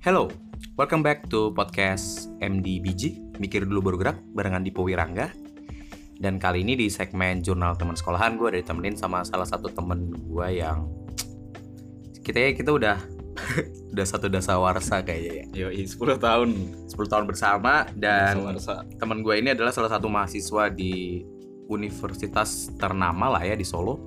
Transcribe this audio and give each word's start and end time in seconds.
Hello, 0.00 0.32
welcome 0.80 1.04
back 1.04 1.28
to 1.28 1.52
podcast 1.52 2.32
MDBG 2.40 3.36
Mikir 3.36 3.68
dulu 3.68 3.92
baru 3.92 3.96
gerak 4.00 4.16
barengan 4.32 4.64
Dipo 4.64 4.80
Wirangga 4.80 5.28
Dan 6.16 6.40
kali 6.40 6.64
ini 6.64 6.72
di 6.72 6.88
segmen 6.88 7.44
jurnal 7.44 7.76
teman 7.76 7.92
sekolahan 7.92 8.40
gue 8.40 8.48
ditemenin 8.48 8.96
sama 8.96 9.20
salah 9.28 9.44
satu 9.44 9.68
temen 9.68 10.08
gue 10.08 10.48
yang 10.56 10.88
Kita 12.24 12.48
kita 12.56 12.72
udah 12.72 12.96
udah 13.92 14.06
satu 14.08 14.32
dasa 14.32 14.56
warsa 14.56 15.04
kayaknya 15.04 15.52
ya 15.52 15.68
Yo, 15.68 15.84
10 15.84 16.16
tahun 16.16 16.48
10 16.88 16.96
tahun 16.96 17.24
bersama 17.28 17.84
dan 17.92 18.40
teman 18.96 19.20
gue 19.20 19.36
ini 19.36 19.52
adalah 19.52 19.68
salah 19.68 19.92
satu 19.92 20.08
mahasiswa 20.08 20.72
di 20.72 21.28
universitas 21.68 22.72
ternama 22.80 23.36
lah 23.36 23.44
ya 23.44 23.52
di 23.52 23.68
Solo. 23.68 24.00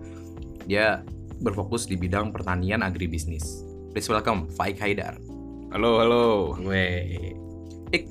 Dia 0.66 1.05
berfokus 1.38 1.85
di 1.85 2.02
bidang 2.02 2.34
pertanian 2.34 2.81
agribisnis. 2.81 3.62
Please 3.94 4.09
welcome 4.09 4.49
Faik 4.57 4.81
Haidar. 4.81 5.33
Halo, 5.73 5.98
halo. 5.98 6.23
Gue 6.55 6.84
Ik. 7.90 8.05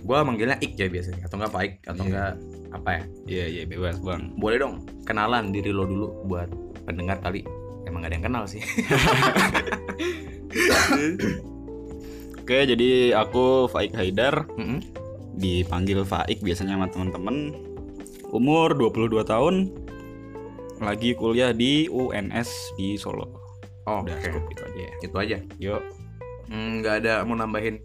Gue 0.00 0.18
manggilnya 0.24 0.56
Ik 0.58 0.72
ya 0.74 0.88
biasanya 0.88 1.28
atau 1.28 1.36
enggak 1.36 1.52
Faik 1.52 1.72
atau 1.84 2.00
Iya. 2.00 2.08
enggak 2.08 2.32
apa 2.68 2.88
ya? 2.90 3.02
Iya, 3.28 3.44
iya 3.48 3.62
bebas, 3.68 4.00
Bang. 4.00 4.32
Boleh 4.36 4.56
dong 4.56 4.74
kenalan 5.04 5.52
diri 5.52 5.68
lo 5.68 5.84
dulu 5.84 6.24
buat 6.24 6.48
pendengar 6.88 7.20
kali. 7.20 7.44
Emang 7.84 8.04
gak 8.04 8.12
ada 8.12 8.16
yang 8.16 8.26
kenal 8.26 8.44
sih. 8.44 8.60
Oke, 12.40 12.64
jadi 12.64 13.12
aku 13.16 13.68
Faik 13.68 13.92
Haidar, 13.92 14.48
Mm-mm. 14.56 14.80
dipanggil 15.36 16.04
Faik 16.04 16.40
biasanya 16.40 16.76
sama 16.76 16.88
teman-teman. 16.88 17.52
Umur 18.28 18.72
22 18.76 19.24
tahun. 19.24 19.72
Lagi 20.80 21.12
kuliah 21.12 21.52
di 21.52 21.88
UNS 21.88 22.48
di 22.76 22.96
Solo. 22.96 23.28
Oh, 23.88 24.04
Udah 24.04 24.16
oke. 24.16 24.24
cukup 24.28 24.44
itu 24.52 24.62
aja 24.64 24.80
ya. 24.80 24.92
Itu 25.00 25.16
aja. 25.16 25.36
Yuk. 25.58 25.82
Hmm, 26.48 26.80
Nggak 26.80 26.94
ada 27.04 27.22
mau 27.22 27.36
nambahin 27.36 27.78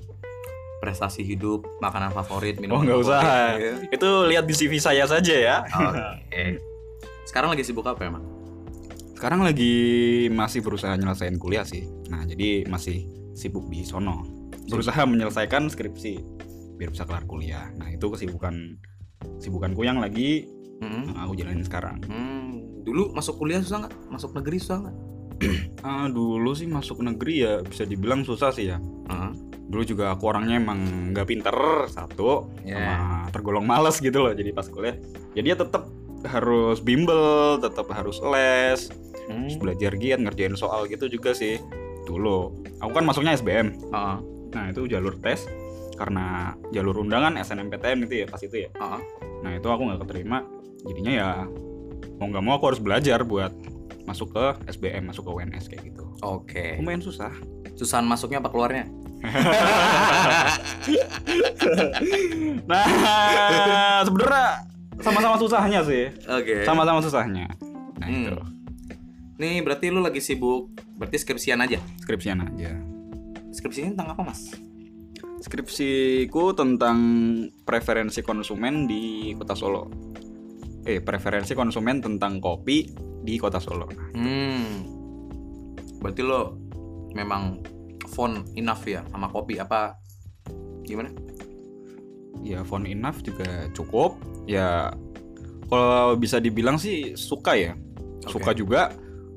prestasi 0.79 1.23
hidup, 1.23 1.63
makanan 1.79 2.11
favorit, 2.11 2.59
Oh, 2.59 2.61
minuman 2.63 2.83
nggak 2.83 2.99
usah. 2.99 3.21
Itu 3.95 4.27
lihat 4.27 4.43
di 4.43 4.51
CV 4.51 4.79
saya 4.79 5.07
saja 5.07 5.31
ya. 5.31 5.55
Oke. 5.63 6.59
Sekarang 7.23 7.55
lagi 7.55 7.63
sibuk 7.63 7.87
apa 7.87 8.03
emang? 8.03 8.23
Sekarang 9.15 9.39
lagi 9.39 9.75
masih 10.27 10.59
berusaha 10.59 10.91
nyelesain 10.99 11.39
kuliah 11.39 11.63
sih. 11.63 11.87
Nah, 12.11 12.27
jadi 12.27 12.67
masih 12.67 13.07
sibuk 13.31 13.71
di 13.71 13.87
sono. 13.87 14.27
Berusaha 14.67 15.07
menyelesaikan 15.07 15.71
skripsi 15.71 16.19
biar 16.75 16.91
bisa 16.91 17.07
kelar 17.07 17.23
kuliah. 17.23 17.71
Nah, 17.79 17.87
itu 17.87 18.11
kesibukan 18.11 18.75
kesibukanku 19.39 19.87
yang 19.87 20.03
lagi 20.03 20.43
Mm-mm. 20.83 21.15
uh, 21.15 21.23
aku 21.23 21.39
jalanin 21.39 21.63
sekarang. 21.63 22.03
Hmm, 22.03 22.83
dulu 22.83 23.15
masuk 23.15 23.39
kuliah 23.39 23.63
susah 23.63 23.87
nggak? 23.87 23.95
Masuk 24.11 24.35
negeri 24.35 24.59
susah 24.59 24.83
nggak? 24.83 24.95
Ah, 25.87 26.07
dulu 26.07 26.55
sih 26.55 26.65
masuk 26.65 27.03
negeri 27.03 27.43
ya 27.43 27.53
bisa 27.59 27.83
dibilang 27.83 28.23
susah 28.23 28.49
sih 28.51 28.71
ya. 28.71 28.77
Heeh. 28.79 29.31
Dulu 29.63 29.83
juga 29.83 30.13
aku 30.13 30.29
orangnya 30.29 30.59
emang 30.59 30.79
nggak 31.11 31.27
pinter 31.27 31.55
satu, 31.89 32.47
Ya. 32.61 32.77
sama 32.77 32.97
tergolong 33.33 33.65
males 33.65 33.97
gitu 33.97 34.21
loh. 34.21 34.31
Jadi 34.31 34.53
pas 34.53 34.67
kuliah, 34.67 34.95
jadi 35.33 35.55
ya 35.55 35.57
tetap 35.59 35.89
harus 36.23 36.79
bimbel, 36.79 37.59
tetap 37.59 37.87
harus 37.91 38.21
les, 38.23 38.87
Hmm. 39.23 39.47
terus 39.47 39.55
belajar 39.59 39.91
giat 39.95 40.19
ngerjain 40.19 40.55
soal 40.55 40.87
gitu 40.87 41.07
juga 41.07 41.31
sih. 41.31 41.59
Dulu, 42.03 42.51
aku 42.79 42.91
kan 42.91 43.03
masuknya 43.03 43.33
SBM. 43.33 43.75
Heeh. 43.91 44.17
Nah 44.53 44.63
itu 44.69 44.85
jalur 44.85 45.15
tes 45.17 45.47
karena 45.95 46.53
jalur 46.71 47.01
undangan 47.01 47.37
SNMPTN 47.37 48.05
itu 48.05 48.23
ya 48.23 48.25
pas 48.27 48.39
itu 48.39 48.67
ya. 48.67 48.69
Heeh. 48.75 49.01
Nah 49.41 49.51
itu 49.55 49.67
aku 49.67 49.81
nggak 49.89 50.01
keterima, 50.07 50.43
jadinya 50.83 51.11
ya 51.11 51.29
mau 52.19 52.27
nggak 52.29 52.43
mau 52.43 52.53
aku 52.55 52.65
harus 52.71 52.81
belajar 52.83 53.23
buat 53.25 53.51
masuk 54.03 54.35
ke 54.35 54.45
SBM, 54.69 55.07
masuk 55.07 55.27
ke 55.27 55.31
UNS 55.31 55.65
kayak 55.67 55.83
gitu. 55.89 56.03
Oke. 56.21 56.75
Lumayan 56.79 56.99
susah. 56.99 57.31
Susahan 57.73 58.03
masuknya 58.03 58.39
apa 58.39 58.51
keluarnya? 58.51 58.85
nah 62.69 62.83
sebenarnya 64.03 64.47
sama-sama 64.99 65.35
susahnya 65.39 65.79
sih, 65.83 66.11
Oke. 66.27 66.67
sama-sama 66.67 66.99
susahnya. 66.99 67.47
Nah 67.99 68.07
Hmm. 68.07 68.27
itu 68.27 68.35
Nih 69.33 69.65
berarti 69.65 69.89
lu 69.89 69.99
lagi 69.99 70.21
sibuk 70.21 70.69
berarti 70.95 71.17
skripsian 71.17 71.59
aja. 71.59 71.79
skripsian 72.05 72.37
aja. 72.43 72.77
Skripsinya 73.49 73.97
tentang 73.97 74.09
apa, 74.13 74.21
Mas? 74.29 74.53
Skripsiku 75.41 76.53
tentang 76.53 76.97
preferensi 77.65 78.21
konsumen 78.21 78.85
di 78.85 79.33
Kota 79.35 79.57
Solo. 79.57 79.89
Eh, 80.85 81.01
preferensi 81.01 81.55
konsumen 81.55 81.99
tentang 81.99 82.37
kopi 82.37 82.87
di 83.23 83.39
Kota 83.39 83.57
Solo. 83.57 83.87
Hmm. 84.13 84.83
Berarti 86.03 86.21
lo 86.21 86.59
memang 87.15 87.63
font 88.11 88.43
enough 88.59 88.83
ya 88.83 89.01
sama 89.09 89.31
kopi 89.31 89.57
apa 89.57 89.95
gimana? 90.83 91.09
Ya, 92.43 92.59
phone 92.67 92.91
enough 92.91 93.23
juga 93.23 93.71
cukup. 93.71 94.19
Ya, 94.43 94.91
kalau 95.71 96.19
bisa 96.19 96.43
dibilang 96.43 96.75
sih 96.75 97.15
suka 97.15 97.55
ya. 97.55 97.73
Oke. 98.27 98.35
Suka 98.35 98.51
juga. 98.51 98.91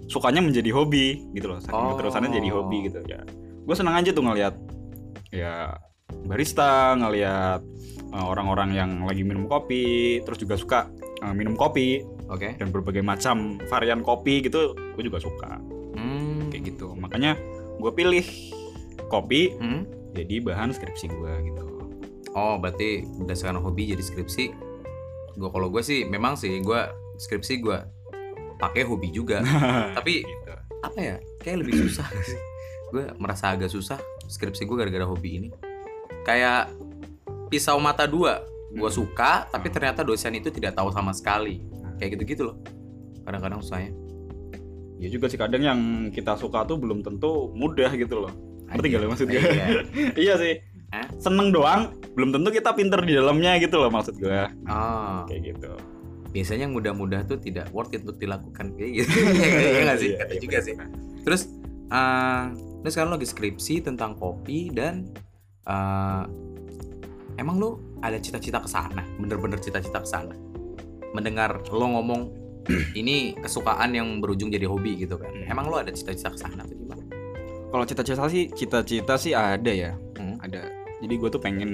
Sukanya 0.06 0.42
menjadi 0.42 0.70
hobi 0.74 1.30
gitu 1.34 1.50
loh. 1.50 1.58
Saking 1.62 1.74
Oh. 1.74 1.94
keterusannya 1.94 2.30
jadi 2.34 2.48
hobi 2.50 2.90
gitu 2.90 2.98
ya. 3.06 3.22
Gue 3.62 3.74
senang 3.74 3.98
aja 3.98 4.10
tuh 4.10 4.26
ngelihat 4.26 4.54
ya 5.30 5.78
barista, 6.26 6.94
ngelihat 6.98 7.62
uh, 8.14 8.26
orang-orang 8.26 8.74
yang 8.74 8.90
lagi 9.06 9.22
minum 9.26 9.50
kopi, 9.50 10.18
terus 10.22 10.38
juga 10.38 10.54
suka 10.58 10.90
uh, 11.22 11.34
minum 11.34 11.58
kopi 11.58 12.02
Oke. 12.26 12.58
dan 12.58 12.68
berbagai 12.68 13.00
macam 13.00 13.56
varian 13.66 14.02
kopi 14.02 14.42
gitu. 14.42 14.74
Gue 14.94 15.02
juga 15.02 15.18
suka 15.18 15.62
Hmm. 15.94 16.50
kayak 16.50 16.74
gitu. 16.74 16.92
Makanya 16.92 17.38
gue 17.76 17.92
pilih 17.92 18.24
kopi 19.06 19.54
Hmm. 19.54 19.86
jadi 20.10 20.42
bahan 20.42 20.70
skripsi 20.70 21.06
gue 21.06 21.32
gitu. 21.46 21.64
Oh, 22.32 22.58
berarti 22.58 23.06
berdasarkan 23.16 23.58
hobi 23.58 23.94
jadi 23.94 24.02
skripsi. 24.02 24.44
Gue 25.34 25.48
kalau 25.48 25.68
gue 25.68 25.80
sih 25.80 26.02
memang 26.02 26.34
sih 26.34 26.58
gue 26.58 26.80
skripsi 27.16 27.60
gue 27.60 27.78
pakai 28.56 28.82
hobi 28.82 29.08
juga. 29.08 29.40
Tapi 29.96 30.20
Gitu. 30.20 30.52
apa 30.82 30.98
ya? 30.98 31.16
Kayak 31.38 31.56
lebih 31.62 31.74
susah 31.80 32.08
sih. 32.20 32.40
Gue 32.88 33.06
merasa 33.16 33.50
agak 33.50 33.68
susah 33.68 33.96
skripsi 34.26 34.64
gue 34.64 34.76
gara-gara 34.76 35.04
hobi 35.04 35.30
ini. 35.38 35.48
Kayak 36.22 36.74
pisau 37.46 37.78
mata 37.78 38.04
dua. 38.04 38.42
Gue 38.68 38.90
Hmm. 38.90 38.98
suka, 38.98 39.46
tapi 39.46 39.70
ternyata 39.70 40.02
dosen 40.02 40.34
itu 40.34 40.50
tidak 40.50 40.74
tahu 40.74 40.90
sama 40.90 41.14
sekali. 41.14 41.62
Kayak 41.96 42.10
gitu-gitu 42.20 42.42
loh. 42.52 42.56
Kadang-kadang 43.24 43.60
susahnya. 43.60 43.92
Ya 44.96 45.08
juga 45.12 45.28
sih 45.28 45.36
kadang 45.36 45.60
yang 45.60 45.80
kita 46.08 46.40
suka 46.40 46.64
tuh 46.64 46.80
belum 46.80 47.04
tentu 47.04 47.52
mudah 47.52 47.92
gitu 47.94 48.24
loh. 48.24 48.32
Ngerti 48.72 48.86
gak 48.88 49.00
lo 49.04 49.06
maksud 49.12 49.26
gue? 49.28 49.38
Iya. 49.38 49.66
iya 50.24 50.34
sih. 50.40 50.54
Hah? 50.94 51.06
Seneng 51.18 51.50
doang, 51.50 51.92
belum 52.14 52.30
tentu 52.32 52.48
kita 52.48 52.72
pinter 52.72 53.02
di 53.04 53.12
dalamnya 53.12 53.58
gitu 53.60 53.76
loh 53.76 53.90
maksud 53.90 54.16
gue. 54.16 54.40
Oh, 54.70 55.26
Kayak 55.28 55.54
gitu. 55.54 55.72
biasanya 56.30 56.68
yang 56.68 56.74
mudah-mudah 56.76 57.24
tuh 57.24 57.40
tidak 57.40 57.68
worth 57.72 57.96
it 57.96 58.04
untuk 58.04 58.20
dilakukan 58.20 58.76
kayak 58.76 59.04
gitu. 59.04 59.08
Iya 59.36 59.68
iya 59.72 59.80
nggak 59.88 59.98
sih? 59.98 60.10
Iya, 60.12 60.18
Kata 60.20 60.32
iya, 60.32 60.40
juga 60.40 60.58
benar, 60.58 60.66
sih. 60.66 60.74
Terus 61.24 61.42
eh 61.86 62.42
lu 62.82 62.88
sekarang 62.92 63.12
lagi 63.18 63.26
skripsi 63.26 63.74
tentang 63.82 64.14
kopi 64.14 64.68
dan 64.70 65.08
eh 65.66 66.22
emang 67.36 67.56
lu 67.56 67.70
ada 68.00 68.16
cita-cita 68.16 68.60
ke 68.60 68.68
sana, 68.68 69.02
bener-bener 69.16 69.58
cita-cita 69.58 70.00
ke 70.00 70.08
sana. 70.08 70.34
Mendengar 71.16 71.64
lo 71.72 71.86
ngomong 71.96 72.20
ini 73.00 73.32
kesukaan 73.40 73.96
yang 73.96 74.20
berujung 74.20 74.52
jadi 74.52 74.68
hobi 74.68 75.00
gitu 75.00 75.16
kan. 75.16 75.32
Hmm. 75.32 75.48
Emang 75.48 75.72
lo 75.72 75.80
ada 75.80 75.88
cita-cita 75.88 76.28
ke 76.28 76.38
sana 76.38 76.68
atau 76.68 76.76
gimana? 76.76 77.02
Kalau 77.72 77.84
cita-cita 77.88 78.28
sih, 78.28 78.52
cita-cita 78.52 79.14
sih 79.16 79.32
ada 79.32 79.72
ya. 79.72 79.96
Hmm. 80.20 80.36
Ada. 80.44 80.68
Jadi 81.00 81.14
gue 81.16 81.28
tuh 81.32 81.40
pengen 81.40 81.70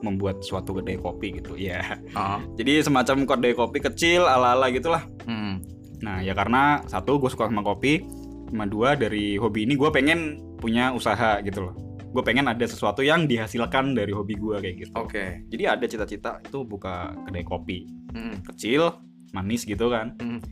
membuat 0.00 0.40
suatu 0.46 0.78
kedai 0.78 0.96
kopi 0.96 1.42
gitu. 1.42 1.58
Iya. 1.58 1.98
Oh. 2.14 2.38
Jadi 2.58 2.86
semacam 2.86 3.26
kedai 3.26 3.52
kopi 3.58 3.78
kecil 3.82 4.22
ala-ala 4.24 4.70
gitulah. 4.70 5.02
Hmm. 5.26 5.60
Nah 6.00 6.24
ya 6.24 6.32
karena 6.32 6.80
satu 6.88 7.20
gue 7.20 7.28
suka 7.28 7.50
sama 7.50 7.60
kopi, 7.60 8.06
sama 8.48 8.64
dua 8.64 8.96
dari 8.96 9.36
hobi 9.36 9.68
ini 9.68 9.76
gue 9.76 9.90
pengen 9.92 10.40
punya 10.56 10.92
usaha 10.94 11.40
gitu 11.44 11.68
loh. 11.70 11.74
Gue 12.10 12.22
pengen 12.22 12.46
ada 12.46 12.66
sesuatu 12.66 13.00
yang 13.00 13.24
dihasilkan 13.24 13.94
dari 13.94 14.10
hobi 14.10 14.34
gue 14.34 14.56
kayak 14.58 14.76
gitu. 14.76 14.92
Oke. 14.94 15.46
Jadi 15.46 15.62
ada 15.64 15.84
cita-cita 15.86 16.30
itu 16.40 16.62
buka 16.62 17.14
kedai 17.24 17.42
kopi 17.42 17.86
Hmm. 18.10 18.42
kecil, 18.42 18.98
manis 19.30 19.62
gitu 19.62 19.86
kan, 19.86 20.18
Hmm. 20.18 20.42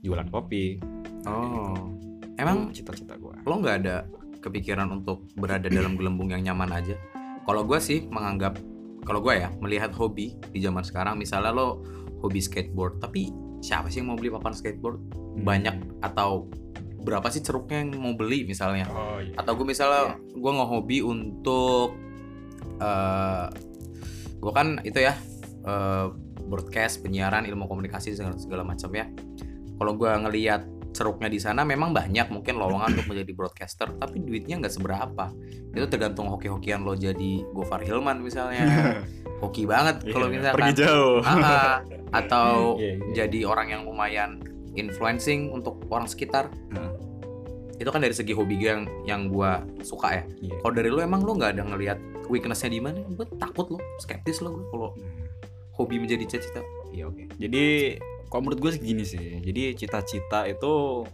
jualan 0.00 0.28
kopi. 0.28 0.76
Oh. 1.24 1.96
Emang 2.36 2.68
Itu 2.68 2.84
cita-cita 2.84 3.16
gue. 3.16 3.34
lo 3.42 3.54
nggak 3.56 3.76
ada 3.82 4.04
kepikiran 4.38 4.92
untuk 4.92 5.26
berada 5.34 5.66
dalam 5.66 5.96
gelembung 5.98 6.28
yang 6.28 6.44
nyaman 6.44 6.70
aja? 6.70 6.94
Kalau 7.42 7.64
gue 7.64 7.80
sih 7.80 8.04
menganggap, 8.06 8.60
kalau 9.02 9.24
gue 9.24 9.32
ya 9.34 9.48
melihat 9.58 9.90
hobi 9.90 10.36
di 10.52 10.60
zaman 10.60 10.84
sekarang, 10.84 11.16
misalnya 11.16 11.50
lo 11.50 11.80
hobi 12.20 12.38
skateboard, 12.38 13.00
tapi 13.00 13.32
siapa 13.58 13.88
sih 13.88 13.98
yang 13.98 14.12
mau 14.12 14.18
beli 14.20 14.28
papan 14.28 14.52
skateboard? 14.52 15.00
Banyak 15.40 16.04
atau 16.04 16.46
berapa 16.98 17.26
sih 17.30 17.40
ceruknya 17.40 17.82
yang 17.86 17.94
mau 17.98 18.14
beli 18.14 18.44
misalnya? 18.44 18.86
Oh 18.90 19.18
iya. 19.22 19.34
Atau 19.38 19.54
gue 19.56 19.66
misalnya 19.66 20.18
gue 20.18 20.52
ngehobi 20.52 20.98
untuk, 21.02 21.94
eh 22.78 23.46
gue 24.38 24.52
kan 24.54 24.78
itu 24.86 25.02
ya 25.02 25.14
eh, 25.66 26.06
broadcast, 26.48 27.02
penyiaran, 27.04 27.44
ilmu 27.44 27.68
komunikasi 27.68 28.14
segala, 28.14 28.38
segala 28.38 28.62
macam 28.64 28.90
ya. 28.94 29.06
Kalau 29.78 29.92
gue 29.94 30.10
ngelihat 30.10 30.62
ceruknya 30.88 31.28
di 31.30 31.38
sana 31.38 31.62
memang 31.62 31.94
banyak 31.94 32.26
mungkin 32.32 32.58
lowongan 32.58 32.98
untuk 32.98 33.14
menjadi 33.14 33.32
broadcaster 33.36 33.92
tapi 34.00 34.18
duitnya 34.18 34.58
nggak 34.58 34.72
seberapa 34.72 35.30
itu 35.70 35.86
tergantung 35.86 36.26
hoki-hokian 36.32 36.82
lo 36.82 36.98
jadi 36.98 37.44
Gofar 37.54 37.84
Hilman 37.86 38.18
misalnya 38.24 38.66
hoki 39.44 39.68
banget 39.68 40.02
kalau 40.10 40.26
Iya, 40.26 40.34
misalkan 40.34 40.56
pergi 40.58 40.74
jauh. 40.82 41.20
Ah. 41.22 41.78
atau 42.24 42.80
Iya, 42.80 42.98
iya. 42.98 43.12
jadi 43.14 43.38
orang 43.46 43.68
yang 43.70 43.82
lumayan 43.86 44.42
influencing 44.78 45.50
untuk 45.50 45.82
orang 45.90 46.06
sekitar 46.06 46.48
Nah, 46.70 46.94
itu 47.78 47.90
kan 47.90 48.02
dari 48.02 48.14
segi 48.14 48.34
hobi 48.34 48.58
gue 48.58 48.70
yang 48.70 48.84
yang 49.06 49.22
gue 49.30 49.50
suka 49.86 50.10
ya 50.18 50.22
iya. 50.42 50.54
kalau 50.62 50.74
dari 50.74 50.90
lo 50.90 50.98
emang 50.98 51.22
lo 51.22 51.38
nggak 51.38 51.58
ada 51.58 51.62
ngelihat 51.62 51.98
weaknessnya 52.26 52.74
di 52.74 52.82
mana 52.82 53.02
gue 53.06 53.26
takut 53.38 53.70
lo 53.70 53.78
skeptis 54.02 54.42
lo 54.42 54.50
gue 54.58 54.64
kalau 54.70 54.90
hobi 55.78 56.02
menjadi 56.02 56.26
cita-cita 56.26 56.62
Iya 56.92 57.04
oke. 57.08 57.24
Jadi 57.36 57.64
kalau 58.28 58.40
menurut 58.44 58.60
gue 58.60 58.70
sih 58.76 58.82
gini 58.82 59.04
sih. 59.04 59.40
Jadi 59.40 59.76
cita-cita 59.76 60.44
itu 60.48 61.04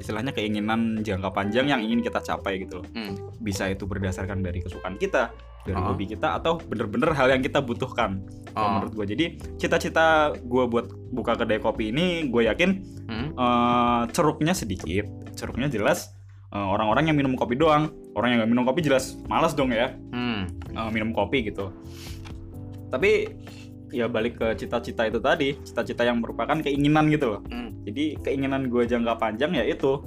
istilahnya 0.00 0.34
keinginan 0.34 1.04
jangka 1.04 1.30
panjang 1.30 1.70
yang 1.70 1.80
ingin 1.80 2.02
kita 2.02 2.18
capai 2.22 2.64
gitu 2.64 2.82
loh. 2.82 2.86
Hmm. 2.96 3.14
Bisa 3.38 3.70
itu 3.70 3.86
berdasarkan 3.86 4.42
dari 4.42 4.64
kesukaan 4.64 4.98
kita, 4.98 5.30
dari 5.62 5.78
Oh. 5.78 5.94
hobi 5.94 6.04
kita 6.06 6.36
atau 6.36 6.58
bener-bener 6.58 7.14
hal 7.14 7.30
yang 7.30 7.40
kita 7.40 7.62
butuhkan. 7.62 8.22
Kalau 8.50 8.66
Oh. 8.66 8.72
menurut 8.78 8.92
gue. 8.94 9.06
Jadi 9.14 9.24
cita-cita 9.56 10.06
gue 10.34 10.64
buat 10.66 10.86
buka 11.10 11.38
kedai 11.38 11.58
kopi 11.58 11.90
ini 11.90 12.26
gue 12.26 12.46
yakin 12.46 12.70
Hmm. 13.06 13.28
eh, 13.32 14.02
ceruknya 14.10 14.52
sedikit. 14.52 15.06
Ceruknya 15.32 15.66
jelas 15.66 16.10
eh, 16.52 16.60
orang-orang 16.60 17.08
yang 17.08 17.16
minum 17.16 17.32
kopi 17.32 17.56
doang. 17.56 17.88
Orang 18.12 18.28
yang 18.28 18.44
nggak 18.44 18.50
minum 18.52 18.64
kopi 18.64 18.84
jelas 18.84 19.16
malas 19.24 19.56
dong 19.56 19.72
ya 19.72 19.96
Hmm. 20.12 20.44
uh, 20.76 20.92
minum 20.92 21.16
kopi 21.16 21.48
gitu. 21.48 21.72
Tapi 22.92 23.32
ya 23.88 24.08
balik 24.08 24.36
ke 24.36 24.56
cita-cita 24.56 25.04
itu 25.04 25.16
tadi, 25.16 25.56
cita-cita 25.64 26.04
yang 26.04 26.20
merupakan 26.20 26.56
keinginan 26.60 27.08
gitu 27.08 27.36
loh. 27.36 27.40
Hmm. 27.48 27.72
Jadi 27.84 28.20
keinginan 28.20 28.68
gue 28.68 28.84
jangka 28.84 29.16
panjang 29.16 29.52
ya 29.52 29.64
itu. 29.64 30.04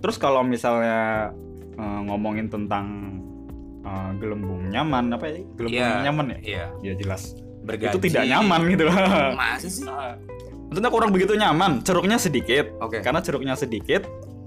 Terus 0.00 0.16
kalau 0.16 0.40
misalnya 0.40 1.32
uh, 1.76 2.00
ngomongin 2.04 2.48
tentang 2.48 3.16
uh, 3.86 4.10
gelembung 4.18 4.66
nyaman 4.68 5.14
apa 5.14 5.24
ya? 5.30 5.38
Gelembung 5.54 5.78
yang 5.78 6.04
nyaman 6.10 6.26
ya? 6.34 6.38
Iya. 6.42 6.64
Ya 6.82 6.92
jelas. 6.98 7.38
Bergaji. 7.62 7.94
Itu 7.94 8.00
tidak 8.02 8.24
nyaman 8.26 8.60
gitu 8.74 8.82
loh. 8.90 8.94
Masa 9.38 9.68
sih? 9.70 9.86
Maksudnya 10.66 10.90
kurang 10.90 11.14
begitu 11.14 11.38
nyaman, 11.38 11.86
ceruknya 11.86 12.18
sedikit. 12.18 12.66
Oke. 12.82 12.98
Karena 12.98 13.22
ceruknya 13.22 13.54
sedikit, 13.54 14.02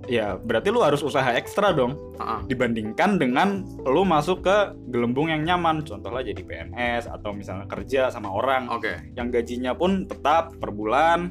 ya 0.09 0.35
berarti 0.35 0.73
lu 0.73 0.81
harus 0.83 0.99
usaha 1.05 1.31
ekstra 1.37 1.71
dong 1.71 1.95
Ah, 2.17 2.35
ah. 2.35 2.39
dibandingkan 2.43 3.21
dengan 3.21 3.61
lu 3.85 4.01
masuk 4.03 4.41
ke 4.43 4.57
gelembung 4.89 5.29
yang 5.29 5.45
nyaman 5.45 5.85
contohnya 5.85 6.33
jadi 6.33 6.41
PNS 6.43 7.07
atau 7.07 7.31
misalnya 7.31 7.69
kerja 7.69 8.09
sama 8.09 8.33
orang 8.33 8.67
Oke. 8.73 9.13
yang 9.13 9.29
gajinya 9.29 9.77
pun 9.77 10.09
tetap 10.09 10.57
per 10.57 10.73
bulan 10.73 11.29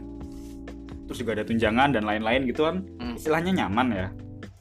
terus 1.11 1.19
juga 1.21 1.37
ada 1.37 1.45
tunjangan 1.45 1.91
dan 1.91 2.07
lain-lain 2.07 2.47
gitu 2.47 2.71
kan 2.71 2.87
Hmm. 3.03 3.19
istilahnya 3.19 3.67
nyaman 3.67 3.87
ya 3.93 4.07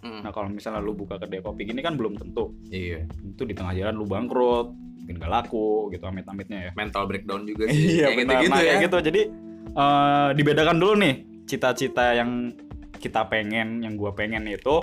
Hmm. 0.07 0.21
nah 0.23 0.31
kalau 0.31 0.47
misalnya 0.47 0.79
lu 0.79 0.93
buka 0.93 1.17
kedai 1.17 1.39
kopi 1.39 1.65
gini 1.65 1.79
kan 1.79 1.93
belum 1.93 2.15
tentu 2.15 2.55
Iya. 2.67 3.03
itu 3.27 3.43
di 3.43 3.51
tengah 3.51 3.73
jalan 3.73 3.93
lu 3.93 4.05
bangkrut 4.05 4.71
mungkin 4.97 5.15
gak 5.17 5.27
laku 5.29 5.67
gitu 5.89 6.03
amit-amitnya 6.03 6.59
ya 6.61 6.71
Mental 6.73 7.03
breakdown 7.03 7.43
juga 7.43 7.67
sih. 7.69 7.99
iya 7.99 8.07
Kayak 8.07 8.17
benar 8.17 8.35
gitu-gitu 8.37 8.51
Nah, 8.53 8.63
ya. 8.63 8.75
gitu 8.81 8.97
jadi 9.03 9.21
eh, 9.69 10.29
dibedakan 10.33 10.77
dulu 10.77 10.93
nih 10.97 11.15
cita-cita 11.43 12.05
yang 12.13 12.55
kita 12.93 13.23
pengen 13.25 13.79
yang 13.79 13.93
gua 13.93 14.11
pengen 14.11 14.43
itu 14.45 14.79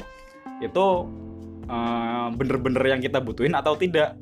itu 0.61 0.85
eh, 1.65 2.26
bener-bener 2.31 2.85
yang 2.87 3.00
kita 3.00 3.19
butuhin 3.19 3.53
atau 3.53 3.75
tidak 3.75 4.21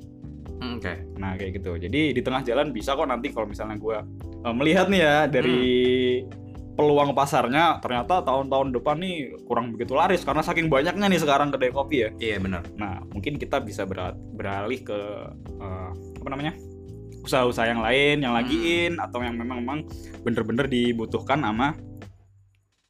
Hmm, 0.56 0.78
Oke. 0.78 0.94
nah 1.16 1.34
kayak 1.34 1.58
gitu 1.58 1.74
jadi 1.76 2.14
di 2.14 2.20
tengah 2.20 2.38
jalan 2.40 2.70
bisa 2.70 2.94
kok 2.94 3.02
nanti 3.04 3.30
kalau 3.30 3.46
misalnya 3.46 3.74
gua 3.76 4.06
eh, 4.40 4.54
melihat 4.54 4.86
nih 4.86 5.00
ya 5.00 5.16
dari 5.26 5.58
peluang 6.82 7.14
pasarnya 7.14 7.78
ternyata 7.78 8.26
tahun-tahun 8.26 8.74
depan 8.74 8.98
nih 8.98 9.38
kurang 9.46 9.70
begitu 9.70 9.94
laris 9.94 10.26
karena 10.26 10.42
saking 10.42 10.66
banyaknya 10.66 11.06
nih 11.06 11.22
sekarang 11.22 11.54
kedai 11.54 11.70
kopi 11.70 11.96
ya 12.02 12.10
Iya 12.18 12.36
benar. 12.42 12.66
Nah, 12.74 13.06
mungkin 13.14 13.38
kita 13.38 13.62
bisa 13.62 13.86
beralih 14.34 14.82
ke 14.82 14.98
eh, 15.62 15.90
apa 15.94 16.28
namanya? 16.28 16.58
usaha-usaha 17.22 17.70
yang 17.70 17.78
lain, 17.86 18.26
yang 18.26 18.34
lagi 18.34 18.58
in 18.82 18.98
atau 18.98 19.22
yang 19.22 19.38
memang 19.38 19.62
memang 19.62 19.78
bener-bener 20.26 20.66
dibutuhkan 20.66 21.38
sama 21.38 21.78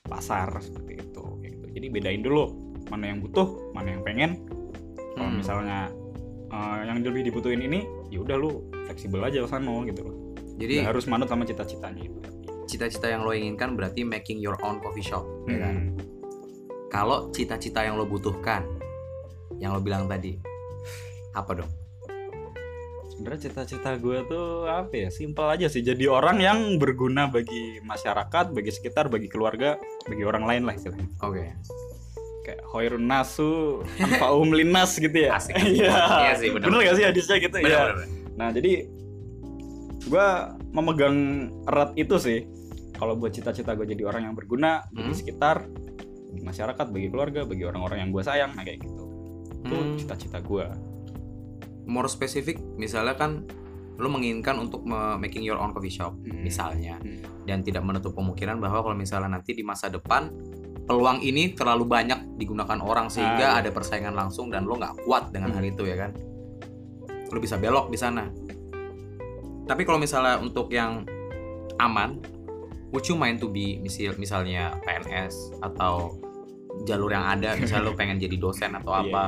pasar 0.09 0.49
seperti 0.57 1.05
itu. 1.05 1.25
gitu. 1.45 1.65
Jadi 1.69 1.87
bedain 1.93 2.25
dulu 2.25 2.49
mana 2.89 3.13
yang 3.13 3.21
butuh, 3.21 3.73
mana 3.77 3.93
yang 3.93 4.01
pengen. 4.01 4.41
Kalau 5.13 5.29
Hmm. 5.29 5.37
misalnya 5.37 5.93
eh, 6.49 6.77
yang 6.89 7.05
lebih 7.05 7.29
dibutuhin 7.29 7.61
ini, 7.61 7.85
ya 8.09 8.25
udah 8.25 8.37
lu 8.41 8.65
fleksibel 8.89 9.21
aja 9.21 9.45
sana 9.45 9.85
gitu 9.85 10.01
loh. 10.01 10.17
Jadi 10.57 10.81
Nggak 10.81 10.97
harus 10.97 11.05
manut 11.09 11.29
sama 11.29 11.45
cita-citanya 11.45 12.09
itu. 12.09 12.21
Cita-cita 12.67 13.11
yang 13.11 13.27
lo 13.27 13.33
inginkan 13.35 13.75
berarti 13.75 14.07
making 14.07 14.39
your 14.39 14.57
own 14.63 14.79
coffee 14.81 15.05
shop. 15.05 15.25
ya 15.49 15.59
kan? 15.63 15.75
Hmm. 15.75 15.89
Kalau 16.93 17.33
cita-cita 17.33 17.81
yang 17.83 17.97
lo 17.97 18.05
butuhkan, 18.05 18.69
yang 19.57 19.73
lo 19.73 19.81
bilang 19.81 20.07
tadi, 20.07 20.37
apa 21.33 21.65
dong? 21.65 21.71
Sebenarnya 23.09 23.49
cita-cita 23.49 23.97
gue 23.97 24.19
tuh 24.29 24.69
apa 24.69 24.93
ya? 24.93 25.09
Simpel 25.09 25.47
aja 25.49 25.67
sih. 25.69 25.85
Jadi 25.85 26.09
orang 26.09 26.41
yang 26.41 26.59
berguna 26.77 27.29
bagi 27.29 27.81
masyarakat, 27.85 28.53
bagi 28.53 28.73
sekitar, 28.73 29.09
bagi 29.13 29.29
keluarga, 29.29 29.77
bagi 30.05 30.25
orang 30.25 30.45
lain 30.49 30.63
lah 30.69 30.75
istilahnya. 30.77 31.09
Oke. 31.21 31.45
Kayak 32.43 32.61
hoirun 32.75 33.07
nasu, 33.07 33.87
anfa'um 34.03 34.51
linnas 34.51 34.99
gitu 34.99 35.15
ya. 35.15 35.39
Asik. 35.39 35.55
Iya. 35.79 35.93
Iya 35.95 36.33
sih, 36.41 36.49
benar. 36.51 36.67
Bener 36.67 36.81
gak 36.89 36.97
sih 36.99 37.05
hadisnya 37.07 37.37
gitu 37.39 37.57
ya? 37.57 37.65
Benar-benar. 37.65 38.09
Nah, 38.33 38.49
jadi 38.51 38.73
gue 40.03 40.29
memegang 40.73 41.17
erat 41.69 41.93
itu 41.95 42.17
sih. 42.17 42.49
Kalau 42.93 43.17
buat 43.17 43.31
cita-cita 43.31 43.73
gue 43.75 43.85
jadi 43.85 44.07
orang 44.07 44.31
yang 44.31 44.35
berguna 44.35 44.87
bagi 44.89 45.13
Hmm. 45.13 45.19
sekitar, 45.19 45.57
bagi 46.33 46.43
masyarakat, 46.43 46.87
bagi 46.89 47.09
keluarga, 47.11 47.41
bagi 47.45 47.65
orang-orang 47.67 47.99
yang 48.03 48.11
gue 48.11 48.23
sayang, 48.23 48.57
nah 48.57 48.63
kayak 48.63 48.81
gitu. 48.81 49.05
Itu 49.63 49.75
Hmm. 49.75 49.97
cita-cita 49.99 50.39
gue. 50.41 50.67
More 51.85 52.07
spesifik, 52.07 52.63
misalnya 52.79 53.19
kan 53.19 53.43
lo 53.93 54.09
menginginkan 54.09 54.57
untuk 54.57 54.83
making 55.19 55.45
your 55.45 55.61
own 55.61 55.71
coffee 55.71 55.93
shop, 55.93 56.17
Hmm. 56.17 56.41
misalnya, 56.41 56.97
Hmm. 56.99 57.23
dan 57.45 57.61
tidak 57.61 57.85
menutup 57.85 58.17
kemungkinan 58.17 58.57
bahwa 58.59 58.81
kalau 58.83 58.97
misalnya 58.97 59.37
nanti 59.37 59.53
di 59.53 59.63
masa 59.63 59.91
depan 59.91 60.31
peluang 60.83 61.23
ini 61.23 61.55
terlalu 61.55 61.87
banyak 61.87 62.35
digunakan 62.35 62.79
orang 62.83 63.07
sehingga 63.07 63.55
Ah, 63.55 63.59
iya. 63.59 63.63
ada 63.63 63.71
persaingan 63.71 64.15
langsung 64.15 64.51
dan 64.51 64.67
lo 64.67 64.75
nggak 64.75 65.07
kuat 65.07 65.31
dengan 65.31 65.55
Hmm. 65.55 65.63
hal 65.63 65.65
itu 65.69 65.83
ya 65.87 65.95
kan, 65.95 66.11
lo 67.31 67.39
bisa 67.39 67.55
belok 67.57 67.91
di 67.91 67.99
sana. 67.99 68.27
Tapi 69.65 69.83
kalau 69.87 69.99
misalnya 69.99 70.39
untuk 70.43 70.69
yang 70.73 71.07
aman, 71.79 72.19
would 72.91 73.07
you 73.07 73.17
mind 73.17 73.39
to 73.39 73.49
be 73.49 73.79
misal 73.81 74.13
misalnya 74.19 74.75
PNS 74.83 75.63
atau 75.63 76.19
jalur 76.89 77.13
yang 77.13 77.25
ada, 77.25 77.55
misalnya 77.57 77.93
lo 77.93 77.95
pengen 78.01 78.19
jadi 78.19 78.37
dosen 78.37 78.75
atau 78.77 78.93
Iya, 79.03 79.13
apa? 79.13 79.25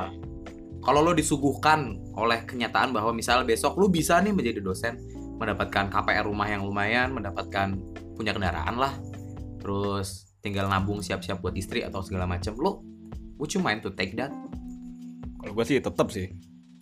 kalau 0.85 1.01
lo 1.01 1.17
disuguhkan 1.17 1.97
oleh 2.13 2.45
kenyataan 2.45 2.93
bahwa 2.93 3.17
misal 3.17 3.41
besok 3.49 3.81
lo 3.81 3.89
bisa 3.89 4.21
nih 4.21 4.37
menjadi 4.37 4.61
dosen 4.61 5.01
mendapatkan 5.41 5.89
KPR 5.89 6.29
rumah 6.29 6.45
yang 6.45 6.61
lumayan 6.61 7.17
mendapatkan 7.17 7.73
punya 8.15 8.37
kendaraan 8.37 8.77
lah 8.77 8.93
terus 9.65 10.29
tinggal 10.45 10.69
nabung 10.69 11.01
siap-siap 11.01 11.41
buat 11.41 11.57
istri 11.57 11.81
atau 11.81 12.05
segala 12.05 12.29
macam 12.29 12.53
lo 12.61 12.85
would 13.39 13.51
you 13.53 13.61
mind 13.61 13.83
to 13.83 13.91
take 13.93 14.15
that? 14.17 14.31
Kalau 15.41 15.53
gue 15.53 15.65
sih 15.67 15.79
tetap 15.83 16.09
sih, 16.09 16.33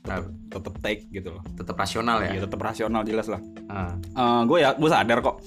Nah, 0.03 0.19
tetap 0.51 0.75
take 0.83 1.07
gitu 1.09 1.31
loh. 1.31 1.43
tetap 1.55 1.75
rasional 1.75 2.19
ya 2.21 2.35
Iya, 2.35 2.41
tetap 2.45 2.59
rasional 2.59 3.03
jelas 3.03 3.31
lah. 3.31 3.39
Ah, 4.13 4.43
gue 4.43 4.59
ya, 4.59 4.75
gue 4.75 4.91
sadar 4.91 5.19
kok 5.21 5.39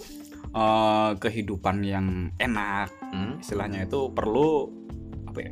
eh, 0.50 1.12
kehidupan 1.20 1.84
yang 1.84 2.08
enak 2.36 2.88
hmm? 3.12 3.44
istilahnya 3.44 3.84
itu 3.84 4.08
perlu 4.10 4.72
apa 5.26 5.40
ya? 5.40 5.52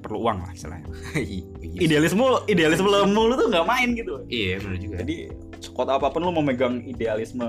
Perlu 0.00 0.18
uang 0.22 0.38
lah 0.40 0.50
istilahnya. 0.50 0.88
iya 1.18 1.44
Idealisme, 1.76 2.24
idealisme 2.46 2.88
lu 2.88 3.34
tuh 3.34 3.48
nggak 3.48 3.66
main 3.66 3.92
gitu. 3.92 4.24
iya 4.26 4.56
benar 4.56 4.78
juga 4.78 4.96
Jadi 5.04 5.16
sekuat 5.58 5.88
apa 5.90 6.08
pun 6.08 6.22
lu 6.22 6.32
memegang 6.32 6.80
idealisme 6.82 7.44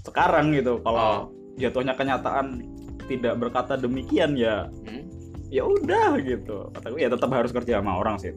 sekarang 0.00 0.56
gitu. 0.56 0.80
Kalau 0.80 1.28
jatuhnya 1.56 1.92
kenyataan 1.92 2.64
tidak 3.04 3.36
berkata 3.36 3.76
demikian 3.76 4.32
ya, 4.32 4.64
Hmm? 4.86 5.04
ya 5.50 5.60
udah 5.60 6.16
gitu. 6.22 6.72
Kata 6.72 6.88
gue 6.88 7.00
ya 7.02 7.10
tetap 7.10 7.28
harus 7.28 7.50
kerja 7.50 7.82
sama 7.82 7.98
orang 7.98 8.16
sih. 8.16 8.32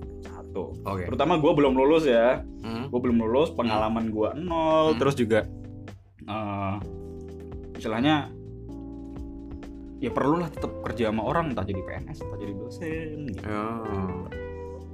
Satu. 0.53 0.77
oke 0.85 1.03
Terutama 1.09 1.41
gue 1.41 1.51
belum 1.51 1.73
lulus 1.73 2.05
ya. 2.05 2.45
Hmm? 2.61 2.85
gue 2.87 2.99
belum 3.01 3.17
lulus 3.19 3.49
pengalaman 3.51 4.13
gue 4.13 4.29
nol 4.39 4.93
Hmm. 4.93 4.99
terus 5.01 5.17
juga 5.17 5.49
eh 6.23 6.75
istilahnya 7.73 8.29
ya 9.97 10.07
perlulah 10.07 10.47
tetap 10.47 10.71
kerja 10.83 11.09
sama 11.09 11.23
orang 11.23 11.51
entah 11.51 11.65
jadi 11.65 11.81
PNS 11.81 12.21
entah 12.21 12.37
jadi 12.37 12.53
dosen 12.53 13.17
gitu. 13.27 13.41
Ya. 13.41 13.65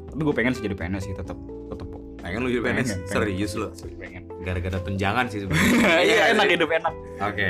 tapi 0.07 0.21
gue 0.23 0.33
pengen 0.33 0.53
sih 0.55 0.63
jadi 0.63 0.73
PNS 0.73 1.03
sih 1.03 1.13
tetap 1.13 1.37
tetap 1.67 1.87
pengen 2.19 2.39
lu 2.39 2.49
jadi 2.49 2.63
PNS 2.63 2.87
Pengen, 2.87 2.99
serius 3.05 3.51
lo 3.53 3.67
pengen 3.99 4.23
gara-gara 4.41 4.79
tunjangan 4.79 5.25
sih 5.27 5.43
sebenarnya 5.43 6.01
iya 6.09 6.23
enak 6.31 6.47
hidup 6.47 6.69
enak 6.71 6.93
oke 7.19 7.49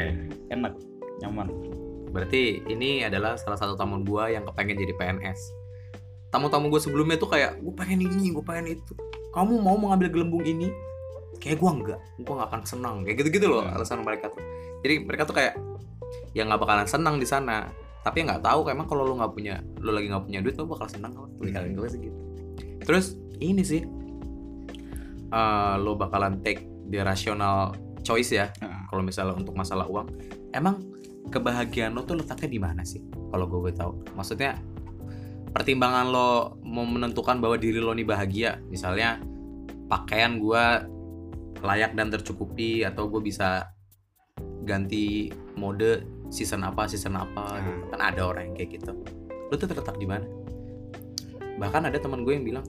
enak 0.49 0.73
nyaman 1.21 1.47
Berarti 2.09 2.65
ini 2.65 3.05
adalah 3.05 3.37
salah 3.37 3.53
satu 3.53 3.77
tamu 3.77 4.01
gua 4.01 4.33
yang 4.33 4.41
kepengen 4.41 4.81
jadi 4.81 4.97
PNS. 4.97 5.39
Tamu-tamu 6.29 6.69
gue 6.69 6.81
sebelumnya 6.81 7.17
tuh 7.17 7.29
kayak, 7.29 7.57
gue 7.59 7.73
pengen 7.73 8.05
ini, 8.05 8.29
gue 8.29 8.43
pengen 8.45 8.77
itu. 8.77 8.93
Kamu 9.29 9.61
mau 9.61 9.77
mengambil 9.77 10.09
gelembung 10.09 10.41
ini? 10.41 10.69
Kayak 11.39 11.63
gua 11.63 11.71
enggak, 11.71 11.99
gua 12.19 12.33
nggak 12.43 12.49
akan 12.51 12.61
senang. 12.67 12.95
Kayak 13.07 13.15
gitu-gitu 13.23 13.47
loh 13.47 13.63
Hmm. 13.63 13.71
alasan 13.79 14.03
mereka 14.03 14.27
tuh. 14.27 14.43
Jadi 14.83 15.07
mereka 15.07 15.23
tuh 15.23 15.35
kayak, 15.39 15.55
ya 16.35 16.43
nggak 16.43 16.59
bakalan 16.59 16.83
senang 16.85 17.15
di 17.15 17.25
sana. 17.25 17.69
tapi 17.99 18.23
nggak 18.23 18.39
tahu 18.39 18.63
emang 18.71 18.87
kalau 18.87 19.03
lu 19.03 19.19
nggak 19.19 19.35
punya 19.35 19.59
lu 19.83 19.91
lagi 19.91 20.07
nggak 20.07 20.23
punya 20.23 20.39
duit 20.39 20.55
lu 20.55 20.63
bakal 20.65 20.87
senang 20.87 21.11
logika 21.11 21.59
Hmm. 21.59 21.75
gue 21.75 21.87
sih 21.91 21.99
gitu 21.99 22.19
terus 22.79 23.05
ini 23.37 23.59
sih 23.59 23.83
eh 25.29 25.75
lu 25.77 25.93
bakalan 25.93 26.39
take 26.39 26.63
the 26.87 27.03
rational 27.03 27.75
choice 28.01 28.31
ya 28.31 28.49
Nah, 28.63 28.87
kalau 28.87 29.03
misalnya 29.03 29.35
untuk 29.35 29.53
masalah 29.53 29.85
uang 29.85 30.09
emang 30.55 30.79
kebahagiaan 31.27 31.91
lo 31.91 32.01
tuh 32.01 32.17
letaknya 32.17 32.49
di 32.49 32.57
mana 32.57 32.81
sih 32.81 33.03
kalau 33.29 33.45
gue 33.45 33.75
tahu 33.75 33.91
maksudnya 34.15 34.57
pertimbangan 35.49 36.05
lo 36.09 36.59
mau 36.61 36.85
menentukan 36.85 37.41
bahwa 37.41 37.57
diri 37.57 37.81
lo 37.81 37.91
nih 37.93 38.05
bahagia 38.05 38.61
misalnya 38.69 39.17
pakaian 39.89 40.37
gue 40.37 40.63
layak 41.59 41.97
dan 41.97 42.13
tercukupi 42.13 42.85
atau 42.85 43.09
gue 43.09 43.19
bisa 43.19 43.67
ganti 44.63 45.33
mode 45.57 46.05
season 46.29 46.61
apa 46.61 46.85
season 46.85 47.17
apa 47.17 47.57
gitu. 47.65 47.79
Hmm. 47.81 47.89
kan 47.89 47.99
ada 48.13 48.21
orang 48.29 48.53
yang 48.53 48.55
kayak 48.55 48.69
gitu 48.79 48.93
lo 49.49 49.53
tuh 49.57 49.65
terletak 49.65 49.97
di 49.97 50.05
mana 50.05 50.25
bahkan 51.57 51.89
ada 51.89 51.97
teman 51.97 52.21
gue 52.23 52.33
yang 52.37 52.45
bilang 52.45 52.65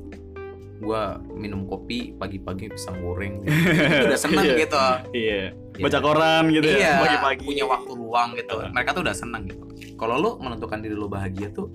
gue 0.81 1.03
minum 1.37 1.69
kopi 1.69 2.17
pagi-pagi 2.17 2.73
pisang 2.73 3.05
goreng 3.05 3.45
gitu. 3.45 3.53
Itu 4.01 4.05
udah 4.09 4.21
seneng 4.21 4.45
Iya. 4.49 4.57
gitu 4.65 4.85
iya 5.13 5.41
Iya. 5.77 5.85
baca 5.87 5.99
koran 6.01 6.45
gitu 6.49 6.67
iya, 6.73 6.81
ya 6.81 6.93
pagi-pagi 7.05 7.43
punya 7.45 7.65
waktu 7.69 7.93
luang 7.95 8.29
gitu. 8.33 8.57
Mereka 8.73 8.91
tuh 8.97 9.03
udah 9.05 9.13
seneng 9.17 9.45
gitu. 9.45 9.65
Kalau 10.01 10.17
lu 10.17 10.31
menentukan 10.41 10.81
diri 10.81 10.97
lu 10.97 11.05
bahagia 11.07 11.53
tuh 11.53 11.69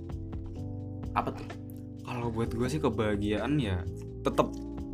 apa 1.16 1.32
tuh? 1.32 1.48
kalau 2.04 2.30
buat 2.30 2.52
gue 2.52 2.68
sih 2.68 2.78
kebahagiaan 2.78 3.58
ya 3.58 3.82
tetap 4.22 4.52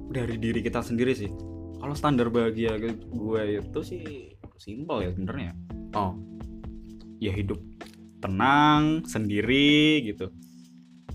dari 0.07 0.35
diri 0.35 0.59
kita 0.59 0.79
sendiri 0.79 1.11
sih 1.11 1.27
kalau 1.75 1.91
standar 1.91 2.27
bahagia 2.27 2.77
gue 3.03 3.41
itu 3.57 3.79
sih 3.81 4.03
simpel 4.55 5.01
ya 5.01 5.11
sebenarnya 5.11 5.51
Oh, 5.91 6.15
ya 7.17 7.31
hidup 7.31 7.59
tenang 8.19 9.03
sendiri 9.03 9.99
gitu 10.05 10.31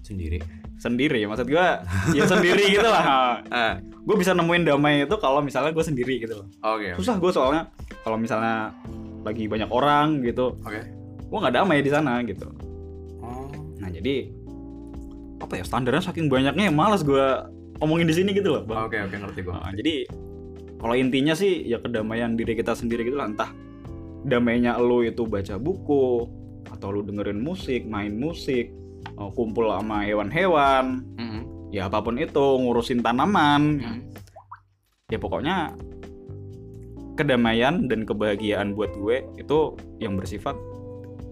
sendiri. 0.03 0.43
sendiri 0.77 1.25
maksud 1.25 1.49
gue 1.49 1.67
ya 2.13 2.25
sendiri 2.27 2.69
gitu 2.77 2.85
lah 2.85 3.41
Eh, 3.43 3.75
gue 3.81 4.17
bisa 4.17 4.31
nemuin 4.31 4.63
damai 4.63 5.03
itu 5.03 5.17
kalau 5.17 5.41
misalnya 5.41 5.73
gue 5.73 5.81
sendiri 5.81 6.21
gitu 6.21 6.37
loh 6.37 6.47
oke. 6.61 6.93
oke. 6.93 7.01
susah 7.01 7.17
gue 7.17 7.31
soalnya 7.33 7.63
kalau 8.03 8.21
misalnya 8.21 8.71
lagi 9.25 9.49
banyak 9.49 9.67
orang 9.67 10.21
gitu 10.21 10.55
Oke. 10.61 10.85
gue 11.25 11.39
nggak 11.41 11.57
damai 11.57 11.81
di 11.81 11.89
sana 11.89 12.21
gitu 12.21 12.53
Oh, 13.19 13.49
nah 13.79 13.89
jadi 13.89 14.29
apa 15.37 15.61
ya 15.61 15.65
standarnya 15.67 16.01
saking 16.01 16.33
banyaknya 16.33 16.69
ya 16.69 16.73
malas 16.73 17.05
gue 17.05 17.27
omongin 17.85 18.09
di 18.09 18.15
sini 18.17 18.33
gitu 18.33 18.57
loh 18.57 18.63
bang 18.65 18.89
oke 18.89 18.97
oke 18.97 19.17
ngerti 19.21 19.41
gua. 19.45 19.61
Nah, 19.61 19.73
jadi 19.77 20.09
kalau 20.77 20.95
intinya 20.97 21.33
sih 21.37 21.65
ya 21.65 21.77
kedamaian 21.81 22.37
diri 22.37 22.57
kita 22.57 22.73
sendiri 22.73 23.05
gitu 23.05 23.17
lah 23.21 23.29
entah 23.29 23.51
damainya 24.25 24.77
lo 24.81 25.05
itu 25.05 25.29
baca 25.29 25.57
buku 25.61 26.25
atau 26.73 26.89
lu 26.91 27.01
dengerin 27.05 27.39
musik 27.39 27.85
main 27.87 28.17
musik 28.17 28.73
eh, 29.07 29.31
kumpul 29.37 29.71
sama 29.71 30.03
hewan-hewan 30.05 31.05
Mm-mm. 31.17 31.43
ya 31.71 31.87
apa 31.87 32.01
pun 32.03 32.17
itu 32.19 32.45
ngurusin 32.61 33.05
tanaman 33.05 33.81
Mm. 33.81 34.01
ya 35.13 35.19
pokoknya 35.21 35.57
kedamaian 37.17 37.89
dan 37.89 38.05
kebahagiaan 38.05 38.77
buat 38.77 38.93
gue 38.93 39.25
itu 39.41 39.59
yang 40.03 40.21
bersifat 40.21 40.53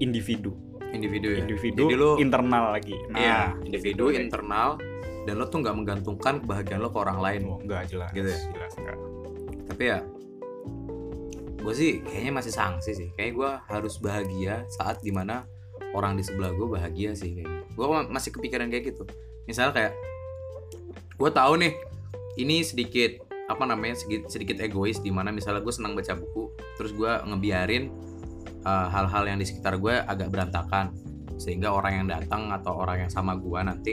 individu 0.00 0.56
Individu 0.94 1.28
ya. 1.34 1.38
individu 1.42 1.84
Jadi 1.90 1.96
lu 1.98 2.10
internal 2.22 2.64
lagi 2.70 2.96
nah 3.10 3.18
iya, 3.18 3.40
individu 3.66 4.14
gitu. 4.14 4.22
internal 4.22 4.78
dan 5.24 5.34
lo 5.40 5.48
tuh 5.48 5.64
nggak 5.64 5.74
menggantungkan 5.74 6.44
kebahagiaan 6.44 6.84
lo 6.84 6.92
ke 6.92 6.98
orang 7.00 7.18
lain. 7.18 7.40
Oh, 7.48 7.58
enggak 7.58 7.88
jelas 7.88 8.12
Gitu 8.12 8.28
ya? 8.28 8.38
jelas 8.52 8.72
enggak 8.76 8.96
Tapi 9.72 9.82
ya 9.88 9.98
gue 11.64 11.72
sih 11.72 12.04
kayaknya 12.04 12.32
masih 12.36 12.52
sanksi 12.52 12.92
sih. 12.92 13.08
Kayaknya 13.16 13.34
gue 13.40 13.50
harus 13.72 13.94
bahagia 13.96 14.68
saat 14.68 15.00
di 15.00 15.08
mana 15.08 15.48
orang 15.96 16.12
di 16.12 16.20
sebelah 16.20 16.52
gue 16.52 16.68
bahagia 16.68 17.16
sih 17.16 17.32
kayaknya. 17.32 17.64
Gue 17.72 17.86
masih 18.12 18.30
kepikiran 18.36 18.68
kayak 18.68 18.92
gitu. 18.92 19.08
Misal 19.48 19.72
kayak 19.72 19.96
gue 21.16 21.30
tahu 21.32 21.56
nih 21.56 21.72
ini 22.36 22.60
sedikit 22.60 23.24
apa 23.48 23.64
namanya 23.64 23.96
sedikit, 23.96 24.28
sedikit 24.28 24.56
egois 24.60 25.00
di 25.00 25.12
mana 25.12 25.32
misalnya 25.32 25.60
gue 25.60 25.72
senang 25.72 25.92
baca 25.96 26.16
buku 26.16 26.52
terus 26.80 26.92
gue 26.96 27.12
ngebiarin 27.28 27.92
uh, 28.64 28.88
hal-hal 28.90 29.24
yang 29.28 29.38
di 29.38 29.46
sekitar 29.46 29.78
gue 29.78 29.94
agak 30.04 30.32
berantakan. 30.32 30.90
Sehingga 31.36 31.70
orang 31.70 32.04
yang 32.04 32.06
datang 32.10 32.50
atau 32.50 32.78
orang 32.78 33.06
yang 33.06 33.12
sama 33.12 33.36
gue 33.36 33.60
nanti 33.62 33.92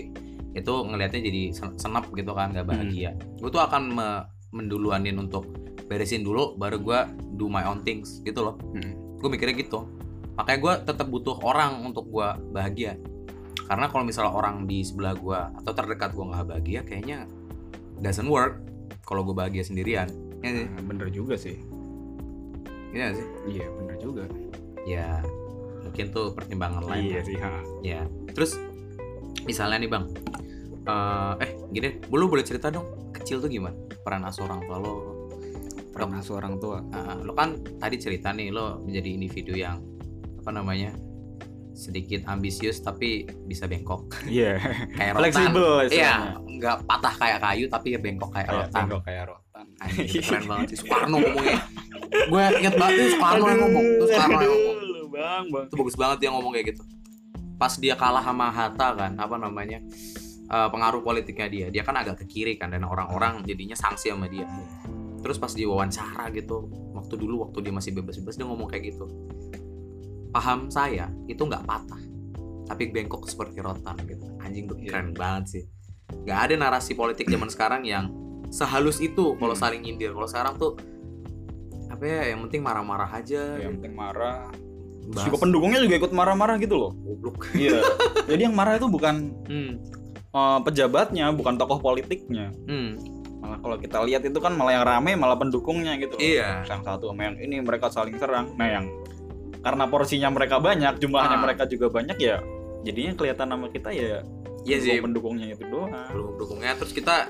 itu 0.51 0.73
ngelihatnya 0.83 1.21
jadi 1.23 1.41
sen- 1.55 1.77
senap 1.79 2.11
gitu 2.11 2.31
kan 2.35 2.51
gak 2.51 2.67
bahagia. 2.67 3.15
Gue 3.39 3.49
tuh 3.51 3.63
akan 3.63 3.83
me- 3.91 4.25
menduluanin 4.51 5.15
untuk 5.15 5.47
beresin 5.87 6.23
dulu 6.23 6.59
baru 6.59 6.79
gue 6.79 6.99
do 7.39 7.47
my 7.47 7.63
own 7.67 7.83
things 7.83 8.19
gitu 8.23 8.43
loh. 8.43 8.55
Hmm. 8.75 8.95
gue 9.21 9.29
mikirnya 9.29 9.53
gitu. 9.53 9.85
Makanya 10.33 10.59
gue 10.59 10.73
tetap 10.89 11.07
butuh 11.13 11.37
orang 11.45 11.85
untuk 11.85 12.09
gue 12.09 12.27
bahagia. 12.49 12.97
Karena 13.69 13.85
kalau 13.85 14.01
misalnya 14.01 14.33
orang 14.33 14.65
di 14.65 14.81
sebelah 14.81 15.13
gue 15.13 15.39
atau 15.61 15.71
terdekat 15.77 16.17
gue 16.17 16.25
nggak 16.25 16.45
bahagia 16.49 16.81
kayaknya 16.81 17.29
doesn't 18.01 18.25
work 18.25 18.65
kalau 19.05 19.21
gue 19.21 19.37
bahagia 19.37 19.61
sendirian. 19.61 20.09
Ya 20.41 20.51
sih? 20.57 20.67
Bener 20.83 21.07
juga 21.13 21.37
sih. 21.37 21.61
Iya 22.91 23.13
sih? 23.13 23.27
Iya 23.45 23.65
bener 23.77 23.95
juga 24.01 24.25
ya. 24.85 25.21
Mungkin 25.81 26.13
tuh 26.13 26.31
pertimbangan 26.38 26.85
lain 26.88 27.03
iya 27.03 27.19
sih 27.25 27.38
ha. 27.41 27.51
ya. 27.81 28.01
Terus 28.31 28.57
misalnya 29.43 29.81
nih 29.81 29.89
bang. 29.89 30.05
Eh 30.81 31.33
eh 31.45 31.51
gini 31.69 31.88
lu 32.09 32.25
boleh 32.25 32.45
cerita 32.45 32.73
dong 32.73 33.13
kecil 33.13 33.41
tuh 33.41 33.50
gimana? 33.50 33.75
Peran 34.01 34.25
asuh 34.25 34.45
orang 34.45 34.61
tua 34.65 34.77
lo 34.81 34.93
peran 35.91 36.15
asuh 36.17 36.39
orang 36.39 36.55
tua? 36.57 36.79
Ah, 36.95 37.19
lo 37.19 37.35
kan 37.35 37.59
tadi 37.77 38.00
cerita 38.00 38.31
nih 38.31 38.50
lo 38.50 38.81
menjadi 38.81 39.09
individu 39.11 39.53
yang 39.53 39.83
apa 40.41 40.50
namanya 40.50 40.95
sedikit 41.77 42.25
ambisius 42.29 42.81
tapi 42.81 43.25
bisa 43.45 43.65
bengkok. 43.65 44.09
Iya. 44.25 44.57
Kayak 44.97 45.11
rotan. 45.17 45.21
Fleksibel 45.21 45.73
iya 45.89 46.15
nggak 46.61 46.77
patah 46.85 47.13
kayak 47.17 47.39
kayu 47.41 47.65
tapi 47.65 47.97
ya 47.97 48.00
bengkok 48.00 48.29
kayak 48.38 48.53
kayak 48.53 48.69
rotan. 48.69 48.81
bengkok 48.85 49.01
kayak 49.01 49.23
rotan 49.33 49.40
Anjing, 49.81 50.21
keren 50.21 50.45
banget 50.45 50.65
sih. 50.71 50.77
Soekarno 50.85 51.17
ngomongnya. 51.17 51.57
Gue 52.29 52.41
inget 52.61 52.75
banget 52.77 52.93
itu 52.95 53.09
Soekarno 53.17 53.45
yang 53.50 53.61
ngomong. 53.65 53.85
Itu 53.85 54.05
Soekarno 54.07 54.38
yang 54.39 54.51
ngomong. 54.53 54.77
bang 55.11 55.45
bang. 55.51 55.65
Itu 55.67 55.75
bagus 55.75 55.95
banget 55.97 56.17
dia 56.21 56.29
ngomong 56.31 56.51
kayak 56.53 56.65
gitu. 56.71 56.83
Pas 57.57 57.73
dia 57.77 57.93
kalah 57.93 58.23
sama 58.23 58.47
Hatta 58.50 58.88
kan 58.95 59.11
apa 59.19 59.35
namanya 59.35 59.79
eh, 60.47 60.67
pengaruh 60.71 61.01
politiknya 61.01 61.47
dia. 61.50 61.67
Dia 61.67 61.83
kan 61.83 61.97
agak 61.97 62.23
ke 62.23 62.25
kiri 62.29 62.55
kan 62.55 62.71
dan 62.71 62.85
orang-orang 62.85 63.41
jadinya 63.43 63.75
sanksi 63.75 64.13
sama 64.13 64.29
dia. 64.29 64.47
Terus 65.21 65.38
pas 65.38 65.53
dia 65.53 65.69
wawancara 65.69 66.29
gitu 66.33 66.65
waktu 66.93 67.13
dulu 67.13 67.45
waktu 67.45 67.61
dia 67.61 67.73
masih 67.73 67.91
bebas-bebas 67.93 68.38
dia 68.38 68.45
ngomong 68.45 68.69
kayak 68.69 68.93
gitu. 68.93 69.05
Paham 70.31 70.71
saya 70.71 71.11
itu 71.27 71.43
nggak 71.43 71.67
patah. 71.67 72.01
Tapi 72.65 72.88
bengkok 72.88 73.27
seperti 73.27 73.59
rotan 73.59 74.00
gitu. 74.07 74.25
Anjing 74.39 74.65
tuh 74.65 74.79
Iya. 74.79 74.95
keren 74.95 75.11
banget 75.11 75.43
sih. 75.59 75.63
Nggak 76.23 76.39
ada 76.47 76.53
narasi 76.55 76.95
politik 76.95 77.27
zaman 77.27 77.51
sekarang 77.51 77.83
yang 77.83 78.07
sehalus 78.51 79.00
itu 79.00 79.34
kalau 79.36 79.55
Hmm. 79.55 79.63
saling 79.63 79.81
nyindir 79.81 80.12
kalau 80.12 80.27
sekarang 80.27 80.53
tuh 80.55 80.75
apa 81.88 82.03
ya 82.03 82.22
yang 82.29 82.43
penting 82.46 82.62
marah-marah 82.62 83.10
aja 83.10 83.58
yang 83.58 83.77
penting 83.77 83.93
marah 83.93 84.51
Terus 85.01 85.17
Bahas- 85.17 85.27
juga 85.27 85.38
pendukungnya 85.41 85.79
juga 85.81 85.96
ikut 85.98 86.12
marah-marah 86.12 86.55
gitu 86.58 86.75
loh 86.77 86.91
goblok 86.96 87.50
iya 87.58 87.81
jadi 88.25 88.41
yang 88.46 88.53
marah 88.53 88.75
itu 88.75 88.86
bukan 88.86 89.15
hmm. 89.43 89.72
eh, 90.29 90.60
pejabatnya 90.62 91.31
bukan 91.31 91.55
tokoh 91.55 91.79
politiknya 91.79 92.53
Hmm. 92.63 92.96
malah 93.38 93.58
kalau 93.58 93.75
kita 93.75 93.98
lihat 94.03 94.22
itu 94.22 94.38
kan 94.38 94.53
malah 94.53 94.74
yang 94.74 94.86
rame 94.86 95.12
malah 95.15 95.34
pendukungnya 95.34 95.98
gitu 95.98 96.13
loh. 96.13 96.22
Iya. 96.22 96.62
yang 96.63 96.81
satu 96.81 97.10
sama 97.10 97.22
yang 97.24 97.36
ini 97.39 97.55
mereka 97.60 97.88
saling 97.88 98.15
serang 98.15 98.53
nah 98.53 98.70
yang 98.70 98.86
karena 99.60 99.86
porsinya 99.86 100.29
mereka 100.29 100.58
banyak 100.58 100.98
jumlahnya 100.98 101.36
Ah. 101.36 101.41
mereka 101.41 101.63
juga 101.65 101.89
banyak 101.89 102.17
ya 102.17 102.38
jadinya 102.81 103.13
kelihatan 103.13 103.48
nama 103.48 103.65
kita 103.67 103.89
ya 103.89 104.22
Iya 104.62 104.77
sih. 104.77 105.01
pendukungnya 105.01 105.50
itu 105.50 105.65
doang 105.65 105.89
Belum 106.08 106.34
dukungnya 106.36 106.77
terus 106.77 106.93
kita 106.93 107.29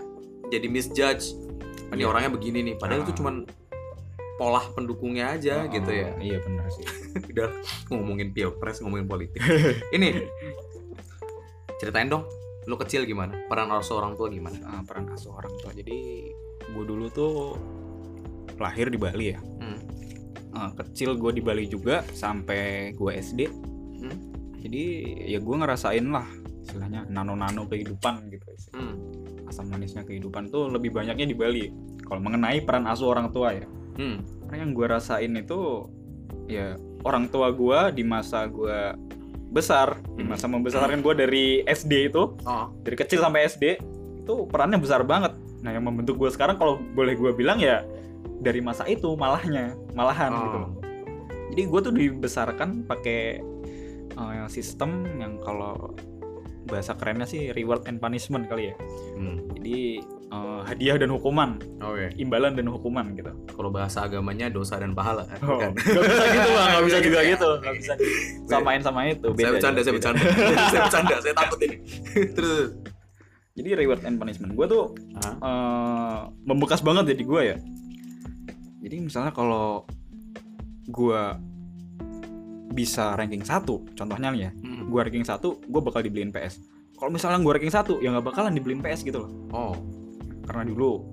jadi 0.51 0.67
misjudge. 0.67 1.34
Ini 1.91 1.98
Iya. 1.98 2.08
orangnya 2.08 2.31
begini 2.31 2.60
nih, 2.62 2.75
padahal 2.75 3.01
Ah. 3.01 3.05
itu 3.05 3.13
cuman 3.15 3.36
pola 4.36 4.63
pendukungnya 4.72 5.31
aja 5.31 5.63
Oh, 5.63 5.70
gitu 5.70 5.91
ya. 5.91 6.15
iya 6.17 6.39
benar 6.39 6.65
sih 6.67 6.81
Udah 7.29 7.51
ngomongin 7.88 8.31
pilpres, 8.31 8.79
ngomongin 8.79 9.05
politik. 9.05 9.38
Ini 9.96 10.25
ceritain 11.77 12.08
dong, 12.08 12.25
lu 12.63 12.75
kecil 12.75 13.03
gimana? 13.03 13.38
Peran 13.46 13.70
orang 13.70 13.81
seorang 13.81 14.13
tua 14.13 14.29
gimana? 14.29 14.58
Ah, 14.63 14.81
peran 14.81 15.10
asuh 15.10 15.29
orang 15.31 15.53
tua 15.58 15.72
jadi 15.72 16.29
gue 16.63 16.84
dulu 16.84 17.05
tuh 17.10 17.58
lahir 18.55 18.88
di 18.88 18.96
Bali 18.96 19.25
ya 19.29 19.39
Hmm. 19.41 19.79
Ah, 20.51 20.70
kecil 20.72 21.15
gue 21.15 21.31
di 21.31 21.41
Bali 21.41 21.65
juga 21.65 22.01
sampai 22.08 22.93
gue 22.93 23.12
SD 23.13 23.41
Hmm. 24.00 24.17
jadi 24.58 24.84
ya 25.27 25.39
gue 25.39 25.55
ngerasain 25.55 26.05
lah 26.05 26.25
istilahnya 26.62 27.05
nano-nano 27.08 27.65
kehidupan 27.65 28.29
gitu 28.29 28.46
Hmm. 28.72 28.96
Asam 29.51 29.67
manisnya 29.67 30.01
kehidupan 30.01 30.48
tuh 30.48 30.72
lebih 30.72 30.89
banyaknya 30.89 31.27
di 31.27 31.36
Bali 31.36 31.65
kalau 32.01 32.20
mengenai 32.20 32.63
peran 32.63 32.88
asuh 32.88 33.12
orang 33.12 33.29
tua 33.29 33.51
ya 33.53 33.67
Hmm. 33.91 34.24
karena 34.48 34.63
yang 34.63 34.72
gue 34.72 34.88
rasain 34.88 35.36
itu 35.36 35.84
ya 36.48 36.74
orang 37.03 37.27
tua 37.27 37.51
gue 37.51 37.79
di 37.91 38.03
masa 38.03 38.48
gue 38.48 38.96
besar 39.51 40.00
di 40.15 40.24
Hmm. 40.24 40.31
masa 40.31 40.48
membesarkan 40.48 41.03
gue 41.03 41.13
dari 41.13 41.46
SD 41.62 42.08
itu 42.08 42.39
Oh. 42.41 42.72
dari 42.81 42.96
kecil 42.96 43.20
sampai 43.20 43.43
SD 43.46 43.65
itu 44.17 44.34
perannya 44.48 44.79
besar 44.79 45.03
banget 45.03 45.36
nah 45.60 45.70
yang 45.70 45.84
membentuk 45.84 46.15
gue 46.15 46.31
sekarang 46.31 46.55
kalau 46.55 46.79
boleh 46.96 47.13
gue 47.13 47.31
bilang 47.31 47.60
ya 47.60 47.84
dari 48.39 48.58
masa 48.58 48.88
itu 48.88 49.13
malahnya 49.13 49.75
malahan 49.91 50.31
Oh. 50.31 50.39
gitu 50.39 50.58
loh 50.58 50.72
jadi 51.51 51.62
gue 51.67 51.79
tuh 51.81 51.93
dibesarkan 51.93 52.88
pakai 52.88 53.43
eh, 54.12 54.48
sistem 54.48 55.03
yang 55.17 55.36
kalau 55.38 55.91
bahasa 56.63 56.94
kerennya 56.94 57.25
sih 57.25 57.50
reward 57.51 57.84
and 57.86 57.98
punishment 57.98 58.46
kali 58.46 58.70
ya. 58.70 58.75
Hmm. 59.13 59.38
Jadi 59.53 60.00
eh, 60.32 60.62
hadiah 60.63 60.96
dan 60.96 61.10
hukuman, 61.10 61.58
Oke. 61.80 62.13
imbalan 62.15 62.53
dan 62.53 62.65
hukuman 62.65 63.12
gitu. 63.13 63.30
Kalau 63.50 63.70
bahasa 63.70 64.03
agamanya 64.03 64.48
dosa 64.48 64.75
dan 64.75 64.91
pahala. 64.91 65.25
Oh, 65.41 65.58
Bukan. 65.58 65.74
Gak 65.74 66.03
bisa 66.03 66.25
gitu 66.27 66.50
bang, 66.50 66.68
gak 66.70 66.86
bisa 66.88 66.98
juga 67.00 67.20
Iya. 67.20 67.32
gitu, 67.32 67.50
gak 67.60 67.74
bisa 67.75 67.94
samain 68.46 68.80
sama 68.80 69.00
itu. 69.06 69.27
saya 69.32 69.51
bercanda, 69.51 69.80
saya 69.80 69.89
beda. 69.89 69.96
bercanda. 69.98 70.22
saya 70.68 70.82
bercanda, 70.84 71.15
saya 71.20 71.36
takut 71.36 71.60
ini. 71.62 71.75
Terus. 72.38 72.68
Jadi 73.51 73.70
reward 73.75 74.01
and 74.03 74.15
punishment, 74.15 74.53
gue 74.53 74.65
tuh 74.65 74.96
eh, 75.20 76.20
membekas 76.41 76.80
banget 76.80 77.12
ya 77.12 77.15
di 77.15 77.25
gue 77.25 77.41
ya. 77.44 77.58
Jadi 78.82 78.96
misalnya 78.98 79.30
kalau 79.30 79.84
gue 80.84 81.22
bisa 82.72 83.13
ranking 83.13 83.44
satu, 83.44 83.84
contohnya 83.94 84.32
nih 84.32 84.41
ya, 84.41 84.51
Hmm. 84.56 84.71
Gue 84.91 85.00
ranking 85.00 85.24
satu, 85.24 85.55
gue 85.57 85.81
bakal 85.81 86.03
dibeliin 86.03 86.29
PS. 86.29 86.60
Kalau 86.93 87.10
misalnya 87.10 87.39
gue 87.39 87.50
ranking 87.50 87.71
satu, 87.71 87.98
ya 87.98 88.12
nggak 88.12 88.27
bakalan 88.27 88.51
dibeliin 88.51 88.83
PS 88.83 89.01
gitu 89.01 89.24
loh. 89.24 89.31
Oh. 89.50 89.74
Karena 90.43 90.67
dulu 90.67 91.07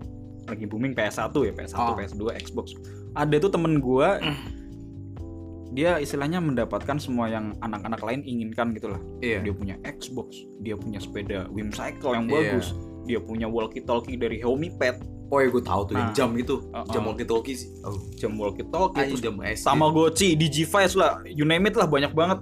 lagi 0.44 0.66
booming 0.66 0.92
PS1 0.92 1.30
ya, 1.38 1.52
PS1, 1.54 1.78
Oh. 1.78 1.94
PS2, 1.94 2.22
Xbox. 2.36 2.74
Ada 3.14 3.38
tuh 3.38 3.50
temen 3.54 3.78
gue, 3.78 4.08
dia 5.76 6.00
istilahnya 6.00 6.40
mendapatkan 6.40 6.96
semua 6.98 7.28
yang 7.28 7.54
anak-anak 7.60 8.00
lain 8.00 8.20
inginkan 8.24 8.72
gitu 8.72 8.90
lah. 8.90 9.00
Iya. 9.20 9.44
Dia 9.44 9.54
punya 9.54 9.74
Xbox, 9.84 10.34
dia 10.58 10.74
punya 10.74 10.98
sepeda 10.98 11.46
Whimsicle 11.48 12.12
yang 12.16 12.26
Iya. 12.26 12.34
bagus, 12.34 12.66
dia 13.04 13.20
punya 13.20 13.46
walkie-talkie 13.46 14.16
dari 14.16 14.40
Xiaomi 14.40 14.74
Pad, 14.74 14.98
Oh 15.28 15.44
ya 15.44 15.52
gue 15.52 15.60
tahu 15.60 15.82
tuh 15.84 15.92
yang 15.92 16.08
Nah. 16.08 16.16
jam 16.16 16.30
itu. 16.40 16.56
Uh-uh. 16.72 16.88
Jam 16.88 17.04
walkie 17.04 17.28
talkie 17.28 17.52
sih. 17.52 17.68
Oh. 17.84 17.92
jam 18.16 18.32
walkie-talkie, 18.32 19.12
terus 19.12 19.20
jam 19.20 19.36
SD. 19.36 19.60
Tamagotchi, 19.60 20.28
Digivice 20.32 20.96
lah, 20.96 21.20
you 21.28 21.44
name 21.44 21.68
it 21.68 21.76
lah 21.76 21.84
banyak 21.84 22.16
banget. 22.16 22.40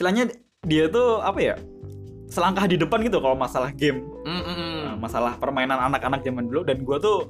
Istilahnya 0.00 0.32
dia 0.64 0.88
tuh 0.88 1.20
apa 1.20 1.36
ya? 1.44 1.60
Selangkah 2.32 2.64
di 2.64 2.80
depan 2.80 3.04
gitu 3.04 3.20
kalau 3.20 3.36
masalah 3.36 3.68
game, 3.68 4.00
Mm, 4.24 4.40
mm. 4.40 4.80
Nah, 4.80 4.96
masalah 4.96 5.36
permainan 5.36 5.76
anak-anak 5.76 6.24
zaman 6.24 6.48
dulu 6.48 6.64
dan 6.64 6.80
gua 6.88 6.96
tuh 6.96 7.28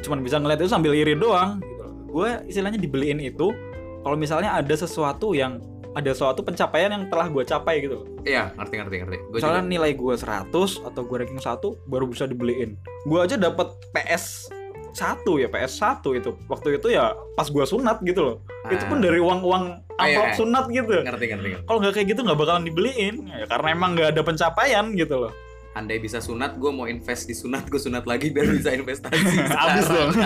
cuman 0.00 0.24
bisa 0.24 0.40
ngeliat 0.40 0.64
itu 0.64 0.72
sambil 0.72 0.96
iri 0.96 1.12
doang 1.12 1.60
gitu. 1.60 1.84
Gue 2.08 2.40
istilahnya 2.48 2.80
dibeliin 2.80 3.20
itu 3.20 3.52
kalau 4.00 4.16
misalnya 4.16 4.56
ada 4.56 4.72
sesuatu 4.72 5.36
yang 5.36 5.60
ada 5.92 6.08
suatu 6.16 6.40
pencapaian 6.40 6.88
yang 6.88 7.04
telah 7.12 7.28
gue 7.28 7.44
capai 7.44 7.84
gitu. 7.84 8.08
Iya, 8.24 8.48
ngerti 8.56 8.74
ngerti 8.80 8.96
ngerti. 9.04 9.16
Gue 9.28 9.38
Misalnya 9.44 9.62
nilai 9.68 9.92
gue 9.92 10.14
100 10.16 10.48
atau 10.88 11.00
gue 11.04 11.16
ranking 11.20 11.36
1 11.36 11.60
baru 11.84 12.08
bisa 12.08 12.24
dibeliin. 12.24 12.80
Gue 13.04 13.20
aja 13.20 13.36
dapat 13.36 13.76
PS 13.92 14.48
1 14.94 15.42
ya, 15.42 15.48
PS 15.50 15.72
1 15.82 16.18
itu. 16.22 16.30
Waktu 16.46 16.78
itu 16.78 16.88
ya 16.94 17.12
pas 17.34 17.50
gue 17.50 17.64
sunat 17.66 17.98
gitu 18.06 18.20
loh. 18.22 18.36
Itu 18.70 18.86
pun 18.86 19.02
dari 19.02 19.18
uang-uang 19.18 19.84
amplop 19.98 20.28
iya. 20.30 20.38
sunat 20.38 20.64
gitu. 20.70 20.94
ngerti 21.02 21.24
ngerti. 21.34 21.48
ngerti. 21.54 21.66
Kalau 21.66 21.78
nggak 21.82 21.94
kayak 21.98 22.06
gitu 22.14 22.20
nggak 22.22 22.38
bakalan 22.38 22.64
dibeliin. 22.64 23.14
Ya, 23.26 23.46
karena 23.50 23.68
emang 23.74 23.90
nggak 23.98 24.08
ada 24.14 24.22
pencapaian 24.22 24.86
gitu 24.94 25.26
loh. 25.26 25.32
Andai 25.74 25.98
bisa 25.98 26.22
sunat, 26.22 26.54
gue 26.62 26.70
mau 26.70 26.86
invest 26.86 27.26
di 27.26 27.34
sunat, 27.34 27.66
gue 27.66 27.82
sunat 27.82 28.06
lagi 28.06 28.30
biar 28.30 28.46
bisa 28.46 28.70
investasi. 28.70 29.18
Abis 29.50 29.84
sekarang. 29.90 30.14
dong. 30.14 30.22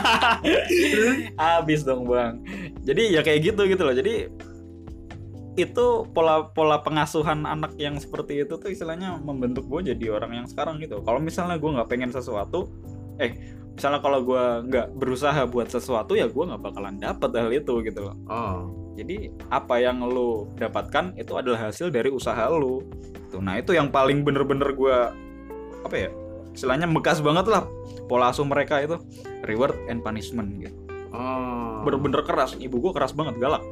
Abis 1.56 1.80
dong 1.88 2.02
bang. 2.04 2.34
Jadi 2.84 3.16
ya 3.16 3.24
kayak 3.24 3.40
gitu 3.56 3.64
gitu 3.64 3.80
loh. 3.80 3.96
Jadi 3.96 4.28
itu 5.58 5.86
pola 6.14 6.52
pola 6.54 6.78
pengasuhan 6.84 7.42
anak 7.42 7.74
yang 7.80 7.98
seperti 7.98 8.46
itu 8.46 8.54
tuh 8.60 8.70
istilahnya 8.70 9.18
membentuk 9.18 9.66
gue 9.66 9.90
jadi 9.90 10.14
orang 10.14 10.44
yang 10.44 10.46
sekarang 10.46 10.78
gitu. 10.78 11.00
Kalau 11.02 11.18
misalnya 11.18 11.56
gue 11.56 11.70
nggak 11.80 11.88
pengen 11.90 12.12
sesuatu, 12.14 12.70
eh 13.18 13.57
misalnya 13.78 14.02
kalau 14.02 14.26
gue 14.26 14.44
nggak 14.66 14.98
berusaha 14.98 15.46
buat 15.46 15.70
sesuatu 15.70 16.18
ya 16.18 16.26
gue 16.26 16.44
nggak 16.50 16.58
bakalan 16.58 16.98
dapet 16.98 17.30
hal 17.30 17.50
itu 17.54 17.78
gitu 17.86 18.10
loh. 18.10 18.18
Oh. 18.26 18.58
Jadi 18.98 19.30
apa 19.54 19.78
yang 19.78 20.02
lo 20.02 20.50
dapatkan 20.58 21.14
itu 21.14 21.38
adalah 21.38 21.70
hasil 21.70 21.94
dari 21.94 22.10
usaha 22.10 22.50
lo. 22.50 22.82
Tuh, 23.30 23.38
nah 23.38 23.54
itu 23.54 23.70
yang 23.78 23.94
paling 23.94 24.26
bener-bener 24.26 24.74
gue 24.74 24.96
apa 25.86 25.94
ya? 25.94 26.10
Istilahnya 26.50 26.90
bekas 26.90 27.22
banget 27.22 27.46
lah 27.46 27.62
pola 28.10 28.34
asuh 28.34 28.42
mereka 28.42 28.82
itu 28.82 28.98
reward 29.46 29.78
and 29.86 30.02
punishment 30.02 30.58
gitu. 30.58 30.74
Oh. 31.14 31.86
Bener-bener 31.86 32.26
keras. 32.26 32.58
Ibu 32.58 32.82
gue 32.82 32.90
keras 32.90 33.14
banget 33.14 33.38
galak. 33.38 33.62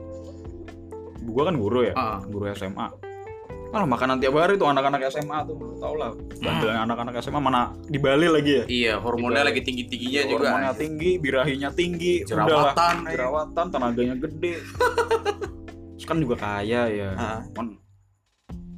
Ibu 1.26 1.30
gue 1.34 1.44
kan 1.50 1.56
guru 1.58 1.80
ya, 1.82 1.94
Ah. 1.98 2.22
guru 2.22 2.46
SMA. 2.54 2.94
Malah 3.66 3.84
makanan 3.84 4.16
tiap 4.18 4.34
hari 4.34 4.54
tuh 4.54 4.64
anak-anak 4.64 5.10
SMA 5.10 5.38
tuh, 5.44 5.58
tau 5.76 5.94
lah. 5.94 6.14
Bandelnya 6.38 6.80
anak-anak 6.82 7.14
SMA 7.18 7.36
mana 7.36 7.60
di 7.84 7.98
Bali 7.98 8.26
lagi 8.26 8.52
ya. 8.52 8.64
Iya, 8.64 8.94
hormonnya 8.96 9.42
Dibalik. 9.42 9.50
lagi 9.52 9.60
tinggi 9.62 9.82
tingginya 9.86 10.22
juga. 10.24 10.46
Hormonnya 10.48 10.72
tinggi, 10.72 11.10
birahinya 11.16 11.70
tinggi, 11.70 12.12
udahlah. 12.22 12.46
Jerawatan. 12.72 12.94
jerawatan, 13.06 13.66
tenaganya 13.68 14.14
gede. 14.16 14.54
Terus 15.94 16.04
kan 16.04 16.16
juga 16.18 16.34
kaya 16.36 16.82
ya. 16.88 17.08
Kan 17.52 17.76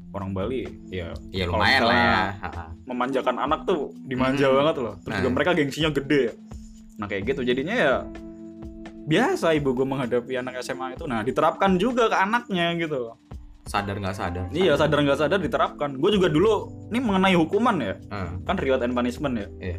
orang 0.09 0.33
Bali 0.33 0.65
ya 0.89 1.13
Iya 1.29 1.45
Kalau 1.47 1.61
lumayan 1.61 1.83
lah 1.85 1.95
ya. 2.41 2.51
memanjakan 2.83 3.37
anak 3.39 3.61
tuh 3.65 3.93
dimanja 4.03 4.47
Hmm. 4.47 4.57
banget 4.57 4.77
loh. 4.79 4.95
Terus 4.99 5.13
Nah. 5.13 5.19
juga 5.21 5.31
mereka 5.31 5.51
gengsinya 5.53 5.91
gede 5.93 6.21
ya. 6.23 6.35
Nah 6.97 7.07
kayak 7.07 7.23
gitu 7.29 7.41
jadinya 7.45 7.75
ya 7.77 7.95
biasa 9.05 9.53
ibu 9.53 9.73
gue 9.73 9.85
menghadapi 9.85 10.33
anak 10.35 10.59
SMA 10.59 10.95
itu. 10.95 11.05
Nah 11.05 11.21
diterapkan 11.21 11.77
juga 11.77 12.09
ke 12.09 12.17
anaknya 12.17 12.73
gitu. 12.79 13.13
Sadar 13.69 14.01
nggak 14.01 14.17
sadar. 14.17 14.47
Iya 14.51 14.75
sadar 14.75 14.99
nggak 15.05 15.21
sadar 15.21 15.39
diterapkan. 15.39 16.01
Gue 16.01 16.11
juga 16.11 16.27
dulu 16.27 16.51
ini 16.89 16.99
mengenai 16.99 17.37
hukuman 17.37 17.77
ya. 17.77 17.95
Ah. 18.09 18.33
Kan 18.43 18.57
reward 18.57 18.81
and 18.83 18.97
punishment 18.97 19.37
ya. 19.37 19.47
Iya. 19.61 19.77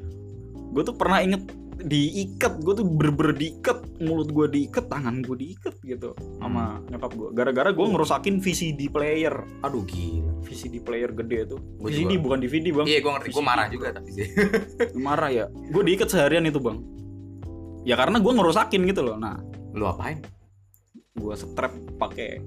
Gue 0.69 0.85
tuh 0.85 0.93
pernah 0.93 1.19
inget 1.19 1.41
diikat, 1.79 2.59
gue 2.59 2.75
tuh 2.75 2.83
bener-bener 2.83 3.39
diikat, 3.39 3.79
mulut 4.03 4.27
gue 4.29 4.51
diikat, 4.51 4.91
tangan 4.91 5.23
gue 5.23 5.31
diikat 5.33 5.79
gitu 5.81 6.11
sama 6.37 6.83
nyokap 6.85 7.11
gue. 7.15 7.29
Gara-gara 7.33 7.71
gue 7.71 7.85
ngerusakin 7.87 8.37
VCD 8.37 8.91
player, 8.91 9.31
Aduh 9.63 9.87
gila. 9.87 10.27
VCD 10.43 10.83
player 10.83 11.09
gede 11.15 11.55
tuh. 11.55 11.59
Gua 11.79 11.87
VCD 11.87 12.13
juga. 12.13 12.23
bukan 12.27 12.37
DVD 12.43 12.67
bang. 12.75 12.85
Iya, 12.85 12.99
gue 12.99 13.11
ngerti. 13.15 13.29
Gue 13.31 13.43
marah 13.43 13.67
juga 13.71 13.87
tapi 13.95 14.09
sih. 14.11 14.27
marah 15.07 15.29
ya 15.31 15.45
gue 15.47 15.81
diikat 15.81 16.11
seharian 16.11 16.43
itu 16.43 16.59
bang 16.59 16.77
ya 17.87 17.95
karena 17.95 18.19
gue 18.19 18.33
ngerusakin 18.35 18.83
gitu 18.85 19.01
loh 19.01 19.15
nah 19.15 19.39
Lu 19.71 19.87
apain? 19.87 20.19
gue 21.15 21.33
strap 21.35 21.71
pakai 21.95 22.43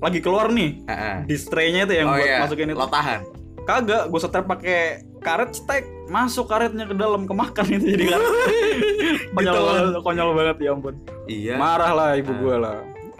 lagi 0.00 0.18
keluar 0.18 0.48
nih 0.48 0.80
Heeh. 0.82 1.16
distraynya 1.24 1.84
itu 1.84 1.94
yang 1.94 2.08
oh 2.08 2.16
buat 2.16 2.24
iya. 2.24 2.38
masukin 2.40 2.68
itu 2.68 2.76
Lo 2.76 2.88
tahan. 2.88 3.20
kagak 3.60 4.08
gue 4.08 4.18
strap 4.18 4.46
pakai 4.46 4.80
karet 5.18 5.52
stek 5.52 5.84
masuk 6.06 6.48
karetnya 6.48 6.84
ke 6.84 6.94
dalam 6.94 7.22
kemakan 7.22 7.66
itu 7.70 7.86
jadi 7.90 8.04
karet 8.08 8.32
konyol 9.36 9.54
banget 9.60 10.00
konyol 10.00 10.30
banget 10.32 10.56
ya 10.58 10.70
ampun 10.72 10.94
Iya. 11.24 11.54
marah 11.54 11.92
lah 11.92 12.08
ibu 12.14 12.32
Ah. 12.32 12.38
gue 12.38 12.54
lah 12.56 12.76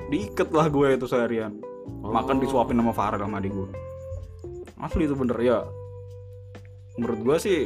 diikat 0.08 0.48
lah 0.50 0.66
gue 0.66 0.86
itu 0.92 1.06
seharian 1.06 1.52
Oh. 2.00 2.10
makan 2.10 2.40
disuapin 2.40 2.74
sama 2.74 2.90
Farel 2.90 3.20
sama 3.20 3.36
adik 3.36 3.52
gue 3.52 3.68
asli 4.78 5.04
itu 5.04 5.12
bener 5.12 5.36
ya 5.38 5.58
menurut 6.96 7.20
gue 7.20 7.36
sih 7.38 7.58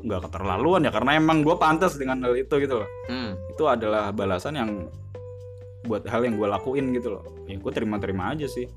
nggak 0.00 0.20
keterlaluan 0.22 0.80
ya 0.80 0.90
karena 0.90 1.10
emang 1.14 1.40
gue 1.40 1.56
pantas 1.56 1.96
dengan 1.96 2.20
hal 2.20 2.32
itu 2.34 2.52
gitu 2.54 2.76
loh 2.76 2.88
Hmm. 3.06 3.32
itu 3.48 3.64
adalah 3.64 4.08
balasan 4.10 4.54
yang 4.54 4.70
buat 5.90 6.06
hal 6.06 6.22
yang 6.22 6.38
gue 6.38 6.46
lakuin 6.46 6.94
gitu 6.94 7.18
loh 7.18 7.26
ya 7.50 7.58
gue 7.58 7.72
terima-terima 7.74 8.30
aja 8.30 8.46
sih 8.46 8.70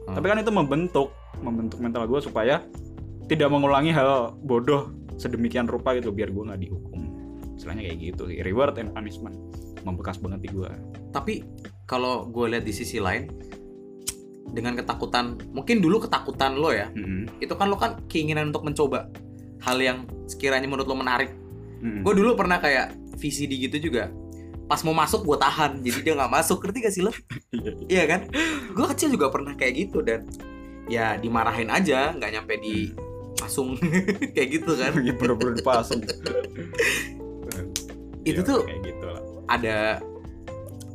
Hmm. 0.00 0.16
tapi 0.16 0.32
kan 0.32 0.40
itu 0.40 0.48
membentuk 0.48 1.12
membentuk 1.44 1.76
mental 1.76 2.08
gue 2.08 2.18
supaya 2.24 2.64
tidak 3.28 3.52
mengulangi 3.52 3.92
hal 3.92 4.32
bodoh 4.40 4.88
sedemikian 5.20 5.68
rupa 5.68 5.92
gitu 5.92 6.08
biar 6.08 6.32
gue 6.32 6.40
nggak 6.40 6.56
dihukum 6.56 7.00
istilahnya 7.54 7.84
kayak 7.84 7.98
gitu 8.00 8.22
sih 8.32 8.40
reward 8.40 8.80
and 8.80 8.96
punishment 8.96 9.36
membekas 9.84 10.16
banget 10.16 10.48
di 10.48 10.48
gue 10.50 10.70
Tapi 11.12 11.44
kalau 11.84 12.24
gue 12.26 12.46
lihat 12.48 12.64
di 12.64 12.72
sisi 12.72 12.96
lain 12.96 13.28
dengan 14.50 14.74
ketakutan, 14.74 15.38
mungkin 15.54 15.78
dulu 15.78 16.02
ketakutan 16.02 16.58
lo 16.58 16.70
ya. 16.70 16.90
Itu 17.38 17.54
kan 17.54 17.70
lo 17.70 17.78
kan 17.78 18.02
keinginan 18.06 18.50
untuk 18.50 18.66
mencoba 18.66 19.06
hal 19.62 19.78
yang 19.78 19.98
sekiranya 20.26 20.66
menurut 20.66 20.86
lo 20.86 20.96
menarik. 20.96 21.30
Gue 22.02 22.14
dulu 22.14 22.34
pernah 22.34 22.58
kayak 22.58 22.94
VCD 23.18 23.68
gitu 23.70 23.90
juga. 23.90 24.10
Pas 24.70 24.78
mau 24.80 24.94
masuk 24.94 25.26
gue 25.26 25.34
tahan, 25.36 25.82
jadi 25.82 25.98
dia 26.00 26.14
nggak 26.14 26.30
masuk. 26.30 26.62
Ngerti 26.62 26.78
gak 26.80 26.94
sih 26.94 27.02
lo? 27.02 27.10
Iya 27.92 28.06
kan? 28.06 28.20
Gue 28.70 28.86
kecil 28.88 29.10
juga 29.10 29.26
pernah 29.28 29.52
kayak 29.52 29.74
gitu 29.76 29.98
dan 30.00 30.30
ya 30.86 31.14
dimarahin 31.14 31.66
aja, 31.68 32.14
nggak 32.14 32.30
nyampe 32.32 32.54
di 32.56 32.94
pasung 33.34 33.74
kayak 34.34 34.48
gitu 34.54 34.72
kan. 34.74 34.94
bener-bener 34.94 35.54
dipasung 35.56 36.00
Itu 38.22 38.40
Ya, 38.40 38.46
tuh 38.46 38.60
kayak 38.62 38.82
gitu 38.84 39.06
lah 39.06 39.22
ada 39.48 39.78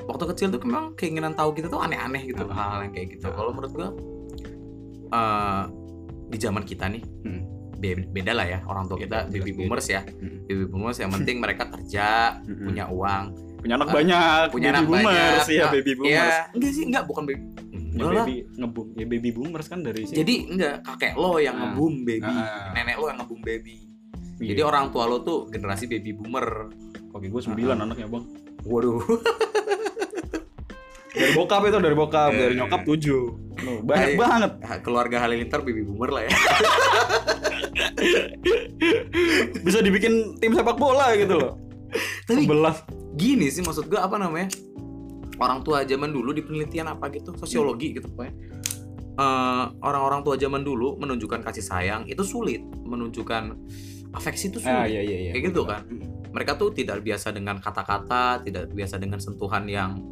waktu 0.06 0.24
kecil 0.32 0.48
tuh 0.48 0.62
memang 0.62 0.94
keinginan 0.94 1.34
tahu 1.34 1.52
gitu 1.54 1.68
tuh 1.68 1.82
aneh-aneh 1.82 2.24
gitu 2.24 2.46
hal-hal 2.46 2.86
yang 2.86 2.94
kayak 2.94 3.18
gitu. 3.18 3.28
Kalau 3.28 3.52
menurut 3.52 3.74
gua 3.74 3.90
eh, 5.12 5.64
di 6.26 6.38
zaman 6.38 6.64
kita 6.64 6.88
nih 6.88 7.04
Hmm. 7.26 7.42
be- 7.76 8.08
beda 8.08 8.32
lah 8.32 8.48
ya 8.48 8.60
orang 8.64 8.86
tua 8.86 8.96
kita 8.96 9.26
Beda, 9.26 9.34
baby 9.34 9.52
boomers 9.52 9.88
ya. 9.90 10.06
Hmm. 10.06 10.46
Baby 10.46 10.64
boomers 10.66 10.98
yang 10.98 11.12
penting 11.12 11.42
mereka 11.42 11.68
kerja, 11.68 12.40
Mm-mm. 12.42 12.64
punya 12.64 12.86
uang, 12.88 13.26
punya 13.66 13.76
anak 13.76 13.88
Ah, 13.88 13.94
banyak 13.96 14.46
punya 14.48 14.62
baby 14.64 14.70
anak 14.72 14.84
boomers 14.86 15.06
banyak. 15.42 15.50
ya 15.50 15.64
Ah, 15.66 15.72
baby 15.74 15.92
boomers 15.92 16.14
Iya, 16.14 16.54
enggak 16.54 16.72
sih, 16.72 16.84
enggak 16.86 17.04
bukan 17.04 17.24
baby. 17.26 17.42
Ya, 17.96 18.04
baby 18.06 18.36
ngebum 18.54 18.88
ya 18.94 19.06
baby 19.08 19.30
boomers 19.32 19.66
kan 19.66 19.80
dari 19.80 20.02
sini 20.04 20.18
Jadi 20.18 20.36
enggak 20.50 20.76
kakek 20.84 21.14
lo 21.16 21.32
yang 21.38 21.56
Ah. 21.56 21.62
ngebum 21.66 21.94
baby, 22.04 22.30
Ah. 22.30 22.70
nenek 22.72 22.96
lo 22.96 23.06
yang 23.08 23.18
ngebum 23.18 23.40
baby. 23.42 23.78
Iya. 24.36 24.50
Jadi 24.52 24.62
orang 24.62 24.86
tua 24.90 25.08
lo 25.08 25.18
tuh 25.20 25.48
generasi 25.48 25.88
baby 25.88 26.12
boomer. 26.12 26.70
Oke, 27.10 27.26
gue 27.26 27.42
sembilan 27.42 27.78
anaknya 27.80 28.06
bang. 28.06 28.26
Waduh. 28.64 29.00
Dari 31.16 31.32
bokap 31.32 31.64
itu 31.64 31.80
dari 31.80 31.96
bokap, 31.96 32.28
Eh. 32.30 32.38
dari 32.38 32.54
nyokap 32.54 32.84
tujuh. 32.84 33.24
Loh, 33.58 33.80
banyak 33.82 34.10
Ay- 34.10 34.20
banget 34.20 34.52
keluarga 34.84 35.18
Halilintar 35.18 35.64
baby 35.64 35.82
boomer 35.82 36.12
lah 36.12 36.22
ya 36.22 36.32
bisa 39.64 39.80
dibikin 39.80 40.12
tim 40.38 40.52
sepak 40.52 40.76
bola 40.76 41.16
gitu 41.16 41.36
loh 41.36 41.56
Tapi- 42.24 42.44
sebelas 42.44 42.78
gini 43.14 43.48
sih 43.48 43.62
maksud 43.62 43.86
gue 43.86 43.98
apa 43.98 44.16
namanya 44.16 44.52
orang 45.36 45.62
tua 45.62 45.84
zaman 45.84 46.10
dulu 46.10 46.32
di 46.32 46.42
penelitian 46.42 46.88
apa 46.88 47.08
gitu 47.10 47.36
sosiologi 47.36 47.92
gitu 47.94 48.08
pokoknya. 48.08 48.34
Eh, 49.16 49.66
orang-orang 49.80 50.22
tua 50.22 50.36
zaman 50.36 50.60
dulu 50.60 50.96
menunjukkan 50.96 51.40
kasih 51.42 51.64
sayang 51.64 52.04
itu 52.04 52.20
sulit 52.22 52.60
menunjukkan 52.84 53.56
afeksi 54.12 54.48
itu 54.50 54.60
ah 54.62 54.84
sulit. 54.84 54.92
iya 54.92 55.02
iya 55.02 55.18
iya 55.18 55.32
Kayak 55.32 55.44
gitu 55.50 55.62
kan? 55.64 55.82
mereka 56.32 56.52
tuh 56.56 56.68
tidak 56.70 57.00
biasa 57.00 57.32
dengan 57.32 57.56
kata-kata 57.58 58.44
tidak 58.44 58.68
biasa 58.70 59.00
dengan 59.00 59.24
sentuhan 59.24 59.64
yang 59.66 60.04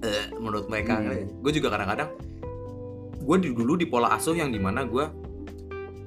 eh, 0.00 0.30
menurut 0.32 0.66
mereka. 0.66 0.94
Hmm. 0.96 1.26
gue 1.42 1.52
juga 1.52 1.74
kadang-kadang 1.74 2.10
gue 3.20 3.36
dulu 3.50 3.74
di 3.74 3.84
pola 3.84 4.14
asuh 4.14 4.32
yang 4.32 4.48
di 4.48 4.58
mana 4.58 4.82
gue 4.82 5.04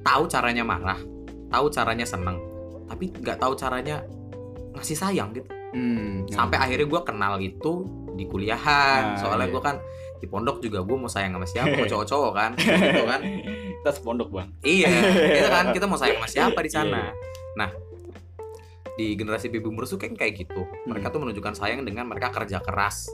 tahu 0.01 0.23
caranya 0.25 0.63
marah 0.63 0.99
tahu 1.47 1.67
caranya 1.69 2.03
seneng 2.03 2.39
tapi 2.85 3.11
nggak 3.11 3.35
tahu 3.37 3.53
caranya 3.53 3.99
ngasih 4.73 4.97
sayang 4.97 5.29
gitu. 5.33 5.49
Hmm, 5.73 6.29
ya. 6.29 6.38
sampai 6.38 6.57
akhirnya 6.62 6.86
gue 6.86 7.01
kenal 7.01 7.33
itu 7.38 7.73
di 8.13 8.25
kuliahan. 8.25 9.17
Nah, 9.17 9.19
soalnya 9.19 9.49
iya. 9.49 9.53
gue 9.53 9.62
kan 9.62 9.75
di 10.21 10.27
pondok 10.29 10.62
juga 10.62 10.79
gue 10.81 10.95
mau 10.95 11.09
sayang 11.09 11.33
sama 11.33 11.47
siapa 11.49 11.73
mau 11.73 11.89
cowok-cowok 11.93 12.31
kan. 12.33 12.51
Gitu 12.93 13.03
kan. 13.05 13.21
Kita 13.83 13.89
sepondok 13.91 14.29
bang. 14.31 14.49
Iya 14.63 14.89
itu 15.36 15.49
kan 15.49 15.65
kita 15.73 15.86
mau 15.86 15.97
sayang 15.97 16.17
sama 16.21 16.29
siapa 16.36 16.59
di 16.62 16.71
sana. 16.71 16.99
Iya, 16.99 17.13
nah 17.53 17.69
di 18.93 19.17
generasi 19.17 19.49
baby 19.49 19.65
boomers 19.65 19.89
tuh 19.89 19.97
kan 19.97 20.13
kayak 20.13 20.45
gitu. 20.45 20.63
Mereka 20.86 21.09
Hmm. 21.09 21.13
tuh 21.17 21.19
menunjukkan 21.25 21.53
sayang 21.57 21.81
dengan 21.81 22.05
mereka 22.05 22.29
kerja 22.29 22.62
keras 22.62 23.09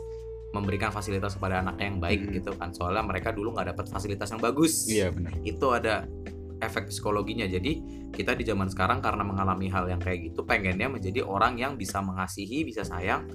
memberikan 0.49 0.89
fasilitas 0.89 1.37
kepada 1.37 1.61
anaknya 1.61 1.85
yang 1.87 1.99
baik 1.99 2.19
Hmm. 2.25 2.33
gitu 2.35 2.51
kan. 2.53 2.69
Soalnya 2.75 3.01
mereka 3.01 3.31
dulu 3.31 3.55
nggak 3.55 3.73
dapat 3.73 3.85
fasilitas 3.87 4.27
yang 4.29 4.41
bagus. 4.41 4.85
Iya 4.85 5.09
benar. 5.09 5.31
Itu 5.41 5.71
ada 5.71 6.03
efek 6.59 6.91
psikologinya. 6.91 7.47
Jadi 7.47 8.05
kita 8.11 8.35
di 8.35 8.43
zaman 8.43 8.67
sekarang 8.67 8.99
karena 8.99 9.23
mengalami 9.23 9.71
hal 9.71 9.87
yang 9.87 9.99
kayak 9.99 10.31
gitu 10.31 10.43
pengennya 10.43 10.91
menjadi 10.91 11.23
orang 11.23 11.55
yang 11.55 11.79
bisa 11.79 12.03
mengasihi 12.03 12.67
bisa 12.67 12.83
sayang 12.83 13.27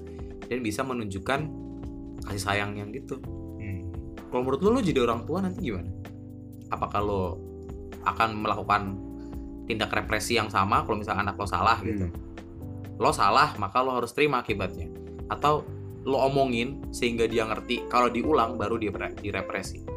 dan 0.45 0.59
bisa 0.61 0.85
menunjukkan 0.85 1.49
kasih 2.25 2.41
sayang 2.41 2.77
yang 2.77 2.93
gitu. 2.93 3.21
Kalau 4.29 4.41
menurut 4.41 4.61
lo 4.67 4.69
lo 4.75 4.81
jadi 4.83 4.99
orang 4.99 5.23
tua 5.23 5.39
nanti 5.39 5.63
gimana? 5.63 5.87
Apakah 6.67 6.99
lo 6.99 7.23
akan 8.03 8.29
melakukan 8.35 8.81
tindak 9.65 9.95
represi 9.95 10.35
yang 10.35 10.51
sama 10.51 10.83
kalau 10.83 10.99
misalnya 10.99 11.31
anak 11.31 11.39
lo 11.39 11.47
salah 11.47 11.79
gitu? 11.79 12.11
Lo 12.99 13.15
salah 13.15 13.55
maka 13.55 13.79
lo 13.79 13.95
harus 13.95 14.11
terima 14.11 14.43
akibatnya. 14.43 14.91
Atau 15.31 15.63
lo 16.03 16.21
omongin 16.21 16.91
sehingga 16.91 17.25
dia 17.31 17.47
ngerti 17.47 17.87
kalau 17.87 18.11
diulang 18.11 18.59
baru 18.59 18.75
dia 18.75 18.91
direpresi? 19.23 19.87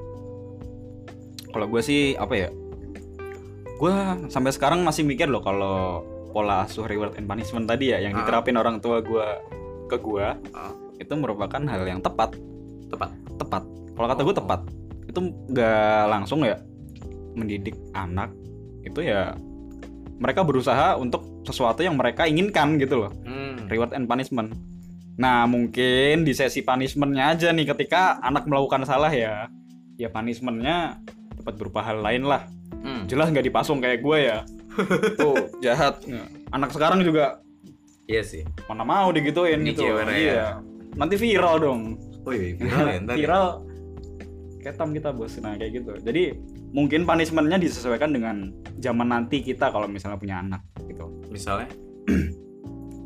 Kalau 1.49 1.67
gue 1.67 1.83
sih 1.83 2.15
apa 2.15 2.35
ya 2.37 2.49
gue 3.79 3.95
sampai 4.27 4.51
sekarang 4.51 4.83
masih 4.83 5.07
mikir 5.07 5.31
loh 5.31 5.39
kalau 5.39 6.03
pola 6.29 6.67
asuh 6.67 6.85
reward 6.85 7.15
and 7.15 7.25
punishment 7.25 7.65
tadi 7.65 7.95
ya 7.95 8.03
yang 8.03 8.13
Ah. 8.13 8.23
diterapin 8.23 8.59
orang 8.59 8.83
tua 8.83 9.01
gue 9.01 9.27
ke 9.87 9.97
gue 9.97 10.27
Ah. 10.53 10.73
itu 10.99 11.15
merupakan 11.15 11.63
hal 11.63 11.87
yang 11.87 12.03
tepat 12.03 12.35
tepat 12.91 13.11
tepat 13.39 13.63
kalau 13.95 14.07
kata 14.07 14.21
gue 14.21 14.35
Oh. 14.35 14.41
tepat 14.43 14.61
itu 15.07 15.19
nggak 15.49 16.03
langsung 16.11 16.43
ya 16.43 16.59
mendidik 17.33 17.79
anak 17.93 18.35
itu 18.83 19.01
ya 19.01 19.33
mereka 20.19 20.43
berusaha 20.43 20.99
untuk 20.99 21.23
sesuatu 21.47 21.81
yang 21.81 21.95
mereka 21.95 22.27
inginkan 22.27 22.77
gitu 22.77 23.07
loh 23.07 23.13
Hmm. 23.23 23.71
reward 23.71 23.95
and 23.95 24.05
punishment 24.05 24.53
nah 25.15 25.47
mungkin 25.47 26.23
di 26.23 26.31
sesi 26.31 26.63
punishmentnya 26.63 27.35
aja 27.35 27.49
nih 27.51 27.67
ketika 27.69 28.19
anak 28.21 28.47
melakukan 28.47 28.83
salah 28.83 29.11
ya 29.11 29.47
ya 29.95 30.07
punishmentnya 30.09 30.99
dapat 31.35 31.55
berupa 31.55 31.83
hal 31.83 31.99
lain 31.99 32.23
lah. 32.23 32.47
Jelas 33.09 33.33
nggak 33.33 33.47
dipasung 33.49 33.81
kayak 33.81 34.05
gue 34.05 34.19
ya. 34.21 34.39
Tuh 35.17 35.49
jahat. 35.59 36.05
Anak 36.55 36.71
sekarang 36.71 37.03
juga 37.03 37.41
Iya 38.09 38.25
sih. 38.25 38.43
mana 38.65 38.89
mau 38.89 39.13
digituin 39.13 39.61
Ini 39.61 39.77
gitu. 39.77 39.85
ya. 39.85 40.05
iya. 40.09 40.47
Nanti 40.97 41.21
viral 41.21 41.61
dong. 41.61 41.81
Oh 42.25 42.33
iya, 42.33 42.57
viral 42.57 42.87
ya 42.89 42.97
ya? 42.97 43.15
viral. 43.17 43.47
Ketam 44.65 44.97
kita 44.97 45.13
bos. 45.13 45.37
Nah 45.41 45.57
kayak 45.57 45.73
gitu. 45.83 45.93
Jadi 46.01 46.33
mungkin 46.73 47.05
punishmentnya 47.05 47.61
disesuaikan 47.61 48.13
dengan 48.13 48.53
zaman 48.81 49.09
nanti 49.09 49.41
kita 49.41 49.69
kalau 49.69 49.85
misalnya 49.89 50.17
punya 50.21 50.41
anak 50.41 50.63
gitu. 50.85 51.09
Misalnya? 51.29 51.69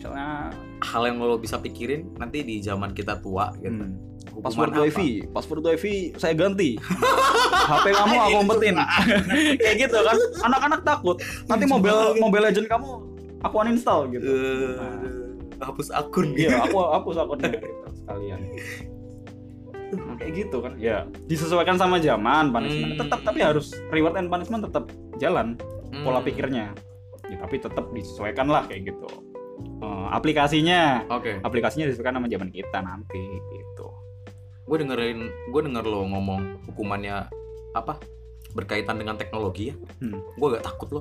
Misalnya 0.02 0.50
hal 0.82 1.02
yang 1.06 1.22
lo 1.22 1.38
bisa 1.38 1.62
pikirin 1.62 2.10
nanti 2.18 2.42
di 2.42 2.58
zaman 2.58 2.90
kita 2.90 3.22
tua 3.22 3.54
gitu. 3.62 3.70
hmm, 3.70 4.11
Password 4.22 4.72
wifi 4.74 5.26
password 5.28 5.62
wifi 5.62 6.14
saya 6.16 6.32
ganti. 6.32 6.78
HP 7.70 7.86
kamu 7.90 8.14
aku 8.16 8.36
umpetin. 8.42 8.74
Kayak 9.62 9.76
gitu 9.86 9.98
kan. 9.98 10.16
Anak-anak 10.46 10.80
takut. 10.82 11.16
Nanti 11.46 11.64
mobile 11.66 12.16
mobile 12.18 12.48
legend 12.48 12.66
kamu 12.66 13.02
aku 13.42 13.54
uninstall 13.60 14.06
gitu. 14.08 14.24
Eh, 14.26 14.74
hapus 15.62 15.94
akun 15.94 16.34
iya 16.34 16.62
aku 16.62 16.78
hapus 16.80 17.16
akunnya 17.22 17.50
gitu 17.54 17.86
sekalian. 18.02 18.40
Nah, 19.92 20.14
kayak 20.16 20.32
gitu 20.34 20.56
kan. 20.58 20.72
Ya 20.80 21.04
disesuaikan 21.28 21.76
sama 21.76 22.00
zaman 22.00 22.50
punishment. 22.50 22.96
Hmm. 22.96 23.00
tetap 23.04 23.20
tapi 23.22 23.40
harus 23.44 23.70
reward 23.92 24.16
and 24.16 24.32
punishment 24.32 24.64
tetap 24.64 24.88
jalan 25.20 25.54
Hmm. 25.92 26.08
pola 26.08 26.24
pikirnya. 26.24 26.72
Ya, 27.28 27.36
tapi 27.36 27.60
tetap 27.60 27.84
disesuaikan 27.92 28.48
lah 28.48 28.64
kayak 28.64 28.96
gitu. 28.96 29.08
Eh, 29.84 30.06
aplikasinya. 30.08 31.04
Oke. 31.12 31.36
aplikasinya 31.44 31.84
disesuaikan 31.84 32.16
sama 32.16 32.32
zaman 32.32 32.48
kita 32.48 32.80
nanti 32.80 33.20
gitu 33.52 33.91
Gue 34.62 34.76
dengerin, 34.78 35.18
gue 35.50 35.60
denger 35.62 35.84
lo 35.84 36.06
ngomong 36.06 36.40
hukumannya 36.68 37.26
apa 37.72 37.98
berkaitan 38.52 38.96
dengan 38.96 39.16
teknologi 39.16 39.72
ya. 39.72 39.74
Hmm. 40.00 40.20
Gue 40.36 40.48
gak 40.52 40.64
takut 40.64 40.88
lo. 40.92 41.00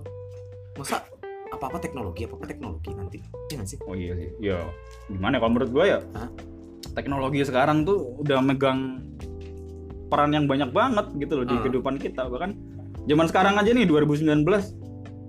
Masa 0.75 1.03
apa-apa 1.51 1.77
teknologi, 1.77 2.23
apa-apa 2.23 2.47
teknologi 2.47 2.89
nanti. 2.91 3.19
Iya 3.51 3.59
gak 3.59 3.67
sih? 3.67 3.77
oh 3.83 3.93
iya 3.93 4.15
sih 4.15 4.29
ya 4.39 4.57
gimana 5.11 5.35
ya, 5.35 5.39
kalau 5.43 5.51
menurut 5.51 5.69
gue 5.69 5.85
ya 5.85 5.99
Hah? 6.15 6.29
teknologi 6.95 7.43
sekarang 7.43 7.83
tuh 7.83 8.15
udah 8.23 8.39
megang 8.39 9.03
peran 10.07 10.31
yang 10.31 10.47
banyak 10.47 10.71
banget 10.71 11.11
gitu 11.19 11.33
loh 11.35 11.45
di 11.45 11.55
Ah. 11.55 11.59
kehidupan 11.59 11.99
kita 11.99 12.31
bahkan 12.31 12.55
zaman 13.03 13.27
sekarang 13.27 13.59
aja 13.59 13.71
nih 13.71 13.83
2019 13.83 14.47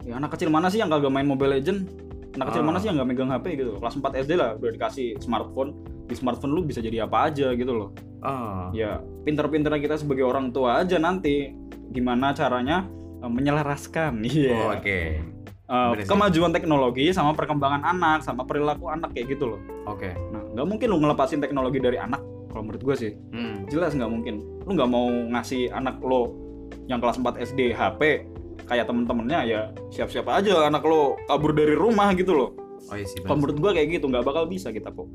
ya 0.03 0.15
anak 0.15 0.35
kecil 0.35 0.51
mana 0.51 0.71
sih 0.71 0.79
yang 0.79 0.87
kagak 0.87 1.11
main 1.11 1.27
Mobile 1.27 1.59
Legend 1.59 1.91
anak 2.35 2.55
kecil 2.55 2.63
Ah. 2.63 2.67
mana 2.67 2.79
sih 2.79 2.87
yang 2.87 2.97
nggak 2.99 3.09
megang 3.11 3.31
HP 3.31 3.47
gitu 3.59 3.71
kelas 3.79 3.95
4 3.95 4.23
SD 4.23 4.33
lah 4.39 4.55
udah 4.55 4.71
dikasih 4.71 5.19
smartphone 5.19 5.71
di 6.07 6.15
smartphone 6.15 6.53
lu 6.53 6.63
bisa 6.63 6.79
jadi 6.79 7.03
apa 7.03 7.27
aja 7.27 7.51
gitu 7.55 7.75
loh 7.75 7.91
Ah. 8.23 8.71
ya 8.71 8.97
pinter-pinternya 9.23 9.81
kita 9.81 9.97
sebagai 9.97 10.23
orang 10.23 10.49
tua 10.49 10.79
aja 10.79 10.97
nanti 10.97 11.51
gimana 11.89 12.31
caranya 12.31 12.87
eh, 13.19 13.27
menyelaraskan 13.27 14.23
iya 14.29 14.55
Oh, 14.55 14.71
Oke. 14.73 15.19
Eh, 15.65 15.89
bener 15.91 15.99
sih. 15.99 16.07
kemajuan 16.07 16.51
teknologi 16.51 17.11
sama 17.11 17.33
perkembangan 17.33 17.83
anak 17.83 18.21
sama 18.21 18.43
perilaku 18.43 18.87
anak 18.87 19.11
kayak 19.11 19.33
gitu 19.33 19.45
loh 19.49 19.61
Oke. 19.87 20.13
nah 20.29 20.43
nggak 20.49 20.67
mungkin 20.67 20.87
lu 20.87 20.99
ngelepasin 20.99 21.39
teknologi 21.39 21.79
dari 21.79 21.97
anak 21.97 22.21
kalau 22.47 22.63
menurut 22.63 22.83
gue 22.83 22.97
sih 22.99 23.13
Hmm. 23.31 23.65
jelas 23.67 23.93
nggak 23.93 24.07
mungkin 24.07 24.35
lu 24.61 24.71
nggak 24.71 24.87
mau 24.87 25.07
ngasih 25.33 25.69
anak 25.71 25.97
lo 25.99 26.37
yang 26.85 26.99
kelas 26.99 27.17
4 27.17 27.41
SD 27.43 27.73
HP 27.73 28.29
kayak 28.63 28.85
temen-temennya 28.85 29.41
ya 29.43 29.61
siap-siap 29.89 30.29
aja 30.29 30.65
anak 30.65 30.83
lo 30.83 31.17
kabur 31.25 31.51
dari 31.51 31.73
rumah 31.73 32.13
gitu 32.13 32.33
loh 32.33 32.51
Oh 32.85 32.95
iya 32.95 33.03
sih. 33.03 33.19
kalau 33.19 33.39
menurut 33.39 33.59
gue 33.59 33.71
kayak 33.73 33.89
gitu 33.93 34.07
nggak 34.07 34.23
bakal 34.23 34.45
bisa 34.45 34.69
kita 34.69 34.91
kok 34.91 35.09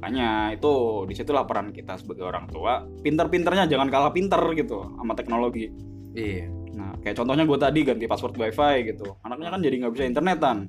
makanya 0.00 0.56
itu 0.56 0.72
di 1.04 1.12
situlah 1.12 1.44
peran 1.44 1.76
kita 1.76 2.00
sebagai 2.00 2.24
orang 2.24 2.48
tua 2.48 2.88
pinter-pinternya 3.04 3.68
jangan 3.68 3.92
kalah 3.92 4.12
pinter 4.16 4.40
gitu 4.56 4.80
sama 4.96 5.12
teknologi. 5.12 5.68
Iya. 6.16 6.48
nah 6.70 6.96
kayak 7.02 7.20
contohnya 7.20 7.44
gue 7.44 7.58
tadi 7.60 7.80
ganti 7.84 8.08
password 8.08 8.40
wifi 8.40 8.88
gitu. 8.88 9.12
Anaknya 9.20 9.52
kan 9.52 9.60
jadi 9.60 9.76
nggak 9.84 9.92
bisa 9.92 10.04
internetan. 10.08 10.64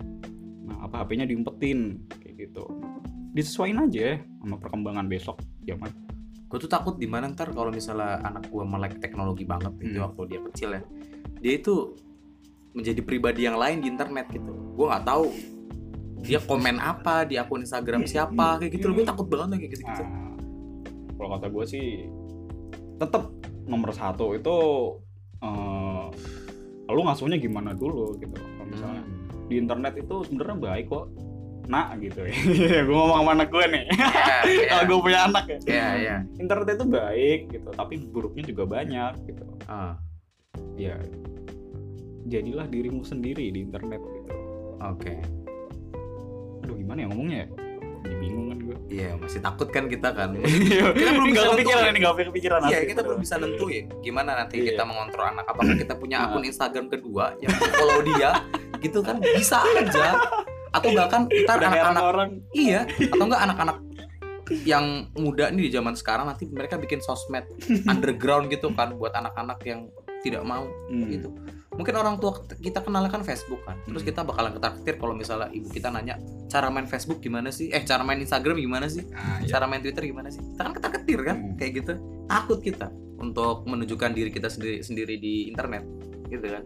Nah 0.68 0.84
apa 0.84 1.08
HP-nya 1.08 1.24
diumpetin 1.24 2.04
kayak 2.20 2.36
gitu. 2.52 2.68
Disesuaiin 3.32 3.80
aja 3.80 4.00
ya 4.12 4.16
sama 4.44 4.60
perkembangan 4.60 5.08
besok 5.08 5.40
zaman 5.64 5.88
gue 6.52 6.60
tuh 6.60 6.68
takut 6.68 7.00
di 7.00 7.08
mana 7.08 7.32
ntar 7.32 7.56
kalau 7.56 7.72
misalnya 7.72 8.20
anak 8.28 8.52
gue 8.52 8.60
melek 8.68 9.00
teknologi 9.00 9.48
banget 9.48 9.72
itu 9.80 9.96
Hmm. 9.96 10.12
waktu 10.12 10.22
dia 10.36 10.40
kecil 10.52 10.70
ya 10.76 10.82
dia 11.40 11.54
itu 11.56 11.96
menjadi 12.76 13.02
pribadi 13.08 13.48
yang 13.48 13.56
lain 13.56 13.80
di 13.80 13.88
internet 13.88 14.28
gitu. 14.36 14.52
Gue 14.76 14.86
nggak 14.92 15.08
tahu 15.08 15.32
dia 16.22 16.38
komen 16.38 16.78
apa 16.78 17.26
di 17.26 17.36
akun 17.36 17.66
Instagram 17.66 18.06
siapa 18.06 18.62
kayak 18.62 18.72
gitu 18.78 18.94
loh. 18.94 18.96
Gue 19.02 19.06
takut 19.06 19.28
banget 19.28 19.58
kayak 19.58 19.72
gitu 19.74 19.84
gitu 19.84 20.04
Nah, 20.06 20.38
kalau 21.18 21.30
kata 21.38 21.48
gue 21.50 21.66
sih 21.66 21.86
tetap 22.98 23.34
nomor 23.66 23.90
satu 23.92 24.34
itu 24.34 24.56
eh 25.42 26.06
lu 26.92 27.02
ngasuhnya 27.08 27.42
gimana 27.42 27.74
dulu 27.74 28.14
gitu. 28.20 28.36
Kalau 28.38 28.68
misalnya 28.68 29.02
Hmm. 29.02 29.48
di 29.48 29.56
internet 29.58 29.94
itu 29.98 30.16
sebenarnya 30.28 30.58
baik 30.60 30.86
kok. 30.88 31.06
Nak 31.70 31.88
gitu 32.02 32.26
ya. 32.26 32.36
Gue 32.90 32.96
ngomong 32.96 33.22
sama 33.22 33.32
anak 33.38 33.48
gue 33.48 33.66
nih. 33.70 33.84
Iya, 34.44 34.66
kalau 34.68 34.84
gue 34.90 35.00
punya 35.08 35.20
anak 35.30 35.46
ya. 35.46 35.60
Iya 35.66 35.88
iya. 35.96 36.16
Internet 36.36 36.68
itu 36.74 36.86
baik 36.86 37.40
gitu 37.50 37.70
tapi 37.72 37.94
buruknya 38.02 38.44
juga 38.44 38.64
banyak 38.68 39.14
gitu. 39.26 39.46
Ah, 39.70 39.96
ya 40.76 40.98
jadilah 42.28 42.66
dirimu 42.66 43.02
sendiri 43.02 43.50
di 43.50 43.60
internet 43.62 44.02
gitu. 44.02 44.34
Oke 44.82 45.41
aduh 46.62 46.76
gimana 46.76 47.00
ya 47.00 47.08
ngomongnya 47.08 47.38
ya 47.38 47.48
Jadi 48.02 48.16
bingung 48.18 48.46
kan 48.48 48.58
gue. 48.60 48.78
Iya 48.90 49.10
masih 49.16 49.40
takut 49.40 49.68
kan 49.68 49.86
kita 49.86 50.10
kan. 50.10 50.34
kita 50.98 51.12
belum 51.12 51.28
bisa 51.30 51.48
kepikiran 51.54 51.84
ini 51.88 52.00
nggak 52.00 52.16
kepikiran. 52.28 52.60
Iya 52.66 52.80
kita 52.84 53.02
belum 53.02 53.20
bisa 53.20 53.36
nentuin 53.38 53.86
gimana 54.00 54.32
nanti 54.36 54.56
Iya. 54.58 54.74
kita 54.74 54.84
mengontrol 54.84 55.26
anak. 55.28 55.46
Apakah 55.46 55.74
kita 55.76 55.94
punya 55.96 56.18
Nah. 56.20 56.28
akun 56.28 56.44
Instagram 56.44 56.86
kedua 56.88 57.38
yang 57.38 57.54
follow 57.54 58.02
dia 58.04 58.32
gitu 58.80 59.00
kan 59.00 59.18
bisa 59.18 59.62
aja. 59.62 60.18
Atau 60.72 60.92
bahkan 60.92 61.30
ntar 61.30 61.60
anak-anak 61.60 62.04
orang 62.06 62.30
iya 62.52 62.88
atau 62.88 63.26
enggak 63.26 63.44
anak-anak 63.44 63.78
yang 64.62 64.86
muda 65.14 65.48
nih 65.48 65.68
di 65.68 65.72
zaman 65.72 65.94
sekarang 65.94 66.26
nanti 66.26 66.44
mereka 66.44 66.76
bikin 66.76 67.00
sosmed 67.00 67.46
underground 67.92 68.50
gitu 68.50 68.72
kan 68.72 68.92
buat 68.94 69.14
anak-anak 69.14 69.62
yang 69.64 69.88
tidak 70.20 70.42
mau 70.42 70.66
Hmm. 70.90 71.06
gitu. 71.08 71.30
Mungkin 71.82 71.96
orang 71.96 72.16
tua 72.16 72.32
kita 72.54 72.80
kenal 72.80 73.10
kan 73.10 73.22
Facebook 73.22 73.66
kan. 73.66 73.76
Terus 73.82 74.00
Hmm. 74.00 74.08
kita 74.08 74.22
bakalan 74.22 74.54
ketar-ketir 74.54 74.96
kalau 74.96 75.14
misalnya 75.14 75.50
ibu 75.50 75.66
kita 75.68 75.90
nanya 75.90 76.16
cara 76.46 76.70
main 76.70 76.86
Facebook 76.86 77.18
gimana 77.20 77.50
sih? 77.50 77.68
Eh 77.68 77.82
cara 77.82 78.02
main 78.02 78.18
Instagram 78.18 78.56
gimana 78.56 78.86
sih? 78.86 79.02
Nah, 79.04 79.42
iya. 79.42 79.50
Cara 79.50 79.66
main 79.66 79.82
Twitter 79.82 80.06
gimana 80.06 80.30
sih? 80.30 80.40
Kita 80.40 80.62
kan 80.62 80.74
ketar-ketir 80.74 81.20
kan 81.22 81.38
Hmm. 81.42 81.56
kayak 81.56 81.72
gitu. 81.76 81.94
Takut 82.26 82.60
kita 82.60 82.88
untuk 83.18 83.66
menunjukkan 83.66 84.12
diri 84.12 84.30
kita 84.30 84.46
sendiri 84.46 84.82
sendiri 84.82 85.18
di 85.18 85.50
internet 85.50 85.82
gitu 86.28 86.46
kan. 86.46 86.64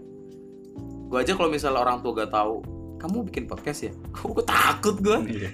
Gua 1.06 1.20
aja 1.20 1.32
kalau 1.32 1.48
misalnya 1.48 1.80
orang 1.80 2.00
tua 2.00 2.12
gak 2.18 2.30
tahu 2.30 2.60
kamu 2.98 3.18
bikin 3.26 3.44
podcast 3.46 3.88
ya? 3.88 3.94
Gue 4.26 4.42
takut 4.42 5.00
gue. 5.00 5.18
Iya. 5.32 5.50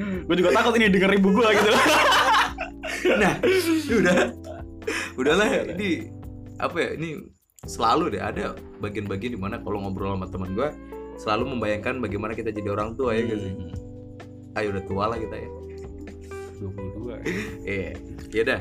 gue 0.00 0.34
juga 0.34 0.50
takut 0.50 0.72
ini 0.74 0.88
denger 0.88 1.12
ibu 1.14 1.30
gue 1.30 1.46
gitu. 1.52 1.70
Nah, 3.00 3.32
udah 3.90 4.18
udahlah 5.20 5.48
ini 5.72 6.08
apa 6.56 6.76
ya? 6.76 6.90
Ini 6.96 7.08
selalu 7.68 8.16
deh 8.16 8.22
ada 8.22 8.56
bagian-bagian 8.80 9.36
di 9.36 9.40
mana 9.40 9.60
kalau 9.60 9.84
ngobrol 9.84 10.16
sama 10.16 10.26
teman 10.32 10.56
gue 10.56 10.68
selalu 11.20 11.52
membayangkan 11.56 12.00
bagaimana 12.00 12.32
kita 12.32 12.48
jadi 12.48 12.72
orang 12.72 12.96
tua 12.96 13.12
ya 13.12 13.28
gitu. 13.28 13.48
Ayo 14.56 14.72
udah 14.72 14.84
tua 14.88 15.04
lah 15.12 15.18
kita 15.20 15.36
ya. 15.36 15.48
22. 16.60 17.20
Iya, 17.68 17.90
ya 18.32 18.42
dah. 18.44 18.60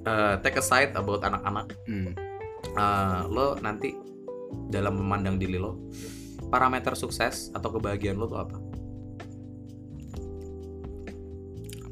Eh, 0.00 0.34
take 0.40 0.56
a 0.60 0.64
side 0.64 0.96
about 0.96 1.20
anak-anak. 1.20 1.76
Hmm. 1.84 2.16
Eh, 2.64 3.20
lo 3.28 3.60
nanti 3.60 3.92
dalam 4.72 4.96
memandang 4.96 5.36
diri 5.36 5.60
lo, 5.60 5.76
parameter 6.48 6.96
sukses 6.96 7.52
atau 7.52 7.68
kebahagiaan 7.76 8.16
lo 8.16 8.26
tuh 8.26 8.40
apa? 8.40 8.56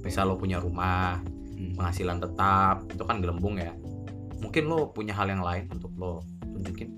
Misal 0.00 0.33
lo 0.33 0.40
punya 0.40 0.57
rumah, 0.57 1.20
Hmm. 1.59 1.74
penghasilan 1.74 2.22
tetap, 2.22 2.87
itu 2.88 3.02
kan 3.04 3.18
gelembung 3.20 3.61
ya. 3.61 3.74
Mungkin 4.38 4.62
lo 4.70 4.90
punya 4.94 5.14
hal 5.14 5.29
yang 5.31 5.42
lain 5.42 5.66
untuk 5.74 5.92
lo 5.98 6.22
tunjukin. 6.40 6.90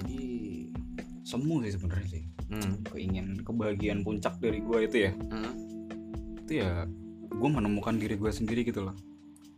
Jadi 0.00 0.22
semu 1.26 1.54
sih 1.64 1.72
sebenarnya 1.74 2.08
sih. 2.08 2.24
Hmm. 2.46 2.72
Keingin 2.86 3.42
kebahagiaan 3.42 4.06
puncak 4.06 4.38
dari 4.38 4.62
gue 4.62 4.78
itu 4.86 4.96
ya. 5.10 5.12
Hmm. 5.12 5.52
Itu 6.46 6.52
ya 6.62 6.86
gue 7.26 7.48
menemukan 7.50 7.98
diri 7.98 8.16
gue 8.16 8.30
sendiri 8.32 8.64
gitu 8.64 8.86
loh. 8.86 8.96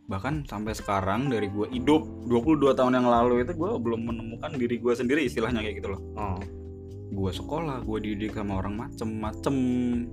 Bahkan 0.09 0.49
sampai 0.49 0.73
sekarang 0.73 1.29
dari 1.29 1.47
gue 1.53 1.69
hidup 1.69 2.01
22 2.25 2.73
tahun 2.73 2.97
yang 2.97 3.07
lalu 3.07 3.45
itu 3.45 3.53
gue 3.53 3.71
belum 3.77 4.09
menemukan 4.09 4.51
diri 4.57 4.81
gue 4.81 4.93
sendiri 4.97 5.21
istilahnya 5.29 5.61
kayak 5.61 5.85
gitu 5.85 5.93
loh. 5.93 6.01
Oh. 6.17 6.41
Gue 7.09 7.31
sekolah, 7.33 7.85
gue 7.85 7.97
dididik 8.05 8.37
sama 8.37 8.61
orang 8.61 8.89
macem-macem 8.89 9.55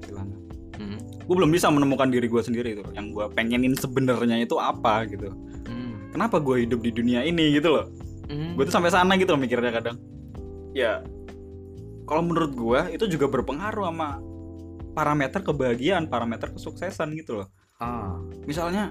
istilahnya. 0.00 0.45
Hmm. 0.76 1.00
Gue 1.24 1.34
belum 1.34 1.50
bisa 1.50 1.66
menemukan 1.68 2.08
diri 2.08 2.28
gue 2.28 2.38
sendiri 2.38 2.76
itu. 2.76 2.84
Yang 2.92 3.06
gue 3.12 3.24
pengenin 3.32 3.72
sebenarnya 3.72 4.36
itu 4.38 4.56
apa 4.56 5.08
gitu. 5.08 5.32
Hmm. 5.64 6.12
Kenapa 6.12 6.36
gue 6.38 6.62
hidup 6.62 6.80
di 6.80 6.92
dunia 6.92 7.20
ini 7.20 7.56
gitu 7.56 7.72
loh. 7.72 7.86
Hmm. 8.26 8.58
gue 8.58 8.66
tuh 8.66 8.74
sampai 8.74 8.90
sana 8.90 9.14
gitu 9.14 9.30
loh 9.30 9.38
mikirnya 9.38 9.70
kadang 9.70 10.02
ya 10.74 10.98
kalau 12.10 12.26
menurut 12.26 12.58
gue 12.58 12.80
itu 12.90 13.06
juga 13.06 13.30
berpengaruh 13.30 13.86
sama 13.86 14.18
parameter 14.98 15.46
kebahagiaan 15.46 16.10
parameter 16.10 16.50
kesuksesan 16.50 17.14
gitu 17.14 17.38
loh 17.38 17.48
Ah. 17.78 18.18
misalnya 18.42 18.90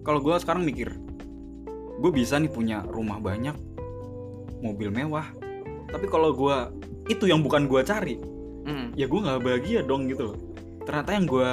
kalau 0.00 0.24
gue 0.24 0.32
sekarang 0.40 0.64
mikir 0.64 0.96
gue 2.00 2.08
bisa 2.08 2.40
nih 2.40 2.48
punya 2.48 2.80
rumah 2.88 3.20
banyak 3.20 3.52
mobil 4.64 4.88
mewah 4.88 5.28
tapi 5.92 6.08
kalau 6.08 6.32
gue 6.32 6.56
itu 7.12 7.28
yang 7.28 7.44
bukan 7.44 7.68
gue 7.68 7.84
cari 7.84 8.16
Hmm. 8.64 8.96
ya 8.96 9.04
gue 9.04 9.20
nggak 9.20 9.44
bahagia 9.44 9.84
dong 9.84 10.08
gitu 10.08 10.32
loh 10.32 10.36
ternyata 10.84 11.10
yang 11.12 11.26
gue 11.26 11.50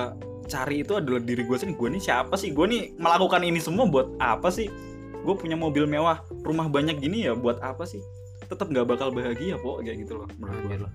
cari 0.48 0.82
itu 0.82 0.96
adalah 0.96 1.20
diri 1.20 1.44
gue 1.44 1.58
sendiri 1.60 1.76
gue 1.76 1.90
nih 2.00 2.02
siapa 2.04 2.36
sih 2.40 2.56
gue 2.56 2.66
nih 2.66 2.96
melakukan 2.96 3.44
ini 3.44 3.60
semua 3.60 3.84
buat 3.84 4.16
apa 4.18 4.48
sih 4.48 4.72
gue 5.18 5.36
punya 5.36 5.60
mobil 5.60 5.84
mewah 5.84 6.24
rumah 6.48 6.72
banyak 6.72 7.04
gini 7.04 7.28
ya 7.28 7.36
buat 7.36 7.60
apa 7.60 7.84
sih 7.84 8.00
tetap 8.48 8.72
nggak 8.72 8.88
bakal 8.88 9.12
bahagia 9.12 9.60
kok 9.60 9.84
kayak 9.84 10.08
gitu 10.08 10.24
loh 10.24 10.28
menurut 10.40 10.62
gue 10.64 10.76
Anjir. 10.80 10.90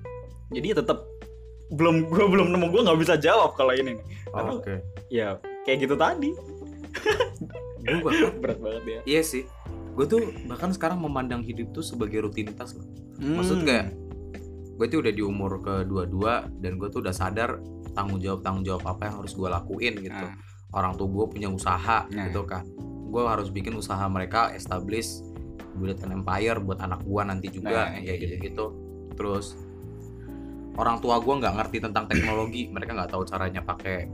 jadi 0.57 0.66
ya 0.73 0.77
tetap 0.81 0.99
belum 1.73 2.09
gue 2.09 2.25
belum 2.29 2.49
nemu 2.53 2.66
gue 2.68 2.81
nggak 2.85 3.01
bisa 3.01 3.14
jawab 3.16 3.57
kalau 3.57 3.73
ini 3.73 3.97
nih. 3.97 4.05
Karena 4.29 4.53
Oke. 4.57 4.75
ya 5.09 5.29
kayak 5.64 5.79
gitu 5.88 5.95
tadi 5.97 6.31
Gue 7.83 8.01
bahkan 8.05 8.33
berat 8.40 8.59
banget 8.61 8.85
ya 8.85 9.01
iya 9.09 9.23
sih. 9.25 9.45
Gue 9.92 10.05
tuh 10.09 10.21
bahkan 10.49 10.73
sekarang 10.73 11.01
memandang 11.01 11.40
hidup 11.45 11.73
tuh 11.73 11.85
sebagai 11.85 12.25
rutinitas 12.25 12.77
loh. 12.77 12.85
Maksud 13.21 13.64
Hmm. 13.64 13.66
kayak 13.68 13.87
gue 14.77 14.87
tuh 14.88 14.99
udah 15.05 15.12
di 15.12 15.23
umur 15.25 15.61
kedua-dua 15.61 16.49
dan 16.61 16.81
gue 16.81 16.88
tuh 16.88 17.05
udah 17.05 17.12
sadar 17.12 17.61
tanggung 17.92 18.20
jawab 18.20 18.40
tanggung 18.40 18.64
jawab 18.64 18.83
apa 18.88 19.09
yang 19.09 19.14
harus 19.22 19.33
gue 19.33 19.48
lakuin 19.48 19.94
gitu. 20.00 20.26
Nah, 20.26 20.37
Orang 20.72 20.96
tuh 20.96 21.05
gue 21.05 21.28
punya 21.28 21.52
usaha 21.52 22.09
Nah. 22.09 22.33
gitu 22.33 22.48
kan. 22.48 22.64
Gue 23.12 23.22
harus 23.28 23.52
bikin 23.52 23.76
usaha 23.76 24.00
mereka 24.09 24.57
establish 24.57 25.20
build 25.76 26.00
an 26.00 26.16
empire 26.16 26.57
buat 26.61 26.81
anak 26.81 27.05
gue 27.05 27.22
nanti 27.24 27.46
juga 27.52 27.92
Nah, 27.92 28.00
kayak 28.00 28.05
iya, 28.05 28.12
iya. 28.16 28.20
gitu-gitu. 28.24 28.66
Terus 29.12 29.52
orang 30.81 30.96
tua 31.05 31.20
gue 31.20 31.35
nggak 31.37 31.55
ngerti 31.61 31.78
tentang 31.85 32.09
teknologi, 32.09 32.72
mereka 32.72 32.96
nggak 32.96 33.12
tahu 33.12 33.22
caranya 33.28 33.61
pakai 33.61 34.09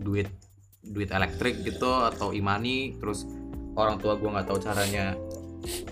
duit 0.00 0.28
duit 0.80 1.12
elektrik 1.12 1.60
gitu 1.60 1.88
atau 2.08 2.32
imani. 2.32 2.96
Terus 2.96 3.28
orang 3.76 4.00
tua 4.00 4.16
gue 4.16 4.28
nggak 4.28 4.48
tahu 4.48 4.58
caranya 4.60 5.12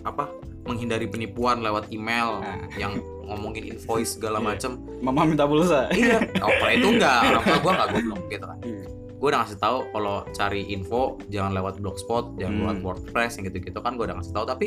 apa 0.02 0.32
menghindari 0.68 1.07
penipuan 1.07 1.59
lewat 1.59 1.88
email 1.88 2.38
Nah. 2.38 2.68
yang 2.76 2.92
ngomongin 3.24 3.64
invoice 3.68 4.14
segala 4.14 4.38
Iya. 4.38 4.46
macem 4.46 4.70
mama 5.00 5.24
minta 5.24 5.44
pulsa 5.44 5.88
iya 5.92 6.20
oh 6.38 6.48
kalau 6.50 6.72
itu 6.74 6.88
enggak 6.90 7.18
orang 7.26 7.42
tua 7.42 7.59
gue 7.59 7.72
nggak 7.72 7.88
goblok 7.90 8.22
gitu 8.28 8.46
kan 8.46 8.59
Hmm. 8.59 8.85
gue 9.18 9.26
udah 9.26 9.40
ngasih 9.42 9.59
tahu 9.59 9.78
kalau 9.90 10.16
cari 10.31 10.62
info 10.66 11.02
jangan 11.26 11.52
lewat 11.52 11.74
blogspot 11.76 12.24
jangan 12.37 12.54
Hmm. 12.54 12.62
lewat 12.62 12.78
wordpress 12.81 13.33
yang 13.35 13.44
gitu-gitu 13.46 13.78
kan 13.78 13.92
gue 13.94 14.04
udah 14.04 14.16
ngasih 14.16 14.33
tahu 14.33 14.44
tapi 14.44 14.66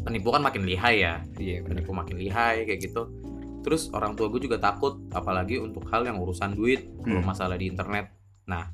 penipu 0.00 0.28
kan 0.28 0.40
makin 0.40 0.64
lihai 0.64 0.96
ya 0.98 1.14
iya 1.36 1.60
penipu 1.60 1.92
makin 1.92 2.16
lihai 2.16 2.64
kayak 2.64 2.80
gitu 2.80 3.08
terus 3.60 3.90
orang 3.90 4.14
tua 4.14 4.28
gue 4.28 4.40
juga 4.40 4.56
takut 4.56 4.96
apalagi 5.10 5.58
untuk 5.58 5.84
hal 5.86 6.02
yang 6.02 6.16
urusan 6.16 6.54
duit 6.54 6.88
kalau 7.02 7.20
Hmm. 7.20 7.28
masalah 7.28 7.56
di 7.56 7.68
internet 7.68 8.08
nah 8.44 8.72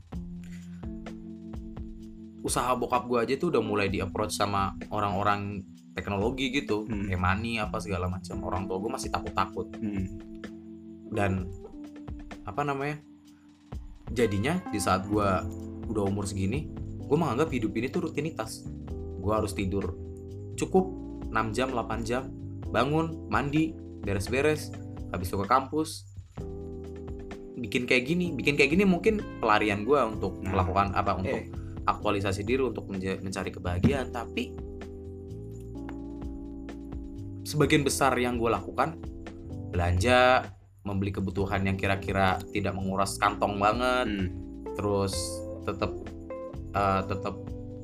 usaha 2.45 2.77
bokap 2.77 3.09
gue 3.09 3.19
aja 3.19 3.35
tuh 3.35 3.49
udah 3.49 3.63
mulai 3.65 3.89
di 3.89 3.99
approach 3.99 4.37
sama 4.37 4.77
orang-orang 4.89 5.65
teknologi 5.95 6.53
gitu 6.53 6.85
Hmm. 6.85 7.09
Emani 7.09 7.57
apa 7.57 7.79
segala 7.79 8.05
macam 8.07 8.37
orang 8.43 8.67
tua 8.67 8.77
gue 8.79 8.91
masih 8.93 9.09
takut-takut 9.09 9.73
Hmm. 9.75 10.05
dan 11.09 11.49
apa 12.45 12.61
namanya 12.61 13.01
jadinya 14.11 14.61
di 14.69 14.77
saat 14.77 15.09
gua 15.09 15.41
udah 15.85 16.05
umur 16.05 16.25
segini 16.25 16.69
gue 17.01 17.17
menganggap 17.17 17.49
hidup 17.49 17.73
ini 17.73 17.89
tuh 17.89 18.05
rutinitas 18.05 18.69
gua 19.17 19.41
harus 19.41 19.57
tidur 19.57 19.97
cukup 20.55 20.93
6 21.25 21.57
jam 21.57 21.73
8 21.73 22.05
jam 22.05 22.29
bangun 22.69 23.25
mandi 23.27 23.73
beres-beres 24.03 24.69
habis 25.09 25.31
itu 25.31 25.39
ke 25.39 25.47
kampus 25.47 26.05
bikin 27.57 27.87
kayak 27.87 28.05
gini 28.05 28.35
bikin 28.35 28.55
kayak 28.55 28.71
gini 28.71 28.85
mungkin 28.85 29.23
pelarian 29.39 29.83
gua 29.83 30.05
untuk 30.05 30.37
Nah. 30.39 30.53
melakukan 30.53 30.93
apa 30.93 31.13
untuk 31.17 31.41
Eh. 31.41 31.49
Aktualisasi 31.85 32.43
diri 32.45 32.65
untuk 32.65 32.89
mencari 32.91 33.51
kebahagiaan. 33.53 34.09
Tapi 34.13 34.45
sebagian 37.45 37.85
besar 37.85 38.17
yang 38.17 38.41
gue 38.41 38.51
lakukan 38.51 38.97
belanja 39.71 40.49
membeli 40.85 41.13
kebutuhan 41.13 41.65
yang 41.65 41.77
kira-kira 41.77 42.41
tidak 42.53 42.73
menguras 42.77 43.17
kantong 43.21 43.61
banget 43.61 44.07
Hmm. 44.09 44.29
terus 44.75 45.15
tetap 45.65 45.93
eh, 46.75 47.03
tetap 47.07 47.35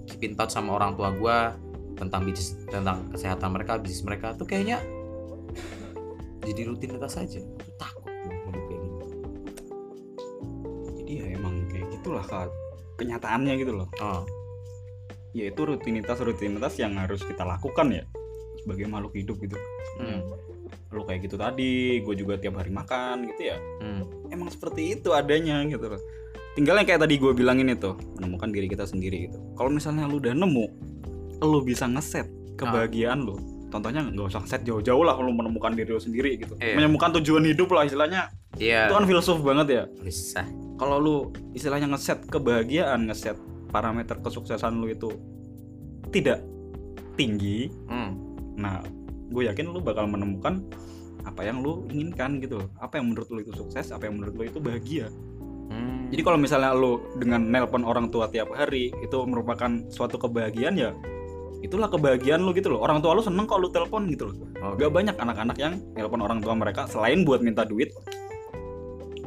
keep 0.09 0.21
in 0.27 0.35
touch 0.35 0.53
sama 0.53 0.75
orang 0.75 0.99
tua 0.99 1.15
gue 1.15 1.39
tentang 1.97 2.25
bisnis 2.25 2.57
tentang 2.67 3.09
kesehatan 3.13 3.53
mereka 3.53 3.79
bisnis 3.79 4.03
mereka 4.03 4.35
tuh 4.35 4.49
kayaknya 4.49 4.81
jadi 6.41 6.67
rutinitas 6.67 7.15
saja 7.15 7.41
Aku 7.41 7.71
takut 7.77 8.11
hidup 8.33 8.63
kayak 8.67 8.83
jadi 10.99 11.13
ya 11.13 11.25
emang 11.37 11.69
kayak 11.69 11.87
gitulah 11.95 12.25
kak 12.25 12.49
kenyataannya 13.01 13.57
gitu 13.57 13.73
loh. 13.73 13.89
Oh, 14.05 14.29
ya 15.33 15.49
itu 15.49 15.61
rutinitas 15.65 16.21
rutinitas 16.21 16.77
yang 16.77 16.99
harus 17.01 17.25
kita 17.25 17.47
lakukan 17.47 17.89
ya 17.89 18.05
sebagai 18.61 18.87
makhluk 18.93 19.17
hidup 19.17 19.41
gitu. 19.41 19.57
Hmm, 19.97 20.21
lo 20.93 21.09
kayak 21.09 21.25
gitu 21.25 21.41
tadi 21.41 22.05
gue 22.05 22.15
juga 22.15 22.37
tiap 22.37 22.61
hari 22.61 22.69
makan 22.69 23.25
gitu 23.33 23.57
ya. 23.57 23.57
Hmm, 23.81 24.05
emang 24.29 24.53
seperti 24.53 25.01
itu 25.01 25.17
adanya 25.17 25.65
gitu 25.65 25.97
loh. 25.97 26.03
Tinggal 26.59 26.83
yang 26.83 26.87
kayak 26.87 27.01
tadi 27.07 27.15
gue 27.17 27.33
bilangin 27.33 27.73
itu 27.73 27.97
menemukan 28.19 28.51
diri 28.53 28.69
kita 28.69 28.85
sendiri 28.85 29.31
gitu. 29.31 29.39
Kalau 29.57 29.71
misalnya 29.73 30.05
lu 30.05 30.21
udah 30.21 30.35
nemu 30.37 30.67
lu 31.41 31.65
bisa 31.65 31.89
ngeset 31.89 32.29
kebahagiaan 32.61 33.25
lu 33.25 33.60
contohnya 33.71 34.03
nggak 34.05 34.27
usah 34.29 34.43
set 34.45 34.67
jauh-jauh 34.67 35.01
lah 35.01 35.15
kalau 35.15 35.31
menemukan 35.31 35.73
diri 35.73 35.91
lu 35.91 36.03
sendiri 36.03 36.37
gitu 36.37 36.59
Iya. 36.59 36.77
menemukan 36.77 37.15
tujuan 37.23 37.47
hidup 37.47 37.71
lah 37.71 37.87
istilahnya 37.87 38.29
Iya. 38.59 38.91
Itu 38.91 38.99
kan 38.99 39.07
filsuf 39.07 39.39
banget 39.41 39.67
ya. 39.71 39.83
Bisa. 40.03 40.43
Kalau 40.75 40.99
lu 40.99 41.17
istilahnya 41.55 41.87
ngeset 41.87 42.27
kebahagiaan, 42.27 43.07
ngeset 43.07 43.39
parameter 43.71 44.19
kesuksesan 44.19 44.75
lu 44.75 44.91
itu 44.91 45.15
tidak 46.11 46.43
tinggi, 47.15 47.71
Hmm. 47.87 48.19
nah 48.59 48.83
gue 49.31 49.47
yakin 49.47 49.71
lu 49.71 49.79
bakal 49.79 50.11
menemukan 50.11 50.67
apa 51.23 51.47
yang 51.47 51.63
lu 51.63 51.87
inginkan 51.89 52.43
gitu. 52.43 52.59
Apa 52.83 52.99
yang 52.99 53.15
menurut 53.15 53.29
lu 53.31 53.39
itu 53.39 53.55
sukses, 53.55 53.95
apa 53.95 54.11
yang 54.11 54.19
menurut 54.19 54.35
lu 54.35 54.45
itu 54.51 54.59
bahagia. 54.59 55.07
Hmm. 55.71 56.11
Jadi 56.11 56.23
kalau 56.27 56.39
misalnya 56.41 56.75
lu 56.75 56.99
dengan 57.15 57.47
nelpon 57.47 57.87
orang 57.87 58.11
tua 58.11 58.27
tiap 58.27 58.51
hari 58.51 58.91
itu 58.99 59.19
merupakan 59.23 59.71
suatu 59.87 60.19
kebahagiaan 60.19 60.75
ya 60.75 60.91
itulah 61.61 61.89
kebahagiaan 61.93 62.41
lu 62.41 62.57
gitu 62.57 62.73
loh. 62.73 62.81
Orang 62.81 63.05
tua 63.05 63.17
lu 63.17 63.23
seneng 63.25 63.45
kalau 63.45 63.69
lu 63.69 63.71
telepon 63.73 64.09
gitu 64.09 64.33
loh. 64.33 64.37
Oke. 64.73 64.85
Gak 64.85 64.93
banyak 64.93 65.17
anak-anak 65.17 65.57
yang 65.61 65.73
nelpon 65.97 66.25
orang 66.25 66.41
tua 66.41 66.57
mereka 66.57 66.89
selain 66.89 67.25
buat 67.25 67.45
minta 67.45 67.69
duit. 67.69 67.93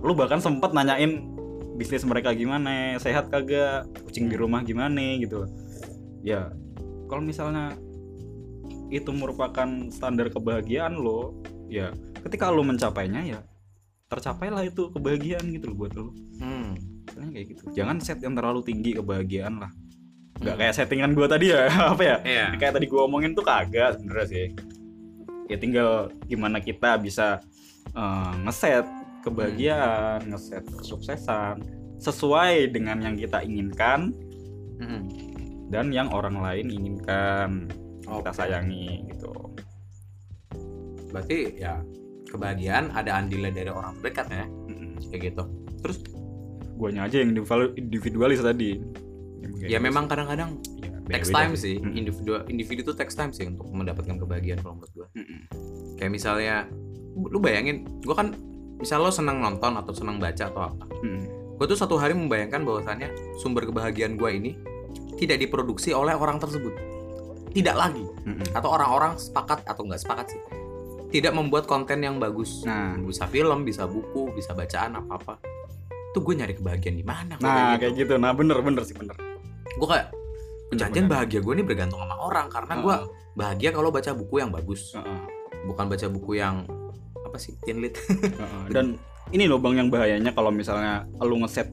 Lu 0.04 0.18
bahkan 0.18 0.42
sempet 0.42 0.74
nanyain 0.76 1.24
bisnis 1.80 2.06
mereka 2.06 2.34
gimana, 2.36 2.98
sehat 3.02 3.34
kagak, 3.34 3.90
kucing 4.06 4.30
di 4.30 4.38
rumah 4.38 4.62
gimana 4.62 5.18
gitu. 5.18 5.50
Ya, 6.22 6.54
kalau 7.10 7.24
misalnya 7.26 7.74
itu 8.94 9.10
merupakan 9.10 9.90
standar 9.90 10.30
kebahagiaan 10.30 10.94
lo, 10.98 11.34
ya 11.66 11.90
ketika 12.22 12.54
lo 12.54 12.62
mencapainya 12.62 13.26
ya 13.26 13.40
tercapailah 14.14 14.62
itu 14.70 14.94
kebahagiaan 14.94 15.50
gitu 15.58 15.74
loh 15.74 15.78
buat 15.86 15.94
lo. 15.98 16.14
Hmm. 16.38 16.78
Kayak 17.34 17.58
gitu. 17.58 17.62
Jangan 17.74 17.98
set 17.98 18.22
yang 18.22 18.38
terlalu 18.38 18.62
tinggi 18.62 18.94
kebahagiaan 18.94 19.58
lah. 19.58 19.72
Gak 20.44 20.50
Hmm. 20.50 20.60
kayak 20.60 20.76
settingan 20.76 21.12
gua 21.12 21.26
tadi 21.26 21.50
ya, 21.50 21.66
apa 21.94 22.04
ya? 22.04 22.18
Iya. 22.22 22.46
kayak 22.56 22.74
tadi 22.74 22.86
gua 22.86 23.08
omongin 23.08 23.32
tuh 23.32 23.42
kagak 23.42 23.96
sebenarnya 23.96 24.28
sih 24.28 24.48
ya 25.46 25.58
tinggal 25.58 25.90
gimana 26.24 26.60
kita 26.60 26.96
bisa 26.98 27.40
eh, 27.90 28.34
ngeset 28.42 28.84
kebahagiaan 29.22 30.24
ngeset 30.26 30.64
kesuksesan 30.74 31.64
sesuai 31.98 32.68
dengan 32.70 33.00
yang 33.00 33.16
kita 33.16 33.40
inginkan 33.40 34.12
Hmm. 34.74 35.06
dan 35.70 35.90
yang 35.90 36.10
orang 36.10 36.36
lain 36.36 36.68
inginkan 36.68 37.72
kita 38.02 38.12
Oke. 38.26 38.36
sayangi 38.36 39.08
gitu 39.08 39.32
Berarti 41.08 41.56
ya 41.56 41.78
kebahagiaan 42.26 42.90
ada 42.92 43.16
andilnya 43.16 43.54
dari 43.54 43.70
orang 43.70 43.94
terdekat 43.96 44.26
ya, 44.28 44.46
Mm-mm. 44.66 44.98
kayak 45.08 45.22
gitu. 45.30 45.44
Terus 45.80 45.98
guanya 46.74 47.06
aja 47.06 47.22
yang 47.22 47.30
individu- 47.32 47.74
individualis 47.78 48.42
tadi 48.42 48.82
ya 49.64 49.80
memang 49.80 50.08
kadang-kadang 50.08 50.60
ya, 50.80 50.90
text 51.08 51.32
time 51.36 51.54
sih, 51.56 51.80
Mm-mm. 51.80 52.00
individu 52.00 52.32
individu 52.48 52.82
tuh 52.92 52.96
text 52.96 53.20
time 53.20 53.32
sih 53.36 53.48
untuk 53.48 53.68
mendapatkan 53.72 54.16
kebahagiaan 54.20 54.60
kalau 54.64 54.80
menurut 54.80 54.94
gue. 54.96 55.08
Mm-mm. 55.20 55.40
Kayak 56.00 56.12
misalnya 56.12 56.56
lu 57.14 57.38
bayangin, 57.38 57.86
gue 58.02 58.16
kan 58.16 58.34
misal 58.80 59.04
lo 59.04 59.12
senang 59.14 59.40
nonton 59.40 59.78
atau 59.78 59.94
senang 59.94 60.18
baca 60.18 60.50
atau 60.50 60.62
apa, 60.68 60.86
Mm-mm. 61.04 61.56
gue 61.60 61.66
tuh 61.70 61.80
satu 61.80 61.96
hari 62.00 62.16
membayangkan 62.18 62.64
bahwasannya 62.64 63.40
sumber 63.40 63.68
kebahagiaan 63.68 64.18
gue 64.18 64.30
ini 64.32 64.52
tidak 65.20 65.40
diproduksi 65.40 65.94
oleh 65.94 66.18
orang 66.18 66.42
tersebut, 66.42 66.74
tidak 67.54 67.76
lagi, 67.78 68.04
Mm-mm. 68.28 68.44
atau 68.52 68.70
orang-orang 68.74 69.16
sepakat 69.16 69.64
atau 69.64 69.86
nggak 69.88 70.02
sepakat 70.02 70.26
sih, 70.36 70.42
tidak 71.14 71.32
membuat 71.38 71.70
konten 71.70 72.02
yang 72.02 72.18
bagus, 72.18 72.66
nah. 72.66 72.98
Bisa 72.98 73.30
film, 73.30 73.64
bisa 73.64 73.86
buku, 73.86 74.34
bisa 74.34 74.52
bacaan 74.58 74.98
apa 75.00 75.14
apa, 75.22 75.34
tuh 76.12 76.22
gue 76.26 76.34
nyari 76.44 76.54
kebahagiaan 76.58 76.98
di 76.98 77.06
mana? 77.06 77.34
nah 77.42 77.78
kayak 77.78 77.94
gitu. 77.98 78.18
Nah 78.18 78.34
bener 78.34 78.58
bener 78.62 78.84
sih 78.86 78.98
bener 78.98 79.33
gue 79.66 79.88
kayak 79.88 80.08
bener. 80.72 81.06
bahagia 81.08 81.40
gue 81.40 81.54
ini 81.54 81.64
bergantung 81.64 82.00
sama 82.00 82.16
orang 82.18 82.48
karena 82.48 82.74
gue 82.78 82.96
bahagia 83.34 83.70
kalau 83.70 83.90
baca 83.90 84.12
buku 84.12 84.36
yang 84.38 84.50
bagus 84.50 84.94
bukan 85.64 85.86
baca 85.88 86.08
buku 86.08 86.32
yang 86.36 86.66
apa 87.20 87.38
sih 87.38 87.56
teen 87.62 87.80
lit 87.80 87.96
Heeh. 88.02 88.66
dan 88.70 88.98
ini 89.32 89.46
loh 89.46 89.58
bang 89.58 89.80
yang 89.80 89.90
bahayanya 89.90 90.32
kalau 90.32 90.50
misalnya 90.50 91.08
lu 91.18 91.40
ngeset 91.40 91.70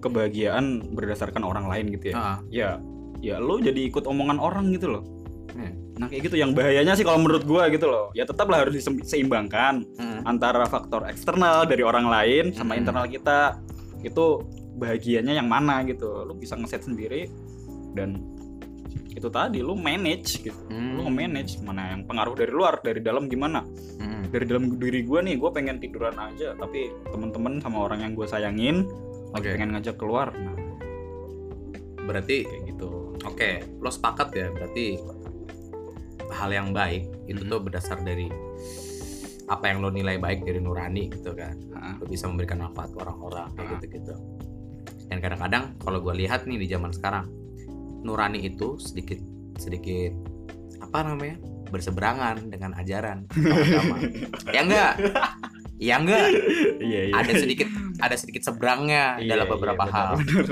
kebahagiaan 0.00 0.92
berdasarkan 0.92 1.42
orang 1.42 1.66
lain 1.66 1.92
gitu 1.92 2.10
ya 2.10 2.40
ya 2.48 2.70
ya 3.18 3.36
lo 3.38 3.58
jadi 3.58 3.86
ikut 3.86 4.04
omongan 4.04 4.38
orang 4.38 4.70
gitu 4.70 4.90
loh 4.90 5.04
Hmm. 5.52 5.68
nah 6.00 6.08
kayak 6.08 6.32
gitu 6.32 6.40
yang 6.40 6.56
bahayanya 6.56 6.96
sih 6.96 7.04
kalau 7.04 7.20
menurut 7.20 7.44
gua 7.44 7.68
gitu 7.68 7.84
loh 7.84 8.08
ya 8.12 8.24
tetaplah 8.24 8.64
harus 8.64 8.72
diseimbangkan 8.72 9.84
Mm. 10.00 10.24
antara 10.24 10.64
faktor 10.64 11.04
eksternal 11.04 11.68
dari 11.68 11.84
orang 11.84 12.08
lain 12.08 12.56
sama 12.56 12.72
Hmm. 12.72 12.80
internal 12.80 13.04
kita 13.04 13.60
itu 14.00 14.40
bahagianya 14.76 15.36
yang 15.36 15.48
mana 15.48 15.82
gitu. 15.84 16.24
Lu 16.24 16.34
bisa 16.34 16.56
ngeset 16.56 16.84
sendiri 16.84 17.28
dan 17.92 18.20
itu 19.12 19.28
tadi 19.28 19.60
lu 19.60 19.76
manage 19.76 20.40
gitu. 20.40 20.56
Hmm. 20.72 20.96
lu 20.96 21.04
nge-manage 21.08 21.60
mana 21.60 21.92
yang 21.92 22.02
pengaruh 22.08 22.32
dari 22.32 22.52
luar 22.52 22.80
dari 22.80 23.00
dalam 23.04 23.28
gimana. 23.28 23.60
Mm. 24.00 24.32
dari 24.32 24.44
dalam 24.48 24.64
diri 24.80 25.04
gue 25.04 25.20
nih 25.20 25.36
gue 25.36 25.50
pengen 25.52 25.76
tiduran 25.76 26.16
aja 26.16 26.56
tapi 26.56 26.88
temen-temen 27.12 27.60
sama 27.60 27.84
orang 27.84 28.00
yang 28.00 28.12
gue 28.16 28.24
sayangin 28.24 28.88
lagi 29.36 29.52
Oke. 29.52 29.54
pengen 29.60 29.70
ngajak 29.76 29.96
keluar. 30.00 30.32
Nah 30.32 30.56
berarti 32.02 32.48
kayak 32.48 32.62
gitu. 32.72 33.12
Oke 33.28 33.60
lo 33.78 33.92
sepakat 33.92 34.28
ya 34.32 34.48
berarti 34.50 34.96
hal 36.32 36.48
yang 36.50 36.72
baik 36.72 37.04
itu 37.28 37.44
Mhm. 37.44 37.50
tuh 37.52 37.60
berdasar 37.60 38.00
dari 38.00 38.32
apa 39.46 39.64
yang 39.68 39.84
lo 39.84 39.92
nilai 39.92 40.16
baik 40.16 40.48
dari 40.48 40.58
nurani 40.64 41.12
gitu 41.12 41.36
kan. 41.36 41.52
Lo 42.00 42.08
bisa 42.08 42.24
memberikan 42.26 42.64
manfaat 42.64 42.96
ke 42.96 42.98
orang-orang 43.04 43.52
kayak 43.54 43.68
gitu 43.78 44.00
gitu 44.00 44.14
dan 45.12 45.20
kadang-kadang 45.20 45.76
kalau 45.76 46.00
gue 46.00 46.24
lihat 46.24 46.48
nih 46.48 46.56
di 46.56 46.72
zaman 46.72 46.88
sekarang 46.88 47.28
nurani 48.00 48.48
itu 48.48 48.80
sedikit 48.80 49.20
sedikit 49.60 50.16
apa 50.80 51.04
namanya 51.04 51.36
berseberangan 51.68 52.48
dengan 52.48 52.72
ajaran 52.80 53.28
agama. 53.28 53.96
Ya 54.56 54.60
enggak? 54.64 54.92
Ya 55.76 55.94
enggak? 56.00 56.24
Iya 56.80 57.00
iya. 57.12 57.14
Ada 57.16 57.32
sedikit 57.44 57.68
ada 58.00 58.16
sedikit 58.16 58.42
seberangnya 58.48 59.20
Iya, 59.20 59.36
dalam 59.36 59.46
iya, 59.48 59.52
beberapa 59.52 59.84
benar, 59.84 59.92
hal. 59.92 60.12
benar. 60.24 60.46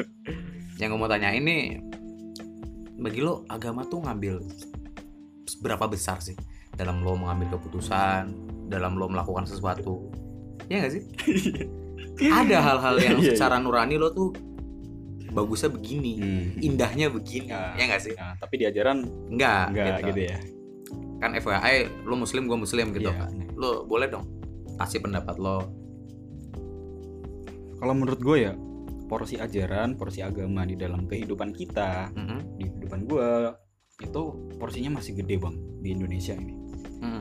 yang 0.76 0.88
gue 0.92 1.00
mau 1.00 1.08
tanya 1.08 1.32
ini 1.32 1.80
bagi 3.00 3.20
lo 3.24 3.48
agama 3.48 3.88
tuh 3.88 4.04
ngambil 4.04 4.44
seberapa 5.48 5.88
besar 5.88 6.20
sih? 6.20 6.36
Dalam 6.76 7.00
lo 7.00 7.16
mengambil 7.16 7.56
keputusan 7.56 8.28
dalam 8.68 9.00
lo 9.00 9.08
melakukan 9.08 9.48
sesuatu. 9.48 10.12
Ya 10.68 10.84
nggak 10.84 10.92
sih? 10.92 11.02
Ada 12.44 12.60
hal-hal 12.60 12.96
yang 13.00 13.16
secara 13.24 13.56
nurani 13.56 13.96
lo 13.96 14.12
tuh 14.12 14.36
bagusnya 15.30 15.70
begini 15.70 16.12
Hmm. 16.16 16.46
indahnya 16.58 17.06
begini 17.08 17.48
Ya. 17.48 17.74
ya 17.74 17.84
nggak 17.86 18.02
sih? 18.02 18.14
Nah, 18.14 18.34
tapi 18.36 18.54
di 18.56 18.64
ajaran 18.66 19.02
enggak 19.28 19.64
enggak 19.70 19.98
gitu, 20.10 20.20
ya? 20.26 20.38
Kan 21.18 21.30
FYI 21.32 21.76
lo 22.02 22.14
muslim 22.14 22.44
gue 22.44 22.58
muslim 22.58 22.86
gitu 22.90 23.08
Iya. 23.08 23.18
kan 23.18 23.30
lo 23.54 23.84
boleh 23.84 24.08
dong 24.08 24.24
kasih 24.76 25.00
pendapat 25.00 25.36
lo. 25.36 25.68
Kalau 27.76 27.94
menurut 27.94 28.20
gue 28.20 28.36
ya 28.40 28.52
porsi 29.06 29.34
ajaran 29.34 29.96
porsi 29.96 30.20
agama 30.20 30.62
di 30.62 30.76
dalam 30.76 31.04
kehidupan 31.04 31.50
kita 31.50 32.12
Mhm. 32.12 32.38
di 32.56 32.64
kehidupan 32.68 33.00
gue 33.04 33.28
itu 34.00 34.22
porsinya 34.56 34.96
masih 34.96 35.12
gede 35.14 35.36
bang 35.36 35.56
di 35.80 35.88
Indonesia 35.90 36.32
ini. 36.32 36.54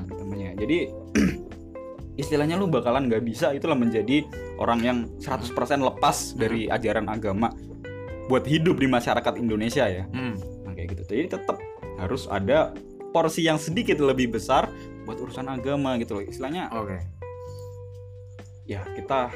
Namanya 0.09 0.55
jadi 0.55 0.91
istilahnya 2.21 2.55
lu 2.55 2.67
bakalan 2.67 3.07
nggak 3.07 3.23
bisa 3.23 3.51
itulah 3.51 3.75
menjadi 3.75 4.27
orang 4.59 4.79
yang 4.79 4.97
100% 5.17 5.55
lepas 5.79 6.35
dari 6.35 6.67
ajaran 6.67 7.07
agama 7.07 7.47
buat 8.29 8.45
hidup 8.45 8.77
di 8.77 8.85
masyarakat 8.85 9.33
Indonesia 9.35 9.83
ya 9.83 10.05
Mhm. 10.05 10.33
nah, 10.63 10.71
kayak 10.71 10.87
gitu 10.93 11.01
jadi 11.09 11.27
tetap 11.31 11.57
harus 11.97 12.29
ada 12.29 12.71
porsi 13.09 13.41
yang 13.41 13.57
sedikit 13.57 13.97
lebih 13.99 14.29
besar 14.29 14.69
buat 15.03 15.17
urusan 15.17 15.49
agama 15.49 15.97
gitu 15.97 16.13
loh 16.13 16.23
istilahnya 16.23 16.69
oke 16.69 16.93
ya 18.63 18.85
kita 18.93 19.33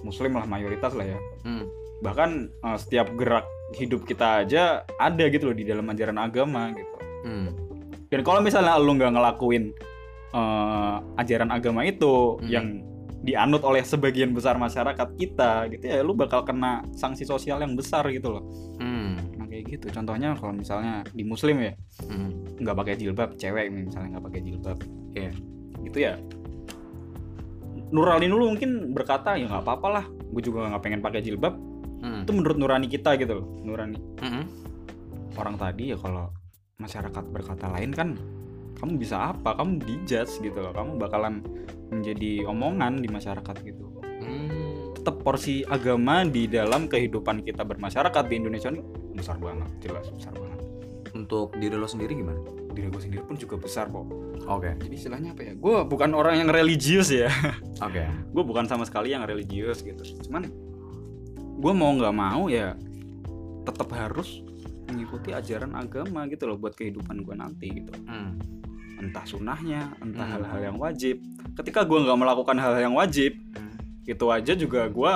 muslim 0.00 0.32
lah 0.32 0.46
mayoritas 0.46 0.94
lah 0.94 1.02
ya 1.04 1.18
Mhm. 1.42 1.64
bahkan 2.00 2.30
eh, 2.54 2.78
setiap 2.78 3.10
gerak 3.14 3.42
hidup 3.74 4.06
kita 4.06 4.46
aja 4.46 4.62
ada 4.96 5.24
gitu 5.26 5.50
loh 5.50 5.56
di 5.56 5.66
dalam 5.66 5.82
ajaran 5.84 6.16
agama 6.16 6.70
gitu 6.70 6.94
Mhm. 7.26 7.48
dan 8.06 8.20
kalau 8.22 8.38
misalnya 8.38 8.78
lu 8.78 8.94
nggak 8.94 9.12
ngelakuin 9.12 9.74
eh, 10.28 10.96
ajaran 11.16 11.48
agama 11.48 11.82
itu 11.82 12.36
Hmm. 12.36 12.46
yang 12.46 12.66
dianut 13.26 13.58
oleh 13.60 13.82
sebagian 13.82 14.30
besar 14.30 14.54
masyarakat 14.54 15.08
kita 15.18 15.66
gitu 15.68 15.84
ya 15.84 15.98
lu 16.00 16.14
bakal 16.14 16.46
kena 16.46 16.86
sanksi 16.94 17.26
sosial 17.26 17.58
yang 17.58 17.74
besar 17.74 18.06
gitu 18.08 18.30
loh 18.30 18.44
Mhm. 18.78 19.34
nah 19.34 19.46
kayak 19.46 19.64
gitu 19.66 19.90
contohnya 19.90 20.38
kalau 20.38 20.54
misalnya 20.54 21.02
di 21.10 21.26
muslim 21.26 21.58
ya 21.58 21.74
nggak 22.56 22.76
pakai 22.76 22.94
jilbab 22.94 23.34
cewek 23.34 23.66
misalnya 23.68 24.16
nggak 24.16 24.26
pakai 24.30 24.40
jilbab 24.40 24.78
Iya. 25.12 25.32
gitu 25.82 25.98
ya 25.98 26.14
Nurani 27.86 28.26
dulu 28.26 28.54
mungkin 28.54 28.90
berkata 28.90 29.34
ya 29.34 29.46
nggak 29.46 29.62
apa-apa 29.62 29.88
lah 29.90 30.04
gue 30.06 30.42
juga 30.42 30.70
nggak 30.70 30.82
pengen 30.82 31.00
pakai 31.02 31.20
jilbab 31.20 31.54
Mhm. 31.96 32.22
itu 32.22 32.32
menurut 32.32 32.56
Nurani 32.58 32.86
kita 32.86 33.18
gitu 33.18 33.42
loh 33.42 33.46
Nurani 33.62 33.98
Mhm. 34.22 34.42
orang 35.34 35.56
tadi 35.56 35.90
ya 35.90 35.98
kalau 35.98 36.30
masyarakat 36.76 37.24
berkata 37.32 37.66
lain 37.72 37.90
kan 37.90 38.08
kamu 38.76 39.00
bisa 39.00 39.32
apa? 39.32 39.56
Kamu 39.56 39.80
dijudge 39.82 40.40
gitu 40.44 40.58
loh. 40.60 40.72
Kamu 40.72 41.00
bakalan 41.00 41.40
menjadi 41.90 42.44
omongan 42.46 43.00
di 43.00 43.08
masyarakat 43.08 43.56
gitu. 43.64 43.86
Mhm. 44.16 44.96
tetap 45.06 45.22
porsi 45.22 45.62
agama 45.62 46.26
di 46.26 46.50
dalam 46.50 46.90
kehidupan 46.90 47.46
kita 47.46 47.62
bermasyarakat 47.62 48.26
di 48.26 48.42
Indonesia 48.42 48.74
ini 48.74 48.82
besar 49.14 49.38
banget 49.38 49.70
jelas 49.78 50.10
besar 50.10 50.34
banget. 50.34 50.66
Untuk 51.14 51.54
diri 51.62 51.78
lo 51.78 51.86
sendiri 51.86 52.18
gimana? 52.18 52.42
Diri 52.74 52.90
gue 52.90 53.02
sendiri 53.06 53.22
pun 53.22 53.38
juga 53.38 53.54
besar 53.54 53.86
kok. 53.86 54.02
Oke. 54.50 54.74
Jadi 54.82 54.94
istilahnya 54.98 55.30
apa 55.30 55.46
ya? 55.46 55.52
Gue 55.54 55.86
bukan 55.86 56.10
orang 56.10 56.42
yang 56.42 56.50
religius 56.50 57.14
ya. 57.14 57.30
Oke. 57.86 58.02
Gue 58.34 58.42
bukan 58.42 58.66
sama 58.66 58.82
sekali 58.82 59.14
yang 59.14 59.22
religius 59.22 59.86
gitu. 59.86 60.02
Cuman 60.26 60.50
gue 61.54 61.72
mau 61.72 61.94
nggak 61.94 62.14
mau 62.16 62.50
ya 62.50 62.74
tetap 63.62 63.86
harus 63.94 64.42
mengikuti 64.90 65.30
ajaran 65.30 65.70
agama 65.78 66.26
gitu 66.26 66.50
loh 66.50 66.58
buat 66.58 66.74
kehidupan 66.74 67.22
gue 67.22 67.34
nanti 67.38 67.66
gitu. 67.78 67.94
Hmm. 68.10 68.42
Entah 69.06 69.24
sunnahnya 69.24 69.94
entah 69.98 70.22
Hmm. 70.22 70.34
hal-hal 70.38 70.60
yang 70.64 70.76
wajib 70.76 71.16
ketika 71.54 71.82
gue 71.82 71.98
nggak 71.98 72.18
melakukan 72.18 72.56
hal 72.56 72.74
yang 72.76 72.92
wajib 72.92 73.38
Hmm. 73.52 73.76
itu 74.04 74.24
aja 74.26 74.52
juga 74.52 74.86
gue 74.86 75.14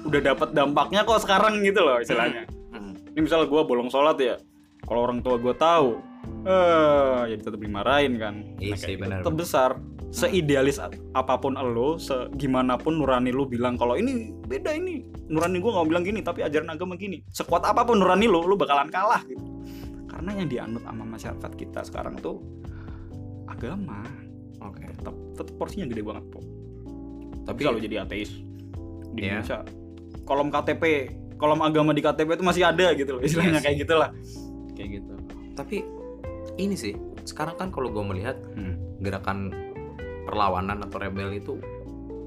udah 0.00 0.20
dapat 0.24 0.48
dampaknya 0.50 1.02
kok 1.02 1.20
sekarang 1.20 1.60
gitu 1.60 1.80
loh 1.80 1.98
istilahnya 1.98 2.44
Hmm. 2.70 2.94
ini 3.12 3.20
misalnya 3.20 3.46
gue 3.46 3.62
bolong 3.62 3.88
sholat 3.88 4.16
ya 4.16 4.36
kalau 4.82 5.04
orang 5.04 5.20
tua 5.20 5.36
gue 5.36 5.54
tahu 5.54 6.00
eh 6.40 7.20
jadi 7.28 7.42
tetap 7.42 7.60
dimarahin 7.60 8.16
kan 8.16 8.34
Iya 8.56 8.72
Nah, 8.72 8.78
gitu. 8.80 8.98
benar, 8.98 9.18
tetap 9.20 9.34
besar 9.36 9.70
seidealis 10.10 10.82
apa 11.14 11.34
pun 11.36 11.54
lo 11.54 11.94
segimanapun 11.94 12.98
nurani 12.98 13.30
lu 13.30 13.46
bilang 13.46 13.76
kalau 13.76 13.94
ini 13.94 14.34
beda 14.42 14.74
ini 14.74 15.06
nurani 15.28 15.60
gue 15.60 15.70
nggak 15.70 15.86
bilang 15.86 16.02
gini 16.02 16.20
tapi 16.20 16.42
ajaran 16.42 16.66
agama 16.66 16.98
gini 16.98 17.22
sekuat 17.30 17.62
apa 17.62 17.86
pun 17.86 18.00
nurani 18.00 18.26
lu 18.26 18.42
lu 18.42 18.58
bakalan 18.58 18.90
kalah 18.90 19.22
gitu 19.22 19.38
karena 20.10 20.30
yang 20.34 20.48
dianut 20.48 20.82
sama 20.82 21.04
masyarakat 21.06 21.50
kita 21.54 21.80
sekarang 21.86 22.18
tuh 22.18 22.42
agama 23.60 24.00
oke 24.60 24.80
tetap 24.80 25.14
tetap 25.34 25.54
porsinya 25.56 25.86
gede 25.86 26.00
banget 26.00 26.24
po 26.28 26.40
tapi 27.42 27.46
tapi 27.46 27.60
kalau 27.62 27.78
jadi 27.78 27.96
ateis 28.00 28.30
di 29.10 29.20
Iya. 29.20 29.38
Indonesia 29.38 29.58
kolom 30.24 30.48
KTP 30.48 30.84
kolom 31.36 31.60
agama 31.60 31.90
di 31.90 32.00
KTP 32.00 32.28
itu 32.30 32.44
masih 32.44 32.64
ada 32.64 32.92
gitu 32.92 33.10
loh 33.12 33.22
istilahnya 33.22 33.58
Yes. 33.58 33.64
kayak 33.64 33.76
gitulah 33.78 34.10
kayak 34.72 34.88
gitu 34.96 35.14
tapi 35.52 35.76
ini 36.56 36.74
sih 36.74 36.94
sekarang 37.22 37.54
kan 37.54 37.68
kalau 37.68 37.88
gue 37.88 38.04
melihat 38.06 38.36
Hmm. 38.54 38.76
gerakan 38.98 39.52
perlawanan 40.24 40.80
atau 40.80 40.96
rebel 40.96 41.32
itu 41.32 41.56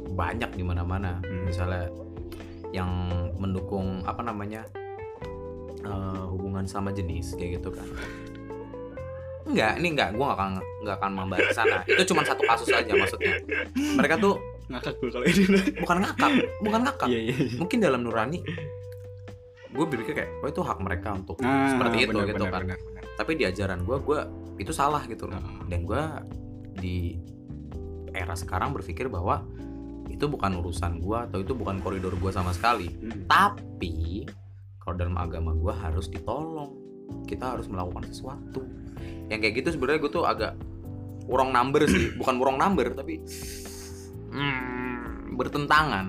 banyak 0.10 0.50
di 0.52 0.62
mana-mana 0.62 1.18
Hmm. 1.20 1.46
misalnya 1.46 1.90
yang 2.70 2.90
mendukung 3.36 4.02
apa 4.04 4.22
namanya 4.22 4.66
eh, 5.80 6.24
hubungan 6.26 6.66
sama 6.66 6.90
jenis 6.90 7.34
kayak 7.34 7.58
gitu 7.58 7.70
kan 7.70 7.86
Enggak, 9.44 9.74
ini 9.80 9.88
enggak, 9.92 10.10
gue 10.16 10.24
gak 10.24 10.38
akan 10.40 10.50
nggak 10.84 10.96
akan 11.00 11.12
membahas 11.12 11.50
sana. 11.52 11.78
Itu 11.84 12.04
cuma 12.16 12.22
satu 12.24 12.42
kasus 12.48 12.70
aja 12.72 12.92
maksudnya. 12.96 13.36
Mereka 13.76 14.16
tuh 14.24 14.40
ngakak 14.72 14.94
gue 15.04 15.10
kalau 15.12 15.26
ini 15.28 15.44
bukan 15.84 15.98
ngakak, 16.00 16.32
bukan 16.64 16.82
ngakak. 16.88 17.08
iya 17.12 17.20
iya 17.30 17.36
iya. 17.36 17.60
Mungkin 17.60 17.78
dalam 17.84 18.02
nurani, 18.08 18.40
gue 19.76 19.86
berpikir 19.86 20.14
kayak, 20.16 20.32
oh 20.40 20.48
itu 20.48 20.62
hak 20.64 20.80
mereka 20.80 21.12
untuk 21.12 21.44
Nah, 21.44 21.76
seperti 21.76 22.08
itu 22.08 22.16
benar, 22.16 22.28
gitu 22.32 22.44
benar, 22.48 22.52
kan. 22.52 22.62
benar, 22.64 22.80
benar. 22.80 23.04
Tapi 23.20 23.32
di 23.36 23.44
ajaran 23.44 23.80
gue, 23.84 23.98
gue 24.00 24.20
itu 24.64 24.72
salah 24.72 25.04
gitu 25.06 25.28
loh. 25.28 25.36
Heeh. 25.36 25.60
Dan 25.68 25.80
gue 25.84 26.02
di 26.80 26.98
era 28.14 28.38
sekarang 28.38 28.72
berpikir 28.72 29.12
bahwa 29.12 29.44
itu 30.08 30.30
bukan 30.30 30.62
urusan 30.62 31.02
gue 31.02 31.18
atau 31.18 31.42
itu 31.42 31.52
bukan 31.58 31.82
koridor 31.84 32.14
gue 32.16 32.32
sama 32.32 32.54
sekali. 32.56 32.88
Hmm. 32.88 33.26
Tapi 33.28 34.24
kalau 34.80 34.96
dalam 34.96 35.16
agama 35.20 35.52
gue 35.52 35.74
harus 35.76 36.08
ditolong. 36.08 36.80
Kita 37.28 37.56
harus 37.56 37.68
melakukan 37.70 38.10
sesuatu. 38.10 38.64
Yang 39.28 39.40
kayak 39.42 39.54
gitu 39.60 39.68
sebenarnya 39.76 40.00
gue 40.04 40.12
tuh 40.12 40.24
agak 40.24 40.54
wrong 41.26 41.50
number 41.50 41.84
sih, 41.86 42.12
bukan 42.20 42.36
wrong 42.38 42.58
number 42.58 42.92
tapi 42.92 43.20
hmm, 44.30 45.34
bertentangan, 45.34 46.06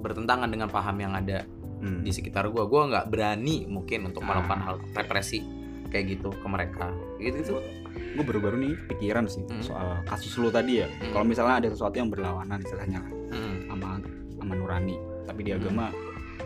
bertentangan 0.00 0.48
dengan 0.48 0.68
paham 0.68 0.96
yang 0.98 1.14
ada 1.14 1.44
Hmm. 1.82 2.06
di 2.06 2.14
sekitar 2.14 2.46
gue. 2.46 2.62
Gue 2.62 2.82
nggak 2.86 3.10
berani 3.10 3.66
mungkin 3.66 4.06
untuk 4.06 4.22
Ah. 4.22 4.26
melakukan 4.30 4.58
hal 4.62 4.74
represi 4.94 5.42
kayak 5.90 6.14
gitu 6.14 6.30
ke 6.30 6.46
mereka. 6.46 6.94
Gitu 7.18 7.42
gitu. 7.42 7.54
gue 7.92 8.24
baru-baru 8.24 8.56
nih 8.56 8.74
pikiran 8.88 9.24
sih 9.24 9.40
Hmm. 9.42 9.60
soal 9.60 9.88
kasus 10.04 10.36
lu 10.36 10.48
tadi 10.48 10.80
ya 10.80 10.88
Hmm. 10.88 11.12
kalau 11.12 11.24
misalnya 11.24 11.60
ada 11.60 11.68
sesuatu 11.68 11.96
yang 11.96 12.08
berlawanan 12.08 12.60
istilahnya 12.60 13.00
Hmm. 13.02 13.68
sama 13.68 14.00
sama 14.32 14.52
nurani 14.52 14.96
tapi 15.24 15.40
di 15.42 15.50
Hmm. 15.52 15.60
agama 15.60 15.86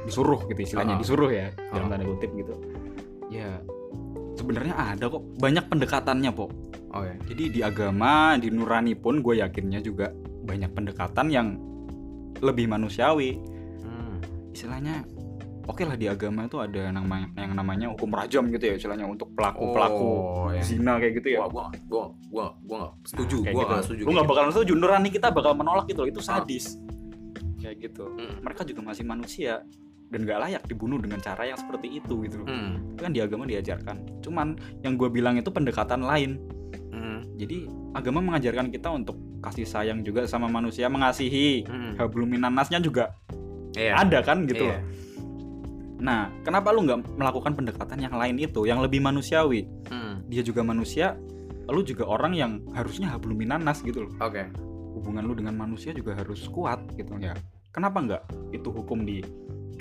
disuruh 0.02 0.42
gitu 0.46 0.60
istilahnya 0.62 0.94
Ah. 0.94 1.00
disuruh 1.02 1.30
ya 1.30 1.50
dalam 1.68 1.86
Ah. 1.86 1.90
tanda 1.92 2.06
kutip 2.06 2.30
gitu 2.34 2.54
ya 3.28 3.62
sebenarnya 4.46 4.74
ada 4.78 5.10
kok 5.10 5.22
banyak 5.36 5.64
pendekatannya 5.66 6.30
po 6.30 6.46
Oh 6.88 7.02
ya. 7.02 7.18
jadi 7.26 7.44
di 7.50 7.60
agama 7.60 8.38
di 8.38 8.48
nurani 8.48 8.94
pun 8.94 9.18
gue 9.18 9.42
yakinnya 9.42 9.82
juga 9.82 10.14
banyak 10.46 10.70
pendekatan 10.70 11.26
yang 11.28 11.58
lebih 12.38 12.70
manusiawi 12.70 13.34
Hmm. 13.82 14.22
istilahnya 14.50 15.02
oke 15.64 15.82
lah 15.82 15.94
di 15.94 16.06
agama 16.06 16.46
itu 16.46 16.56
ada 16.56 16.88
namanya 16.88 17.26
yang 17.34 17.52
namanya 17.52 17.86
hukum 17.90 18.06
rajam 18.08 18.46
gitu 18.48 18.64
ya 18.64 18.74
istilahnya 18.76 19.04
untuk 19.04 19.34
pelaku 19.34 19.74
pelaku 19.74 20.08
Oh, 20.38 20.48
ya. 20.48 20.62
zina 20.62 20.96
kayak 20.96 21.18
gitu 21.18 21.28
ya 21.34 21.42
gua, 21.44 21.66
gua, 21.84 22.04
gua, 22.30 22.46
gua 22.62 22.76
gak 22.78 22.92
setuju. 23.04 23.36
Nah, 23.40 23.50
gua 23.50 23.60
gitu. 23.60 23.72
gak 23.72 23.82
setuju. 23.82 23.98
Lu 23.98 24.06
kayak 24.06 24.14
nggak 24.16 24.28
bakal 24.30 24.44
setuju, 24.54 24.72
nurani 24.72 25.08
kita 25.10 25.28
bakal 25.28 25.52
menolak 25.52 25.84
gitu 25.86 26.00
loh. 26.00 26.08
Itu 26.08 26.22
Ah. 26.22 26.38
sadis. 26.38 26.78
Kayak 27.58 27.76
gitu. 27.82 28.04
Hmm. 28.14 28.34
Mereka 28.40 28.62
juga 28.62 28.80
masih 28.84 29.02
manusia 29.02 29.66
dan 30.06 30.22
gak 30.22 30.38
layak 30.38 30.62
dibunuh 30.66 30.98
dengan 30.98 31.18
cara 31.18 31.44
yang 31.44 31.58
seperti 31.58 31.98
itu 31.98 32.22
gitu 32.24 32.42
loh. 32.42 32.48
Hmm. 32.48 32.94
Itu 32.94 33.00
kan 33.02 33.12
di 33.12 33.20
agama 33.20 33.42
diajarkan. 33.44 34.22
Cuman 34.22 34.54
yang 34.80 34.94
gue 34.94 35.10
bilang 35.10 35.34
itu 35.34 35.50
pendekatan 35.50 36.02
lain. 36.02 36.38
Hmm. 36.94 37.26
Jadi 37.34 37.66
agama 37.92 38.22
mengajarkan 38.22 38.70
kita 38.70 38.88
untuk 38.90 39.18
kasih 39.42 39.66
sayang 39.66 40.06
juga 40.06 40.24
sama 40.24 40.46
manusia, 40.46 40.86
mengasihi. 40.86 41.66
Hmm. 41.66 41.98
Habluminanasnya 41.98 42.78
juga 42.78 43.12
Iya. 43.76 43.98
ada 43.98 44.18
kan 44.22 44.46
gitu 44.46 44.62
Iya. 44.64 44.78
loh. 44.78 44.80
Nah, 45.96 46.28
kenapa 46.44 46.70
lu 46.70 46.84
nggak 46.84 47.16
melakukan 47.16 47.52
pendekatan 47.56 47.98
yang 48.00 48.14
lain 48.14 48.36
itu, 48.36 48.64
yang 48.64 48.80
lebih 48.80 49.00
manusiawi? 49.00 49.64
Hmm. 49.88 50.20
Dia 50.28 50.44
juga 50.44 50.60
manusia, 50.60 51.16
lu 51.66 51.80
juga 51.82 52.04
orang 52.04 52.32
yang 52.36 52.52
harusnya 52.72 53.10
habluminanas 53.10 53.82
gitu 53.82 54.06
loh. 54.06 54.12
Oke. 54.22 54.46
hubungan 54.96 55.28
lu 55.28 55.36
dengan 55.36 55.52
manusia 55.52 55.92
juga 55.92 56.16
harus 56.16 56.48
kuat 56.48 56.80
gitu 56.96 57.20
ya 57.20 57.36
kenapa 57.68 58.00
nggak 58.00 58.22
itu 58.56 58.72
hukum 58.72 59.04
di 59.04 59.20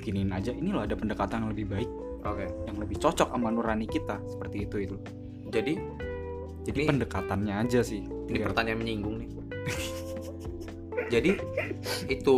giniin 0.06 0.30
aja 0.30 0.54
ini 0.54 0.70
loh 0.70 0.86
ada 0.86 0.94
pendekatan 0.94 1.42
yang 1.42 1.50
lebih 1.50 1.66
baik 1.66 1.90
Oke. 2.22 2.46
yang 2.64 2.78
lebih 2.78 2.96
cocok 2.96 3.28
sama 3.28 3.50
nurani 3.50 3.86
kita 3.86 4.22
seperti 4.24 4.70
itu 4.70 4.76
itu 4.86 4.96
Jadi 5.46 5.74
jadi 6.62 6.78
Ini- 6.82 6.88
pendekatannya 6.90 7.54
aja 7.62 7.82
sih 7.82 8.02
ini 8.02 8.38
Biar- 8.38 8.50
pertanyaan 8.50 8.78
menyinggung 8.78 9.16
nih. 9.18 9.30
Jadi 11.06 11.38
itu 12.10 12.36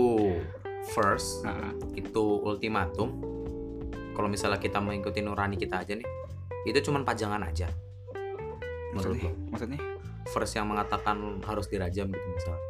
first, 0.92 1.40
Nah, 1.40 1.72
itu 1.96 2.20
ultimatum. 2.44 3.16
Kalau 4.12 4.28
misalnya 4.28 4.60
kita 4.60 4.76
mengikuti 4.76 5.24
nurani 5.24 5.56
kita 5.56 5.80
aja 5.80 5.96
nih, 5.96 6.04
itu 6.66 6.78
cuman 6.84 7.00
pajangan 7.00 7.40
aja. 7.40 7.72
Menurut 8.92 9.16
maksudnya 9.16 9.30
lo. 9.30 9.48
maksudnya 9.48 9.80
First 10.28 10.52
yang 10.52 10.68
mengatakan 10.68 11.16
harus 11.40 11.64
dirajam 11.72 12.12
gitu 12.12 12.26
misalnya. 12.28 12.64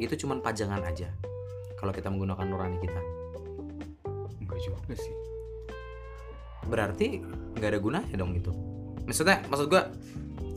Itu 0.00 0.16
cuman 0.16 0.40
pajangan 0.40 0.80
aja. 0.80 1.12
Kalau 1.76 1.92
kita 1.92 2.08
menggunakan 2.08 2.48
nurani 2.48 2.80
kita. 2.80 3.00
Juga 4.64 4.94
sih. 4.94 5.14
Berarti 6.64 7.20
nggak 7.54 7.68
ada 7.68 7.78
gunanya 7.78 8.14
dong 8.14 8.34
gitu 8.34 8.50
maksudnya 9.04 9.44
maksud 9.46 9.68
gua 9.68 9.92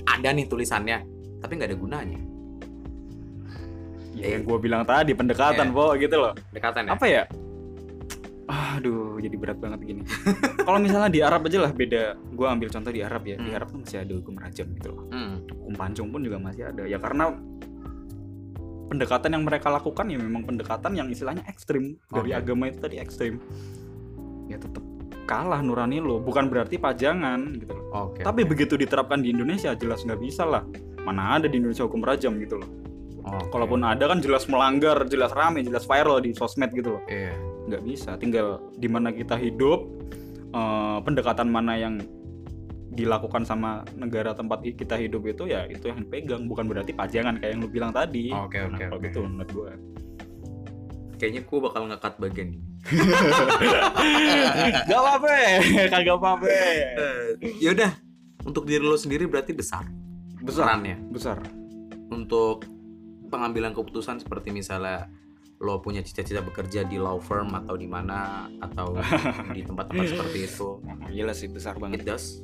ada 0.07 0.29
nih 0.31 0.47
tulisannya 0.47 1.03
tapi 1.37 1.51
nggak 1.53 1.69
ada 1.69 1.77
gunanya. 1.77 2.19
Ya 4.17 4.33
yang 4.33 4.43
gue 4.43 4.57
bilang 4.57 4.81
tadi 4.81 5.13
pendekatan 5.13 5.69
Iya. 5.69 5.75
po 5.75 5.93
gitu 5.93 6.15
loh. 6.17 6.33
Dekatan 6.49 6.89
ya? 6.89 6.91
Apa 6.95 7.05
ya? 7.05 7.23
Aduh 8.47 9.19
jadi 9.19 9.35
berat 9.35 9.61
banget 9.61 9.77
gini. 9.83 10.01
Kalau 10.65 10.79
misalnya 10.79 11.11
di 11.11 11.21
Arab 11.21 11.45
aja 11.45 11.59
lah 11.59 11.69
beda. 11.69 12.17
Gue 12.33 12.47
ambil 12.47 12.65
contoh 12.67 12.89
di 12.89 13.05
Arab 13.05 13.21
ya. 13.21 13.37
Di 13.37 13.45
Hmm. 13.45 13.57
Arab 13.59 13.67
tuh 13.69 13.79
masih 13.83 14.01
ada 14.01 14.13
hukum 14.15 14.33
rajam 14.33 14.67
gitu 14.73 14.89
loh. 14.89 15.05
Hmm. 15.11 15.45
hukum 15.53 15.73
pancung 15.75 16.07
pun 16.09 16.25
juga 16.25 16.39
masih 16.39 16.65
ada. 16.65 16.87
Ya 16.87 16.97
karena 16.97 17.29
pendekatan 18.87 19.29
yang 19.29 19.43
mereka 19.43 19.67
lakukan 19.67 20.07
ya 20.07 20.17
memang 20.17 20.47
pendekatan 20.47 20.95
yang 20.95 21.11
istilahnya 21.11 21.43
ekstrim. 21.45 21.99
Dari 22.07 22.31
Oke. 22.31 22.39
agama 22.39 22.71
itu 22.71 22.79
tadi 22.79 22.97
ekstrim 22.97 23.37
ya 24.47 24.57
tetap 24.57 24.83
kalah 25.27 25.59
nurani 25.59 25.99
lo. 25.99 26.23
Bukan 26.23 26.47
berarti 26.47 26.79
pajangan 26.79 27.59
gitu 27.59 27.75
loh. 27.75 27.85
Oke 28.11 28.23
tapi 28.23 28.47
oke. 28.47 28.51
begitu 28.55 28.79
diterapkan 28.79 29.19
di 29.19 29.35
Indonesia 29.35 29.75
jelas 29.75 30.03
nggak 30.07 30.19
bisa 30.23 30.47
lah. 30.47 30.63
Mana 31.03 31.39
ada 31.39 31.47
di 31.47 31.59
Indonesia 31.59 31.83
hukum 31.87 32.03
rajam 32.03 32.35
gitu 32.39 32.59
loh. 32.59 32.69
Oke. 33.27 33.51
kalaupun 33.51 33.83
ada 33.83 34.07
kan 34.07 34.23
jelas 34.23 34.47
melanggar 34.47 35.03
jelas 35.11 35.35
rame 35.35 35.59
jelas 35.59 35.83
viral 35.83 36.23
di 36.23 36.31
sosmed 36.31 36.71
gitu 36.71 36.95
loh. 36.95 37.03
Iya. 37.11 37.35
Nggak 37.67 37.81
bisa. 37.83 38.09
Tinggal 38.15 38.63
di 38.79 38.87
mana 38.87 39.11
kita 39.11 39.35
hidup 39.35 39.83
eh, 40.55 40.97
pendekatan 41.03 41.51
mana 41.51 41.75
yang 41.75 41.99
dilakukan 42.97 43.45
sama 43.45 43.85
negara 43.93 44.33
tempat 44.33 44.63
kita 44.63 44.97
hidup 44.97 45.21
itu 45.29 45.45
ya 45.45 45.69
itu 45.69 45.85
yang 45.85 46.01
pegang 46.09 46.49
bukan 46.49 46.65
berarti 46.65 46.97
pajangan 46.97 47.37
kayak 47.37 47.51
yang 47.53 47.61
lu 47.61 47.69
bilang 47.69 47.91
tadi. 47.93 48.33
Oke, 48.33 48.57
Nah, 48.57 48.73
oke, 48.73 48.83
kalau 48.89 48.97
oke. 48.97 49.05
gitu 49.05 49.19
menurut 49.21 49.49
gua 49.53 49.71
kayaknya 51.17 51.41
gua 51.43 51.59
bakal 51.67 51.81
ngekat 51.85 52.13
bagian 52.17 52.47
ini. 52.53 52.61
Gak 54.87 54.95
apa-apa 54.95 55.27
kagak 55.89 56.15
apa-apa. 56.15 56.45
Ya 57.59 57.73
udah. 57.73 57.91
Untuk 58.45 58.63
diri 58.63 58.79
lo 58.79 58.95
sendiri 58.95 59.27
berarti 59.27 59.51
besar 59.51 59.83
besar. 60.39 60.71
perannya. 60.71 60.95
Besar. 61.11 61.37
Untuk 62.07 62.63
pengambilan 63.27 63.73
keputusan 63.73 64.23
seperti 64.23 64.49
misalnya 64.49 65.11
lo 65.57 65.81
punya 65.81 65.99
cita-cita 65.99 66.39
bekerja 66.39 66.85
di 66.85 66.95
law 66.95 67.17
firm 67.17 67.51
atau 67.51 67.73
di 67.73 67.89
mana 67.89 68.45
atau 68.61 68.95
di 69.55 69.65
tempat-tempat 69.65 70.05
seperti 70.07 70.39
itu. 70.45 70.69
Gila 71.11 71.33
sih 71.33 71.49
besar 71.51 71.75
it 71.75 71.81
banget 71.81 71.99
does. 72.05 72.39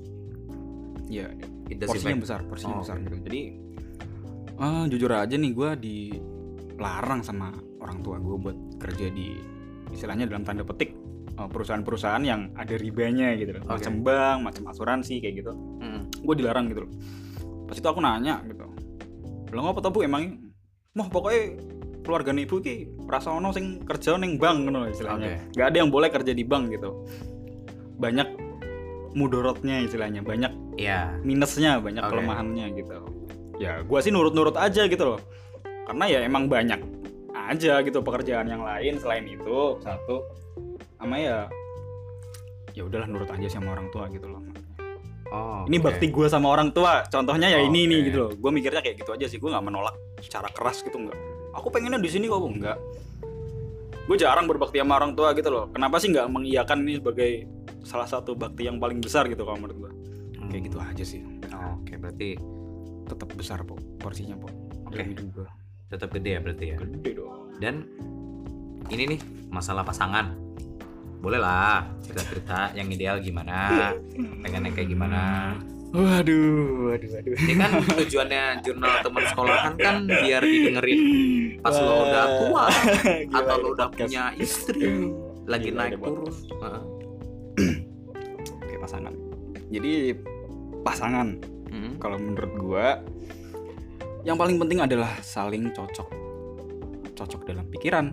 Ya 1.07 1.29
It 1.69 1.79
does 1.79 1.87
porsinya 1.87 2.19
besar 2.19 2.39
porsinya 2.43 2.75
Oh, 2.75 2.81
besar. 2.81 2.97
gitu 2.99 3.15
jadi 3.23 3.41
eh, 4.53 4.83
jujur 4.89 5.11
aja 5.13 5.31
nih 5.31 5.51
gue 5.51 5.69
dilarang 5.77 7.21
sama 7.21 7.53
orang 7.79 8.01
tua 8.01 8.17
gue 8.17 8.35
buat 8.35 8.57
kerja 8.83 9.07
di 9.07 9.39
istilahnya 9.95 10.27
dalam 10.27 10.43
tanda 10.43 10.67
petik 10.67 10.91
eh, 11.39 11.47
perusahaan-perusahaan 11.47 12.23
yang 12.27 12.51
ada 12.59 12.75
ribanya 12.75 13.31
gitu 13.39 13.55
loh. 13.55 13.63
Oke. 13.71 13.79
macam 13.79 13.93
bank 14.03 14.37
macam 14.51 14.63
asuransi 14.67 15.23
kayak 15.23 15.35
gitu. 15.39 15.51
Mm. 15.79 16.01
gue 16.23 16.35
dilarang 16.39 16.65
gitu 16.71 16.83
loh. 16.87 16.91
Pas 17.67 17.75
itu 17.79 17.87
aku 17.87 17.99
nanya 18.03 18.43
gitu. 18.43 18.67
Lo 19.55 19.59
ngapa 19.63 19.87
bu? 19.87 19.99
Emang 20.03 20.39
mau 20.93 21.07
pokoknya 21.07 21.57
keluarga 22.03 22.35
ibu 22.35 22.59
ki 22.59 23.07
rasa 23.07 23.31
ono 23.31 23.55
sing 23.55 23.81
kerja 23.87 24.19
neng 24.19 24.35
bank 24.35 24.67
ngono 24.67 24.91
istilahnya. 24.91 25.39
Nggak 25.55 25.67
ada 25.71 25.77
yang 25.79 25.89
boleh 25.89 26.09
kerja 26.11 26.35
di 26.35 26.43
bank 26.43 26.75
gitu. 26.75 26.91
Banyak 27.97 28.27
mudorotnya 29.13 29.79
istilahnya 29.85 30.25
banyak 30.25 30.51
Iya. 30.73 31.21
minusnya 31.21 31.77
banyak 31.77 32.01
Oke. 32.01 32.11
kelemahannya 32.17 32.65
gitu. 32.75 32.97
Ya 33.61 33.85
gua 33.85 34.01
sih 34.01 34.09
nurut-nurut 34.09 34.57
aja 34.57 34.89
gitu 34.89 35.03
loh. 35.05 35.19
Karena 35.85 36.05
ya 36.09 36.19
emang 36.25 36.49
banyak 36.49 36.81
aja 37.45 37.81
gitu 37.81 37.99
pekerjaan 37.99 38.45
yang 38.45 38.61
lain 38.61 38.95
selain 38.95 39.25
itu 39.25 39.57
satu 39.79 40.23
sama 40.95 41.17
ya 41.17 41.39
ya 42.71 42.83
udahlah 42.83 43.05
nurut 43.05 43.29
aja 43.29 43.47
sama 43.51 43.73
orang 43.73 43.89
tua 43.89 44.07
gitu 44.07 44.25
loh. 44.25 44.41
Oh, 45.29 45.65
ini 45.65 45.77
oke. 45.77 45.85
bakti 45.89 46.07
gue 46.07 46.27
sama 46.27 46.47
orang 46.47 46.69
tua 46.69 47.01
contohnya 47.05 47.49
ya 47.49 47.59
Oh, 47.59 47.67
ini 47.67 47.85
nih 47.85 47.97
oke. 47.99 48.05
gitu 48.07 48.17
loh. 48.19 48.31
Gue 48.33 48.51
mikirnya 48.51 48.81
kayak 48.81 48.97
gitu 48.97 49.11
aja 49.11 49.25
sih 49.25 49.37
gue 49.37 49.49
nggak 49.49 49.61
menolak 49.61 49.93
secara 50.19 50.45
keras 50.47 50.81
gitu 50.81 50.95
nggak. 50.95 51.17
Aku 51.53 51.69
pengennya 51.69 51.97
di 51.97 52.07
sini 52.07 52.25
kok 52.25 52.39
enggak 52.39 52.77
gue 54.03 54.17
jarang 54.19 54.45
berbakti 54.45 54.77
sama 54.77 54.99
orang 54.99 55.13
tua 55.13 55.31
gitu 55.31 55.47
loh. 55.47 55.69
Kenapa 55.69 55.95
sih 55.97 56.09
nggak 56.09 56.27
mengiyakan 56.27 56.77
ini 56.81 56.93
sebagai 56.97 57.31
salah 57.81 58.05
satu 58.05 58.33
bakti 58.33 58.63
yang 58.63 58.77
paling 58.77 58.99
besar 58.99 59.25
gitu 59.25 59.41
kalau 59.41 59.57
menurut 59.57 59.77
gue 59.79 59.91
Hmm. 60.33 60.51
kayak 60.51 60.63
gitu 60.67 60.77
aja 60.77 61.03
sih. 61.03 61.21
Oh, 61.49 61.79
Oke, 61.79 61.95
berarti 61.95 62.35
tetap 63.03 63.29
besar 63.33 63.63
po 63.63 63.75
porsinya 63.95 64.35
po 64.35 64.51
Oke. 64.85 65.07
Juga 65.07 65.47
tetap 65.87 66.09
gede 66.11 66.29
ya 66.29 66.39
berarti 66.39 66.65
ya. 66.67 66.77
gede 66.77 67.11
dong 67.13 67.53
Dan 67.55 67.75
ini 68.87 69.15
nih 69.15 69.19
masalah 69.47 69.81
pasangan. 69.81 70.35
Boleh 71.17 71.37
lah 71.37 71.87
cerita-cerita 72.01 72.73
yang 72.73 72.87
ideal 72.87 73.15
gimana, 73.17 73.95
pengennya 74.43 74.71
kayak 74.71 74.89
gimana. 74.89 75.21
waduh 75.89 76.89
waduh 76.89 77.09
waduh 77.11 77.33
Ini 77.37 77.53
kan 77.55 77.69
tujuannya 77.85 78.43
jurnal 78.59 78.93
teman 78.99 79.23
sekolahan 79.25 79.73
kan 79.77 79.95
biar 80.03 80.41
didengerin 80.41 80.99
pas 81.61 81.77
lo 81.77 81.93
udah 82.03 82.25
tua 82.41 82.65
atau 83.37 83.55
lo 83.55 83.67
udah 83.71 83.87
punya 83.87 84.33
istri 84.33 85.13
lagi 85.45 85.69
Gila, 85.69 85.85
naik 85.85 86.01
turun. 86.01 86.33
Oke 88.57 88.75
pasangan 88.77 89.13
jadi 89.69 90.17
pasangan 90.81 91.37
Mm. 91.69 91.97
kalau 91.97 92.17
menurut 92.17 92.53
gua 92.55 93.01
yang 94.23 94.39
paling 94.39 94.55
penting 94.59 94.79
adalah 94.79 95.19
saling 95.19 95.71
cocok. 95.71 96.09
Cocok 97.13 97.41
dalam 97.45 97.65
pikiran 97.69 98.05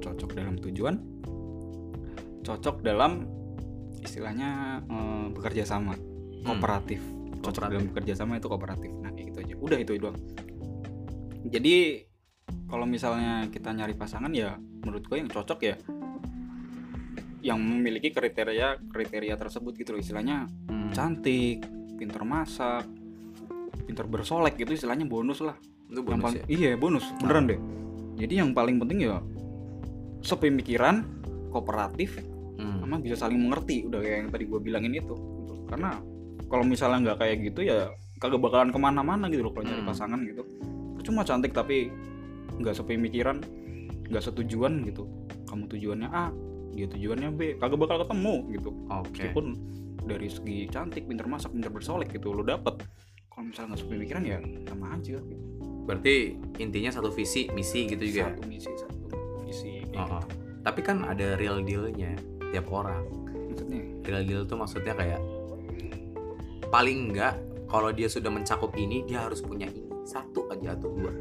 cocok 0.00 0.30
dalam 0.32 0.56
tujuan 0.56 0.96
cocok 2.40 2.80
dalam 2.80 3.28
istilahnya 4.00 4.80
eh, 4.84 5.26
bekerja 5.36 5.68
sama. 5.68 5.94
Kooperatif. 6.40 7.04
Cocok 7.40 7.44
Kooperatif. 7.44 7.72
dalam 7.76 7.84
bekerja 7.92 8.14
sama 8.16 8.40
itu 8.40 8.48
kooperatif. 8.48 8.90
Nah 9.00 9.12
kayak 9.12 9.26
gitu 9.32 9.38
aja. 9.44 9.54
Udah 9.60 9.78
itu 9.78 9.92
doang. 10.00 10.16
Jadi 11.44 11.76
kalau 12.66 12.86
misalnya 12.88 13.46
kita 13.52 13.70
nyari 13.70 13.94
pasangan 13.94 14.32
ya 14.32 14.56
menurut 14.56 15.04
gue 15.04 15.16
yang 15.20 15.28
cocok 15.28 15.60
ya 15.60 15.76
yang 17.40 17.56
memiliki 17.56 18.12
kriteria 18.12 18.80
kriteria 18.88 19.36
tersebut 19.36 19.72
gitu 19.76 19.96
loh. 19.96 20.00
Istilahnya 20.00 20.48
Hmm. 20.68 20.92
cantik, 20.92 21.62
pinter 22.00 22.24
masak, 22.24 22.88
pinter 23.82 24.04
bersolek 24.04 24.54
gitu 24.56 24.72
istilahnya 24.72 25.04
bonus 25.04 25.40
lah. 25.40 25.56
Itu 25.88 26.00
yang 26.00 26.20
bonus 26.20 26.24
paling 26.24 26.40
ya. 26.40 26.46
iya 26.48 26.70
bonus 26.74 27.04
beneran 27.18 27.44
deh. 27.50 27.60
Jadi 28.20 28.34
yang 28.36 28.50
paling 28.52 28.76
penting 28.78 28.98
ya 29.04 29.18
sepemikiran, 30.20 31.06
kooperatif, 31.50 32.20
Hmm. 32.60 32.84
sama 32.84 33.00
bisa 33.00 33.16
saling 33.16 33.40
mengerti. 33.40 33.88
Udah 33.88 33.98
kayak 33.98 34.16
yang 34.20 34.28
tadi 34.28 34.44
gue 34.44 34.60
bilangin 34.60 34.92
itu. 34.92 35.14
Karena 35.64 35.96
kalau 36.46 36.60
misalnya 36.62 36.98
nggak 37.08 37.18
kayak 37.18 37.36
gitu 37.42 37.60
ya 37.64 37.88
kagak 38.20 38.36
bakalan 38.36 38.68
ke 38.68 38.76
mana-mana 38.76 39.32
gitu 39.32 39.40
loh 39.40 39.52
kalau 39.52 39.64
nyari 39.64 39.80
Hmm. 39.80 39.88
pasangan 39.88 40.20
gitu. 40.20 40.42
Cuma 41.00 41.24
cantik 41.24 41.56
tapi 41.56 41.88
nggak 42.60 42.76
sepemikiran, 42.76 43.40
nggak 44.06 44.20
setujuan 44.20 44.84
gitu. 44.84 45.08
Kamu 45.48 45.66
tujuannya 45.66 46.08
A, 46.12 46.28
dia 46.70 46.84
tujuannya 46.86 47.28
B, 47.32 47.40
kagak 47.56 47.80
bakal 47.80 48.04
ketemu 48.04 48.34
gitu 48.52 48.70
Oke. 48.86 49.08
meskipun 49.10 49.46
dari 50.00 50.28
segi 50.28 50.58
cantik 50.66 51.04
pinter 51.04 51.24
masak 51.24 51.50
pinter 51.50 51.68
bersolek 51.68 52.08
gitu 52.10 52.30
lo 52.30 52.40
dapet 52.40 52.82
kalau 53.40 53.56
misalnya 53.56 53.68
nggak 53.72 53.80
sepemikiran 53.80 54.22
ya 54.28 54.38
sama 54.68 54.86
aja 55.00 55.16
gitu. 55.16 55.44
Berarti 55.88 56.14
intinya 56.60 56.90
satu 56.92 57.08
visi, 57.08 57.48
misi 57.56 57.88
gitu 57.88 58.04
juga. 58.04 58.20
ya? 58.20 58.26
satu 58.36 58.44
misi 58.44 58.70
satu 58.76 59.04
visi 59.48 59.80
Oh, 59.96 60.04
oh. 60.04 60.20
gitu. 60.20 60.36
Tapi 60.60 60.80
kan 60.84 61.08
ada 61.08 61.40
real 61.40 61.64
dealnya 61.64 62.12
tiap 62.52 62.68
orang. 62.68 63.00
maksudnya 63.48 63.80
Real 64.04 64.22
deal 64.28 64.42
tuh 64.44 64.60
maksudnya 64.60 64.92
kayak 64.92 65.24
paling 66.68 67.08
enggak 67.08 67.40
kalau 67.64 67.88
dia 67.96 68.12
sudah 68.12 68.28
mencakup 68.28 68.76
ini 68.76 69.08
dia 69.08 69.24
harus 69.24 69.40
punya 69.40 69.72
ini 69.72 69.88
satu 70.04 70.44
aja 70.52 70.76
atau 70.76 70.92
dua. 70.92 71.12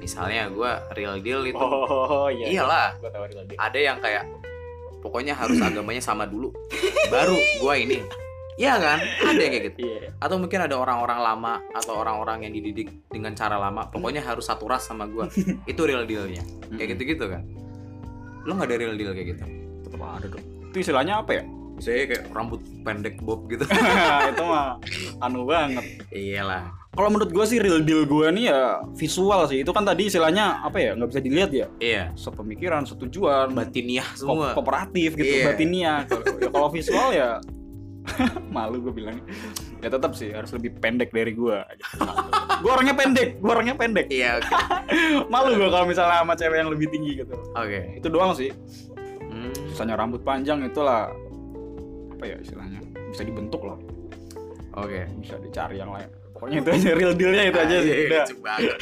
Misalnya 0.00 0.48
gue 0.48 0.72
real 0.96 1.20
deal 1.20 1.44
itu 1.44 1.60
oh 1.60 2.32
iyalah 2.32 2.96
gue 3.04 3.10
tawarin 3.12 3.36
lagi 3.36 3.52
ada 3.60 3.76
yang 3.76 4.00
kayak 4.00 4.24
pokoknya 5.04 5.36
harus 5.36 5.60
agamanya 5.60 6.00
sama 6.00 6.24
dulu 6.24 6.56
baru 7.12 7.36
gue 7.36 7.74
ini. 7.84 8.00
Iya 8.60 8.76
kan? 8.76 8.98
Ada 9.00 9.40
yang 9.40 9.52
kayak 9.52 9.64
gitu. 9.66 9.78
iya 9.82 10.12
Atau 10.18 10.36
mungkin 10.36 10.60
ada 10.60 10.76
orang-orang 10.76 11.16
lama 11.18 11.52
atau 11.72 11.96
orang-orang 11.96 12.44
yang 12.44 12.52
dididik 12.52 12.92
dengan 13.08 13.32
cara 13.32 13.56
lama, 13.56 13.88
pokoknya 13.88 14.20
harus 14.20 14.44
satu 14.44 14.68
ras 14.68 14.84
sama 14.84 15.08
gue. 15.08 15.24
Itu 15.70 15.82
real 15.82 16.04
dealnya. 16.04 16.44
Kayak 16.68 16.94
gitu-gitu 16.94 17.24
kan. 17.26 17.40
Lo 18.40 18.52
nggak 18.52 18.68
ada 18.68 18.76
real 18.76 18.94
deal 18.94 19.10
kayak 19.10 19.28
gitu? 19.32 19.44
tetap 19.82 20.06
ada 20.06 20.26
dong 20.28 20.44
itu 20.70 20.76
istilahnya 20.78 21.18
apa 21.18 21.32
ya 21.34 21.42
Misalnya 21.74 22.04
kayak 22.06 22.24
rambut 22.30 22.60
pendek 22.84 23.18
bob 23.18 23.48
gitu. 23.48 23.64
itu 24.30 24.42
mah 24.44 24.78
anu 25.18 25.42
banget 25.42 25.82
Iyalah. 26.08 26.70
kalau 26.90 27.08
menurut 27.08 27.26
gue 27.28 27.42
sih 27.42 27.58
real 27.58 27.80
deal 27.80 28.04
gue 28.04 28.26
nih 28.30 28.44
ya 28.46 28.78
visual 28.92 29.48
sih 29.48 29.62
itu 29.62 29.70
kan 29.70 29.82
tadi 29.82 30.06
istilahnya 30.06 30.62
apa 30.62 30.78
ya 30.78 30.94
nggak 30.94 31.08
bisa 31.08 31.20
dilihat 31.20 31.50
ya 31.50 31.66
Iya. 31.76 32.04
sepemikiran 32.14 32.84
setujuan 32.84 33.50
Batiniah 33.50 34.06
ko- 34.14 34.30
semua. 34.30 34.54
kooperatif 34.54 35.16
gitu 35.16 35.26
Iya. 35.26 35.58
kalau 36.06 36.38
ya 36.44 36.48
kalau 36.52 36.68
visual 36.68 37.08
ya 37.10 37.42
malu 38.56 38.80
gue 38.80 38.92
bilang 38.92 39.20
ya 39.78 39.88
tetap 39.88 40.12
sih 40.12 40.32
harus 40.32 40.50
lebih 40.50 40.76
pendek 40.76 41.10
dari 41.10 41.32
gue 41.32 41.58
gue 42.62 42.70
orangnya 42.70 42.92
pendek 42.92 43.38
gue 43.38 43.50
orangnya 43.50 43.74
pendek 43.74 44.06
Iya, 44.08 44.40
oke. 44.40 44.50
malu 45.32 45.54
gue 45.54 45.68
kalau 45.68 45.86
misalnya 45.86 46.20
sama 46.20 46.34
cewek 46.34 46.58
yang 46.58 46.70
lebih 46.70 46.88
tinggi 46.88 47.20
gitu 47.20 47.36
Oke. 47.52 47.96
itu 47.96 48.08
doang 48.08 48.32
sih 48.32 48.50
Hmm. 49.30 49.54
misalnya 49.62 49.94
rambut 49.94 50.20
panjang 50.20 50.58
itulah 50.60 51.06
apa 52.10 52.24
ya 52.26 52.36
istilahnya 52.36 52.82
bisa 53.08 53.22
dibentuk 53.22 53.62
lah 53.62 53.78
Oke. 54.74 55.06
bisa 55.22 55.38
dicari 55.38 55.78
yang 55.78 55.94
lain 55.94 56.10
pokoknya 56.40 56.58
itu 56.58 56.70
aja 56.72 56.90
real 56.96 57.12
dealnya 57.12 57.42
itu 57.46 57.58
aja 57.60 57.76
sih 57.78 57.92
Anjing, 57.92 58.08
udah 58.08 58.22
lucu 58.22 58.36
banget. 58.40 58.76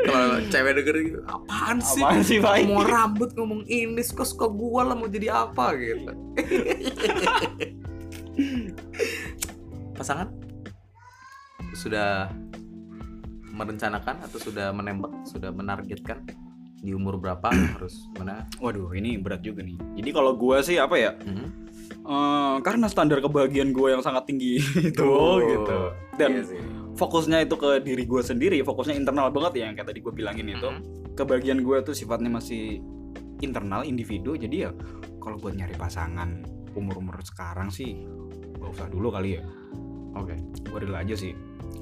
Kalau 0.00 0.26
cewek 0.48 0.72
denger 0.78 0.96
gitu, 1.02 1.20
apaan 1.26 1.76
sih? 1.78 2.00
apaan 2.00 2.20
sih 2.22 2.38
Mau 2.40 2.80
rambut 2.80 3.34
ngomong 3.34 3.66
ini 3.66 4.00
suka 4.00 4.24
suka 4.24 4.46
gua 4.46 4.86
lah 4.86 4.94
mau 4.94 5.04
jadi 5.06 5.28
apa 5.28 5.74
gitu. 5.74 6.08
Pasangan 9.92 10.28
sudah 11.74 12.32
merencanakan 13.50 14.16
atau 14.22 14.38
sudah 14.38 14.68
menembak, 14.70 15.12
sudah 15.26 15.48
menargetkan 15.50 16.24
di 16.76 16.92
umur 16.92 17.16
berapa 17.16 17.48
harus 17.48 17.96
mana? 18.14 18.44
waduh 18.56 18.92
ini 18.92 19.16
berat 19.16 19.40
juga 19.40 19.64
nih 19.64 19.74
jadi 19.96 20.10
kalau 20.12 20.36
gue 20.36 20.60
sih 20.62 20.76
apa 20.76 20.94
ya 20.94 21.12
Mhm. 21.18 21.65
Eh, 22.06 22.56
karena 22.60 22.86
standar 22.86 23.18
kebahagiaan 23.18 23.70
gue 23.70 23.88
yang 23.90 24.00
sangat 24.00 24.24
tinggi 24.24 24.62
itu 24.90 25.02
Oh, 25.02 25.38
gitu 25.38 25.78
dan 26.16 26.30
iya 26.32 26.42
sih. 26.44 26.60
fokusnya 26.94 27.42
itu 27.42 27.54
ke 27.54 27.80
diri 27.80 28.04
gue 28.04 28.20
sendiri 28.20 28.56
fokusnya 28.60 28.94
internal 28.94 29.28
banget 29.28 29.52
ya 29.56 29.64
yang 29.66 29.74
kayak 29.74 29.88
tadi 29.88 30.00
gue 30.00 30.12
bilangin 30.12 30.46
itu 30.48 30.64
Mhm. 30.64 31.12
kebahagiaan 31.12 31.60
gue 31.60 31.76
tuh 31.82 31.92
sifatnya 31.92 32.30
masih 32.30 32.80
internal 33.38 33.82
individu 33.82 34.32
jadi 34.34 34.56
ya 34.56 34.70
kalau 35.18 35.36
buat 35.36 35.52
nyari 35.52 35.74
pasangan 35.74 36.40
umur 36.72 36.96
umur 36.96 37.20
sekarang 37.20 37.68
sih 37.68 38.00
gak 38.56 38.70
usah 38.72 38.86
dulu 38.86 39.10
kali 39.10 39.36
ya 39.36 39.42
Oke. 40.14 40.32
gue 40.62 40.78
rela 40.80 41.00
aja 41.00 41.12
sih 41.12 41.36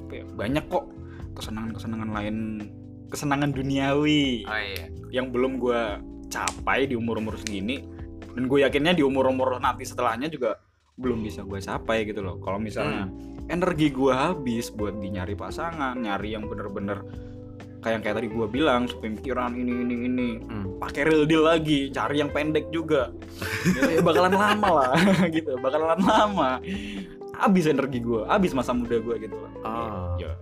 ya, 0.09 0.23
banyak 0.29 0.65
kok 0.65 0.91
kesenangan 1.33 1.71
kesenangan 1.71 2.09
lain 2.11 2.35
kesenangan 3.07 3.51
duniawi 3.51 4.43
Oh 4.43 4.55
iya. 4.57 4.85
yang 5.13 5.29
belum 5.29 5.55
gue 5.55 5.79
capai 6.27 6.83
di 6.85 6.95
umur 6.95 7.15
umur 7.17 7.35
segini 7.37 7.87
dan 8.35 8.43
gue 8.51 8.59
yakinnya 8.67 8.93
di 8.93 9.01
umur 9.01 9.31
umur 9.31 9.57
nanti 9.63 9.87
setelahnya 9.87 10.27
juga 10.27 10.59
belum 10.95 11.23
bisa 11.23 11.43
gue 11.43 11.59
capai 11.59 12.07
gitu 12.07 12.23
loh. 12.23 12.39
Kalau 12.39 12.59
misalnya 12.59 13.07
energi 13.47 13.91
gue 13.91 14.11
habis 14.11 14.71
buat 14.71 14.95
di 14.99 15.11
nyari 15.11 15.35
pasangan 15.35 15.95
nyari 15.99 16.35
yang 16.35 16.47
bener-bener 16.47 17.03
kayak 17.83 17.93
yang 17.99 18.01
kayak 18.01 18.15
tadi 18.17 18.27
gue 18.31 18.47
bilang 18.49 18.81
pemikiran 18.89 19.51
ini 19.55 19.71
ini 19.71 19.95
ini. 20.07 20.29
Hmm. 20.43 20.63
pakai 20.75 21.07
real 21.07 21.23
deal 21.23 21.43
lagi 21.47 21.87
cari 21.91 22.19
yang 22.19 22.31
pendek 22.31 22.67
juga. 22.71 23.11
Ya, 23.79 23.99
ya 23.99 24.01
bakalan 24.07 24.35
lama 24.35 24.69
lah 24.83 24.93
gitu. 25.35 25.55
Bakalan 25.59 25.99
lama. 26.03 26.59
Habis 27.35 27.67
energi 27.67 27.99
gue 28.03 28.23
habis 28.27 28.51
masa 28.51 28.71
muda 28.75 28.99
gue 28.99 29.15
gitu 29.19 29.35
loh. 29.35 29.51
Ah. 29.63 30.15
ya. 30.19 30.35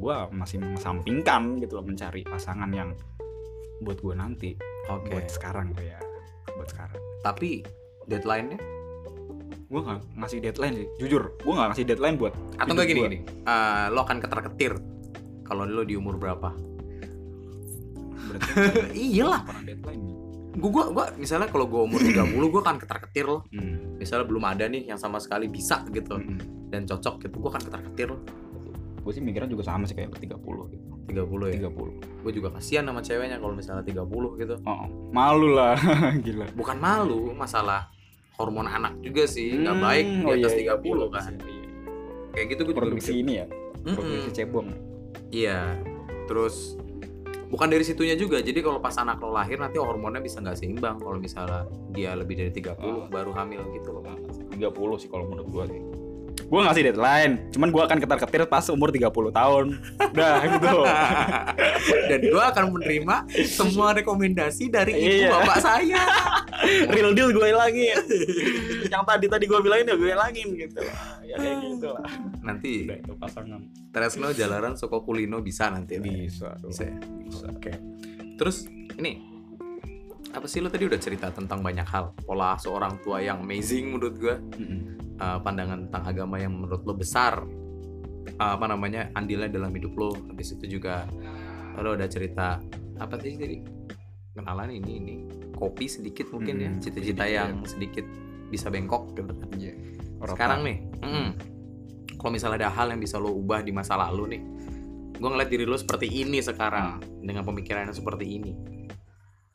Gue 0.00 0.14
masih 0.32 0.58
mengesampingkan 0.62 1.60
gitu 1.62 1.78
loh 1.78 1.84
mencari 1.86 2.22
pasangan 2.26 2.70
yang 2.72 2.94
buat 3.80 3.98
gue 4.00 4.14
nanti 4.14 4.50
Oke. 4.88 5.10
buat 5.12 5.26
sekarang 5.28 5.72
tuh 5.72 5.84
ya 5.84 5.98
buat 6.56 6.68
sekarang 6.68 7.00
Tapi 7.20 7.64
deadline-nya 8.08 8.58
gue 9.70 9.80
nggak 9.86 10.00
ngasih 10.18 10.38
deadline 10.42 10.74
sih 10.82 10.88
jujur 10.98 11.22
gue 11.38 11.52
nggak 11.54 11.68
ngasih 11.70 11.84
deadline 11.86 12.16
buat 12.18 12.34
atau 12.58 12.74
enggak 12.74 12.86
gini 12.90 13.00
gua. 13.00 13.06
gini. 13.06 13.18
eh, 13.22 13.84
lo 13.94 14.00
akan 14.02 14.18
ketar-ketir 14.18 14.72
kalau 15.46 15.62
lo 15.66 15.82
di 15.86 15.94
umur 15.94 16.18
berapa? 16.18 16.50
berarti 18.30 18.98
Iyalah. 19.14 19.42
deadline 19.66 20.02
nih 20.06 20.18
Gue 20.50 20.66
gua, 20.66 20.90
gua 20.90 21.06
misalnya 21.14 21.46
kalau 21.46 21.70
gue 21.70 21.78
umur 21.78 22.02
30 22.02 22.26
gue 22.34 22.62
akan 22.66 22.76
ketar-ketir 22.82 23.22
lo. 23.22 23.46
hmm. 23.54 24.02
Misalnya 24.02 24.26
belum 24.26 24.42
ada 24.42 24.66
nih 24.66 24.90
yang 24.90 24.98
sama 24.98 25.22
sekali 25.22 25.46
bisa 25.46 25.86
gitu 25.94 26.18
hmm. 26.18 26.74
dan 26.74 26.90
cocok 26.90 27.22
gitu, 27.22 27.38
gue 27.38 27.50
akan 27.54 27.62
ketar-ketir 27.70 28.10
lo. 28.10 28.18
Gue 29.00 29.10
sih 29.10 29.20
mikirnya 29.20 29.48
juga 29.48 29.64
sama 29.64 29.84
sih 29.84 29.94
kayak 29.94 30.12
30 30.14 30.36
gitu 30.70 30.86
30 31.08 31.50
ya. 31.50 31.68
30 31.68 32.22
Gue 32.22 32.32
juga 32.32 32.48
kasihan 32.52 32.84
sama 32.84 33.00
ceweknya 33.00 33.36
kalau 33.36 33.52
misalnya 33.52 33.82
30 33.82 34.06
gitu. 34.38 34.54
oh, 34.62 34.84
malu 35.10 35.48
lah 35.50 35.74
gila 36.24 36.46
Bukan 36.52 36.76
malu, 36.76 37.32
masalah 37.32 37.88
hormon 38.34 38.64
anak 38.64 38.96
juga 39.00 39.24
sih, 39.24 39.52
nggak 39.54 39.74
Hmm, 39.74 39.82
baik 39.82 40.06
di 40.06 40.24
oh 40.24 40.34
atas 40.34 40.52
iya, 40.54 40.74
30 40.76 40.80
iya, 40.80 40.94
iya, 40.94 41.06
kan. 41.10 41.32
iya, 41.32 41.48
iya. 41.50 41.64
Kayak 42.30 42.46
gitu 42.46 42.60
gue 42.60 42.68
juga 42.68 42.78
produksi 42.78 43.12
ini 43.16 43.32
ya 43.34 43.46
Mm-mm. 43.80 43.96
produksi 43.96 44.30
cebong 44.32 44.68
Iya. 45.30 45.58
Terus 46.24 46.78
bukan 47.46 47.66
dari 47.66 47.82
situnya 47.82 48.14
juga. 48.14 48.38
Jadi 48.38 48.58
kalau 48.60 48.78
pas 48.78 48.94
anak 48.94 49.18
lo 49.18 49.30
lahir 49.30 49.58
nanti 49.58 49.76
hormonnya 49.76 50.18
bisa 50.18 50.38
nggak 50.38 50.54
seimbang 50.54 50.98
kalau 50.98 51.18
misalnya 51.18 51.66
dia 51.90 52.14
lebih 52.14 52.34
dari 52.36 52.50
30 52.50 52.78
Oh. 52.78 53.06
baru 53.06 53.30
hamil 53.32 53.62
gitu 53.72 53.90
loh. 53.90 54.02
30 54.50 54.62
sih 54.96 55.08
kalau 55.08 55.26
menurut 55.26 55.48
gua 55.48 55.64
sih 55.66 55.80
gue 56.50 56.60
ngasih 56.60 56.82
deadline 56.84 57.32
cuman 57.48 57.68
gua 57.70 57.86
akan 57.86 57.98
ketar-ketir 57.98 58.42
pas 58.44 58.66
umur 58.68 58.90
30 58.90 59.06
tahun 59.30 59.66
udah 60.02 60.34
gitu 60.50 60.78
Dan 62.10 62.20
gue 62.22 62.42
akan 62.44 62.64
menerima 62.74 63.16
semua 63.46 63.94
rekomendasi 63.94 64.66
dari 64.66 64.92
ibu 64.92 65.08
Iya. 65.22 65.30
bapak 65.32 65.58
saya. 65.62 66.02
real 66.92 67.14
deal 67.14 67.30
gue 67.30 67.46
hilangin 67.46 67.96
yang 68.84 69.06
tadi 69.06 69.26
tadi 69.26 69.44
gue 69.46 69.60
bilangin 69.60 69.86
ya 69.86 69.96
gue 69.96 70.10
hilangin 70.10 70.48
gitu 70.52 70.80
ya 71.22 71.36
kayak 71.38 71.56
gitu 71.64 71.88
lah 71.88 72.04
Nanti 72.42 72.84
udah 72.84 72.98
itu 72.98 73.12
pasangan 73.14 73.60
Tresno 73.88 74.28
Jalaran 74.30 74.74
Soko 74.74 75.00
Kulino 75.00 75.38
bisa 75.38 75.70
nanti. 75.70 75.96
lah 75.96 76.04
ya. 76.04 76.18
bisa. 76.20 76.48
Bisa 76.60 76.82
ya? 76.84 76.98
bisa 77.22 77.46
Oke. 77.48 77.72
Terus 78.36 78.66
ini 78.96 79.29
apa 80.30 80.46
sih 80.46 80.62
lo 80.62 80.70
tadi 80.70 80.86
udah 80.86 81.00
cerita 81.00 81.34
tentang 81.34 81.58
banyak 81.58 81.86
hal? 81.90 82.14
Pola 82.22 82.54
seorang 82.54 83.02
tua 83.02 83.18
yang 83.18 83.42
amazing 83.42 83.90
menurut 83.90 84.14
gue 84.14 84.34
Mm-mm. 84.38 84.80
uh, 85.18 85.38
pandangan 85.42 85.90
tentang 85.90 86.02
agama 86.06 86.38
yang 86.38 86.54
menurut 86.54 86.86
lo 86.86 86.94
besar. 86.94 87.42
Uh, 88.38 88.52
apa 88.54 88.66
namanya 88.70 89.10
andilnya 89.18 89.50
dalam 89.50 89.74
hidup 89.74 89.96
lo 89.96 90.14
habis 90.30 90.54
itu 90.54 90.78
juga 90.78 91.08
lo 91.80 91.98
udah 91.98 92.06
cerita 92.06 92.62
apa 93.02 93.14
sih 93.18 93.34
tadi? 93.34 93.58
Kenalan 94.38 94.70
ini 94.70 94.92
ini. 95.02 95.14
Kopi 95.50 95.90
sedikit 95.90 96.30
mungkin 96.30 96.54
ya. 96.62 96.70
Hmm, 96.70 96.80
cita-cita 96.80 97.24
yang 97.26 97.66
sedikit. 97.66 98.06
bisa 98.50 98.66
bengkok 98.66 99.14
gitu 99.14 99.30
kan. 99.30 99.46
Orang 100.18 100.34
sekarang 100.34 100.60
nih 100.66 100.76
mm, 101.06 101.28
kalau 102.18 102.34
misalnya 102.34 102.66
ada 102.66 102.74
hal 102.74 102.90
yang 102.90 102.98
bisa 102.98 103.14
lo 103.14 103.30
ubah 103.30 103.62
di 103.62 103.70
masa 103.70 103.94
lalu 103.94 104.34
nih 104.34 104.42
gue 105.22 105.28
ngeliat 105.30 105.46
diri 105.46 105.70
lo 105.70 105.78
seperti 105.78 106.10
ini 106.10 106.42
sekarang. 106.42 106.98
Dengan 107.22 107.46
pemikiran 107.46 107.86
yang 107.86 107.94
seperti 107.94 108.26
ini 108.26 108.50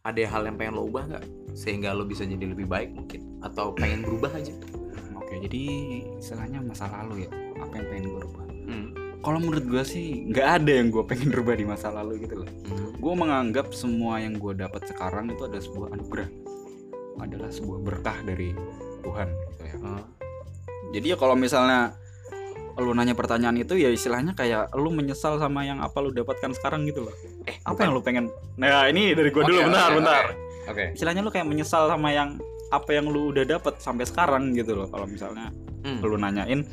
ada 0.05 0.21
hal 0.21 0.45
yang 0.45 0.55
pengen 0.55 0.77
lo 0.77 0.85
ubah 0.85 1.03
nggak? 1.09 1.25
Sehingga 1.57 1.97
lo 1.97 2.05
bisa 2.05 2.23
jadi 2.23 2.45
lebih 2.45 2.69
baik 2.69 2.93
mungkin 2.93 3.41
atau 3.41 3.73
pengen 3.73 4.05
berubah 4.05 4.29
aja? 4.37 4.53
Oke 5.17 5.41
jadi 5.41 5.61
istilahnya 6.21 6.61
masa 6.61 6.85
lalu 6.85 7.25
ya 7.25 7.29
apa 7.57 7.73
yang 7.81 7.87
pengen 7.89 8.05
gue 8.13 8.21
rubah 8.21 8.43
Hmm. 8.65 8.97
kalau 9.21 9.37
menurut 9.37 9.61
gue 9.69 9.83
sih 9.85 10.25
nggak 10.25 10.47
ada 10.61 10.71
yang 10.81 10.89
gue 10.89 11.05
pengen 11.05 11.29
rubah 11.37 11.53
di 11.53 11.65
masa 11.65 11.93
lalu 11.93 12.25
gitu 12.25 12.41
loh. 12.41 12.49
Hmm. 12.69 12.97
gue 12.97 13.13
menganggap 13.13 13.73
semua 13.73 14.17
yang 14.21 14.37
gue 14.37 14.53
dapat 14.57 14.85
sekarang 14.89 15.29
itu 15.29 15.45
adalah 15.45 15.61
sebuah 15.61 15.87
anugerah. 15.93 16.29
Adalah 17.21 17.49
sebuah 17.53 17.79
berkah 17.81 18.17
dari 18.25 18.53
Tuhan 19.05 19.27
gitu 19.29 19.63
ya. 19.65 19.75
Ah. 19.85 20.05
jadi 20.93 21.13
ya 21.13 21.17
kalau 21.17 21.37
misalnya 21.37 21.93
lu 22.75 22.91
nanya 22.91 23.15
pertanyaan 23.15 23.55
itu 23.55 23.79
ya 23.79 23.87
istilahnya 23.87 24.35
kayak 24.35 24.73
lu 24.75 24.91
menyesal 24.91 25.39
sama 25.39 25.63
yang 25.63 25.79
apa 25.79 25.95
lu 26.03 26.11
dapatkan 26.11 26.51
sekarang 26.57 26.83
gitu 26.89 27.07
loh 27.07 27.15
apa 27.65 27.79
yang 27.79 27.91
lu 27.91 28.01
pengen 28.01 28.25
nah 28.55 28.85
ini 28.85 29.11
dari 29.11 29.29
gue 29.29 29.41
dulu 29.41 29.57
Oke, 29.57 29.67
bentar 29.67 29.87
oke, 29.87 29.97
bentar 29.97 30.23
oke. 30.23 30.33
Oke. 30.67 30.85
istilahnya 30.93 31.21
lu 31.21 31.29
kayak 31.29 31.45
menyesal 31.45 31.85
sama 31.85 32.09
yang 32.09 32.37
apa 32.67 32.89
yang 32.91 33.05
lu 33.05 33.29
udah 33.29 33.43
dapat 33.43 33.77
sampai 33.77 34.03
sekarang 34.03 34.53
gitu 34.53 34.73
loh 34.73 34.87
kalau 34.87 35.05
misalnya 35.05 35.49
Hmm. 35.81 36.01
lu 36.01 36.17
nanyain 36.17 36.65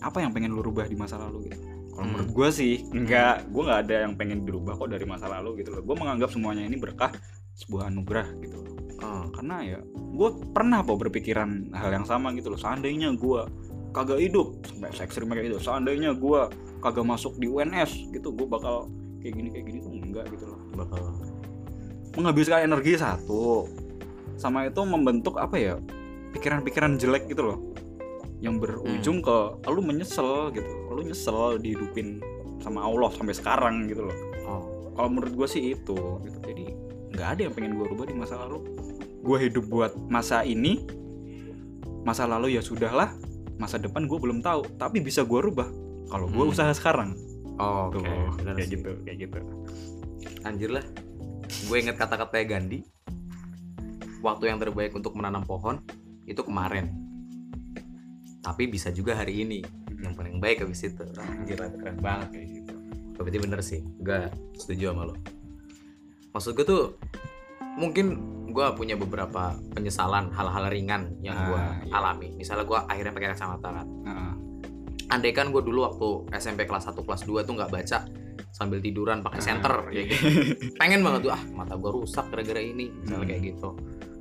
apa 0.00 0.16
yang 0.18 0.32
pengen 0.32 0.52
lu 0.52 0.60
rubah 0.60 0.84
di 0.84 0.94
masa 0.94 1.16
lalu 1.16 1.48
gitu 1.48 1.60
kalau 1.90 2.00
Hmm. 2.00 2.10
menurut 2.10 2.30
gue 2.30 2.48
sih 2.50 2.72
enggak 2.88 3.44
gue 3.46 3.62
nggak 3.62 3.80
ada 3.82 3.96
yang 4.02 4.14
pengen 4.14 4.38
dirubah 4.42 4.72
kok 4.74 4.88
dari 4.88 5.04
masa 5.04 5.28
lalu 5.28 5.60
gitu 5.60 5.68
loh 5.70 5.80
gue 5.80 5.92
menganggap 5.94 6.28
semuanya 6.28 6.64
ini 6.64 6.76
berkah 6.76 7.12
sebuah 7.54 7.88
anugerah 7.88 8.28
gitu 8.38 8.56
loh 8.58 8.72
Ah. 8.96 9.28
karena 9.30 9.56
ya 9.60 9.78
gue 9.90 10.28
pernah 10.50 10.80
kok 10.80 10.96
berpikiran 10.98 11.50
hal 11.72 11.90
yang 11.92 12.04
sama 12.04 12.32
gitu 12.32 12.48
loh 12.48 12.56
seandainya 12.56 13.12
gue 13.12 13.40
kagak 13.92 14.18
hidup 14.18 14.58
sampai 14.64 14.90
se 14.90 15.02
ekstrim 15.02 15.28
kayak 15.28 15.44
gitu 15.46 15.58
seandainya 15.60 16.10
gue 16.14 16.40
kagak 16.80 17.04
masuk 17.04 17.36
di 17.36 17.46
UNS 17.46 18.10
gitu 18.10 18.32
gue 18.32 18.42
bakal 18.44 18.88
kayak 19.20 19.34
gini 19.34 19.48
kayak 19.50 19.64
gini 19.66 19.78
tuh 19.78 19.92
enggak 20.14 20.30
gitu 20.30 20.44
loh. 20.46 20.60
Bakal 20.78 21.02
menghabiskan 22.14 22.62
energi 22.62 22.94
satu 22.94 23.66
sama 24.38 24.70
itu 24.70 24.78
membentuk 24.86 25.34
apa 25.34 25.58
ya 25.58 25.74
pikiran-pikiran 26.30 26.94
jelek 26.94 27.26
gitu 27.26 27.42
loh. 27.42 27.58
Yang 28.38 28.54
berujung 28.62 29.18
ke 29.18 29.36
lu 29.66 29.82
menyesal 29.82 30.54
gitu. 30.54 30.70
Lu 30.94 31.02
nyesel 31.02 31.58
dihidupin 31.58 32.22
sama 32.62 32.86
Allah 32.86 33.10
sampai 33.10 33.34
sekarang 33.34 33.90
gitu 33.90 34.06
loh. 34.06 34.16
Oh. 34.46 34.62
Kalau 34.94 35.08
menurut 35.10 35.34
gue 35.34 35.48
sih 35.50 35.74
itu 35.74 35.98
gitu. 36.22 36.38
Jadi 36.46 36.64
nggak 37.14 37.28
ada 37.34 37.40
yang 37.50 37.54
pengen 37.54 37.74
gue 37.74 37.86
rubah 37.90 38.06
di 38.06 38.14
masa 38.14 38.38
lalu. 38.38 38.62
Gue 39.24 39.50
hidup 39.50 39.66
buat 39.66 39.96
masa 40.06 40.46
ini 40.46 40.86
masa 42.06 42.30
lalu 42.30 42.54
ya 42.54 42.62
sudahlah. 42.62 43.10
Masa 43.58 43.78
depan 43.78 44.06
gue 44.06 44.18
belum 44.18 44.38
tahu 44.38 44.78
tapi 44.78 45.02
bisa 45.02 45.26
gue 45.26 45.40
rubah 45.40 45.66
kalau 46.10 46.30
gue 46.30 46.44
Hmm. 46.46 46.52
usaha 46.54 46.70
sekarang. 46.70 47.16
Oh, 47.54 47.86
oke. 47.88 48.02
Benar 48.42 48.54
kayak 48.58 48.70
gitu 48.70 48.90
kayak 49.06 49.18
gitu 49.30 49.38
anjir 50.44 50.70
lah. 50.70 50.84
Gue 51.66 51.80
inget 51.80 51.96
kata-katanya 51.96 52.56
Gandhi. 52.56 52.80
Waktu 54.20 54.48
yang 54.48 54.58
terbaik 54.60 54.92
untuk 54.92 55.12
menanam 55.16 55.44
pohon 55.44 55.80
itu 56.24 56.40
kemarin. 56.40 56.88
Tapi 58.40 58.68
bisa 58.68 58.88
juga 58.88 59.16
hari 59.16 59.44
ini. 59.44 59.60
Yang 60.00 60.14
paling 60.16 60.36
baik 60.40 60.64
habis 60.64 60.84
itu. 60.84 61.04
Anjir 61.16 61.56
lah, 61.56 61.72
keren 61.72 61.98
banget 62.00 62.28
kayak 62.32 62.48
gitu. 62.60 62.74
Berarti 63.16 63.38
bener 63.40 63.60
sih. 63.60 63.80
Gue 64.00 64.28
setuju 64.56 64.92
sama 64.92 65.08
lo. 65.08 65.16
Maksud 66.32 66.52
gue 66.52 66.66
tuh 66.66 66.82
mungkin 67.76 68.06
gue 68.54 68.66
punya 68.78 68.94
beberapa 68.94 69.56
penyesalan 69.74 70.30
hal-hal 70.30 70.70
ringan 70.70 71.16
yang 71.20 71.34
gue 71.50 71.58
Ah, 71.58 71.80
iya. 71.82 71.92
alami. 71.92 72.28
Misalnya 72.36 72.64
gue 72.64 72.78
akhirnya 72.78 73.12
pakai 73.12 73.28
kacamata 73.34 73.68
kan. 73.70 73.86
Nah, 74.06 74.34
andai 75.10 75.32
kan 75.34 75.50
gue 75.50 75.62
dulu 75.62 75.84
waktu 75.84 76.08
SMP 76.38 76.64
kelas 76.64 76.86
1 76.86 76.96
kelas 77.02 77.22
2 77.22 77.44
tuh 77.44 77.54
nggak 77.54 77.70
baca 77.70 77.98
sambil 78.54 78.78
tiduran 78.78 79.18
pakai 79.18 79.40
Ah, 79.40 79.44
center 79.44 79.74
iya. 79.90 79.98
ya 79.98 80.02
gitu. 80.06 80.26
pengen 80.80 81.02
banget 81.02 81.26
tuh 81.26 81.32
ah 81.34 81.42
mata 81.52 81.74
gue 81.74 81.90
rusak 81.92 82.30
gara-gara 82.30 82.62
ini 82.62 82.86
misalnya 82.94 83.18
Hmm. 83.18 83.28
kayak 83.28 83.42
gitu 83.44 83.68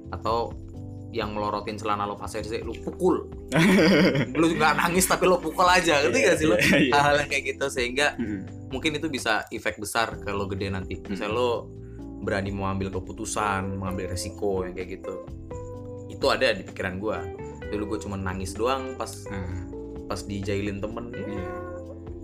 atau 0.10 0.38
yang 1.10 1.30
melorotin 1.30 1.78
celana 1.78 2.04
lo 2.04 2.18
pas 2.18 2.28
SD 2.28 2.62
lu 2.62 2.74
pukul 2.76 3.30
lu 4.34 4.46
nggak 4.52 4.74
nangis 4.76 5.06
tapi 5.06 5.24
lo 5.24 5.38
pukul 5.38 5.64
aja 5.64 6.02
ngerti 6.02 6.20
gak 6.20 6.36
sih 6.36 6.48
lo 6.48 6.58
Iya, 6.58 6.78
iya. 6.80 6.92
hal-hal 6.92 7.30
kayak 7.30 7.44
gitu 7.48 7.66
sehingga 7.68 8.18
Mm-mm. 8.18 8.42
mungkin 8.68 8.98
itu 8.98 9.08
bisa 9.08 9.46
efek 9.48 9.78
besar 9.78 10.18
ke 10.18 10.28
lo 10.28 10.46
gede 10.48 10.68
nanti 10.68 10.98
misalnya 11.04 11.32
lo 11.32 11.70
berani 12.20 12.50
mengambil 12.50 12.90
keputusan 12.92 13.78
mengambil 13.78 14.10
resiko 14.10 14.66
yang 14.66 14.74
kayak 14.74 14.98
gitu 14.98 15.14
itu 16.10 16.26
ada 16.26 16.50
di 16.50 16.64
pikiran 16.64 16.98
gue 16.98 17.18
dulu 17.70 17.94
gue 17.94 18.00
cuma 18.02 18.16
nangis 18.16 18.54
doang 18.54 18.94
pas 18.96 19.14
Nah, 19.28 19.70
pas 20.04 20.20
dijailin 20.20 20.78
temen 20.78 21.10
ya, 21.10 21.46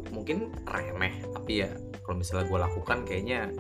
mungkin 0.09 0.49
remeh 0.63 1.13
tapi 1.29 1.61
ya 1.61 1.69
kalau 2.09 2.25
misalnya 2.25 2.49
gue 2.49 2.57
lakukan 2.57 2.97
kayaknya 3.05 3.53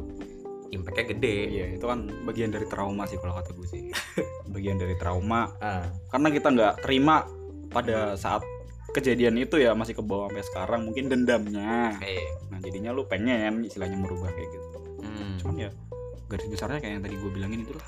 impactnya 0.73 1.05
gede 1.13 1.37
Iya, 1.53 1.65
itu 1.77 1.85
kan 1.85 2.09
bagian 2.25 2.49
dari 2.49 2.65
trauma 2.65 3.05
sih 3.05 3.21
kalau 3.21 3.37
kata 3.37 3.53
gue 3.53 3.67
sih. 3.69 3.81
bagian 4.57 4.81
dari 4.81 4.97
trauma 4.97 5.53
ah, 5.61 5.85
karena 6.09 6.27
kita 6.33 6.47
nggak 6.49 6.73
terima 6.81 7.29
pada 7.69 8.17
saat 8.17 8.41
kejadian 8.89 9.37
itu 9.37 9.61
ya 9.61 9.77
masih 9.77 9.93
ke 9.93 10.01
bawah 10.01 10.33
sampai 10.33 10.41
sekarang 10.49 10.81
mungkin 10.89 11.13
dendamnya. 11.13 11.93
eh 12.01 12.25
Nah, 12.49 12.57
jadinya 12.57 12.89
lu 12.89 13.05
pengen 13.05 13.61
istilahnya 13.61 14.01
merubah 14.01 14.33
kayak 14.33 14.49
gitu. 14.49 14.67
hmm, 15.05 15.37
Cuman 15.45 15.55
ya 15.61 15.69
garis 16.25 16.49
besarnya 16.49 16.81
kayak 16.81 16.93
yang 16.97 17.03
tadi 17.05 17.15
gue 17.21 17.29
bilangin 17.29 17.59
itu 17.69 17.73
lah. 17.77 17.87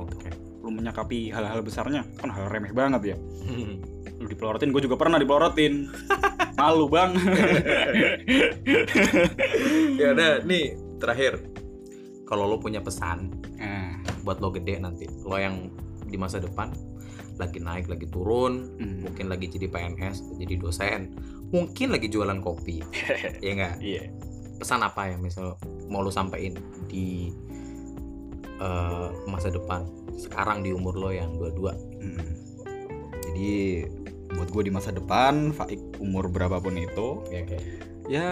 Oke 0.00 0.32
Lu 0.64 0.72
menyakapi 0.72 1.28
hal-hal 1.28 1.60
besarnya 1.60 2.08
kan 2.16 2.32
hal 2.32 2.48
remeh 2.48 2.72
banget 2.72 3.12
ya. 3.12 3.16
Lu 4.16 4.24
dipelorotin, 4.24 4.72
gue 4.72 4.80
juga 4.80 4.96
pernah 4.96 5.20
dipelorotin. 5.20 5.92
Malu 6.54 6.86
bang. 6.86 7.10
ya 10.00 10.06
udah 10.12 10.30
nih 10.42 10.74
terakhir 10.98 11.32
kalau 12.24 12.46
lo 12.46 12.56
punya 12.56 12.80
pesan 12.80 13.30
nah, 13.54 13.98
buat 14.22 14.38
lo 14.38 14.50
gede 14.50 14.78
nanti 14.78 15.04
lo 15.22 15.36
yang 15.36 15.68
di 16.04 16.16
masa 16.16 16.38
depan 16.38 16.70
lagi 17.34 17.58
naik 17.58 17.86
lagi 17.86 18.06
turun 18.06 18.70
Hmm. 18.78 19.02
mungkin 19.02 19.26
lagi 19.26 19.46
jadi 19.48 19.66
PNS 19.66 20.38
jadi 20.38 20.54
dosen 20.56 21.00
mungkin 21.50 21.90
lagi 21.90 22.06
jualan 22.06 22.38
kopi 22.40 22.80
ya 23.44 23.50
enggak 23.52 23.74
Iya. 23.82 24.02
pesan 24.56 24.80
apa 24.80 25.10
ya 25.10 25.16
misal 25.18 25.58
mau 25.90 26.00
lu 26.00 26.08
sampein 26.08 26.54
di 26.86 27.28
eh, 28.56 29.08
masa 29.26 29.50
depan 29.50 29.82
sekarang 30.14 30.62
di 30.62 30.70
umur 30.70 30.94
lo 30.94 31.10
yang 31.10 31.34
dua-dua 31.34 31.74
Hmm. 31.98 32.22
Jadi 33.24 33.80
buat 34.34 34.50
gue 34.50 34.62
di 34.68 34.72
masa 34.74 34.90
depan, 34.90 35.54
Faik 35.54 35.80
umur 36.02 36.28
berapapun 36.28 36.76
itu, 36.76 37.22
ya 37.30 37.40
oke 37.46 37.58
ya 38.04 38.30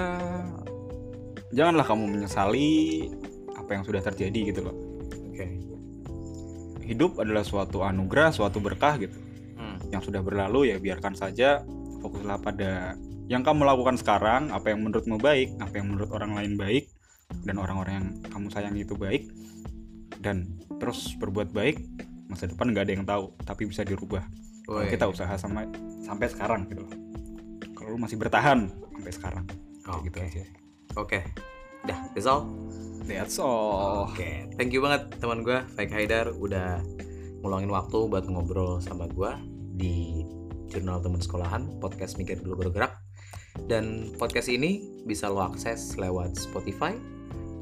janganlah 1.52 1.84
kamu 1.88 2.04
menyesali 2.18 3.08
apa 3.56 3.70
yang 3.76 3.84
sudah 3.84 4.00
terjadi 4.04 4.52
gitu 4.52 4.60
loh. 4.68 4.76
oke 5.32 5.46
Hidup 6.82 7.22
adalah 7.22 7.46
suatu 7.46 7.86
anugerah, 7.86 8.34
suatu 8.34 8.58
berkah 8.58 8.98
gitu. 8.98 9.16
Hmm, 9.56 9.78
Yang 9.94 10.10
sudah 10.10 10.20
berlalu 10.20 10.74
ya 10.74 10.76
biarkan 10.82 11.14
saja. 11.14 11.62
Fokuslah 12.02 12.42
pada 12.42 12.98
yang 13.30 13.46
kamu 13.46 13.62
lakukan 13.62 13.96
sekarang, 13.96 14.50
apa 14.50 14.74
yang 14.74 14.82
menurutmu 14.82 15.16
baik, 15.22 15.54
apa 15.62 15.78
yang 15.78 15.94
menurut 15.94 16.10
orang 16.10 16.34
lain 16.34 16.58
baik, 16.58 16.90
dan 17.46 17.56
orang-orang 17.56 17.94
yang 18.02 18.08
kamu 18.28 18.46
sayangi 18.50 18.82
itu 18.82 18.98
baik, 18.98 19.30
dan 20.18 20.58
terus 20.82 21.14
berbuat 21.16 21.54
baik. 21.54 21.78
Masa 22.26 22.50
depan 22.50 22.74
nggak 22.74 22.84
ada 22.90 22.92
yang 22.92 23.06
tahu, 23.06 23.24
tapi 23.46 23.70
bisa 23.70 23.86
dirubah. 23.86 24.26
Kalau 24.62 24.80
Woi. 24.82 24.90
kita 24.90 25.04
usaha 25.10 25.34
sama 25.38 25.66
sampai 26.06 26.26
sekarang 26.30 26.70
gitu 26.70 26.86
loh. 26.86 26.94
Kalau 27.74 27.88
lu 27.94 27.98
masih 27.98 28.16
bertahan 28.18 28.70
sampai 28.70 29.12
sekarang, 29.12 29.44
kayak 29.82 30.00
gitu 30.06 30.18
Oke. 30.18 30.28
aja. 30.28 30.44
oke 30.92 31.18
dah 31.88 31.98
that's 32.12 32.28
all 32.28 32.44
That's 33.02 33.42
all. 33.42 34.06
Oke, 34.14 34.46
thank 34.54 34.70
you 34.70 34.78
banget 34.78 35.18
teman 35.18 35.42
gue, 35.42 35.58
Faik 35.74 35.90
Haidar 35.90 36.30
udah 36.38 36.78
ngeluangin 37.42 37.70
waktu 37.74 37.98
buat 38.06 38.24
ngobrol 38.30 38.78
sama 38.78 39.10
gue 39.10 39.32
di 39.74 40.22
Jurnal 40.70 41.02
Teman 41.02 41.18
Sekolahan, 41.18 41.82
podcast 41.82 42.14
Mikir 42.14 42.38
Dulu 42.38 42.62
Bergerak. 42.62 42.94
Dan 43.66 44.14
podcast 44.16 44.46
ini 44.46 45.02
bisa 45.02 45.26
lo 45.26 45.42
akses 45.42 45.98
lewat 45.98 46.38
Spotify, 46.38 46.94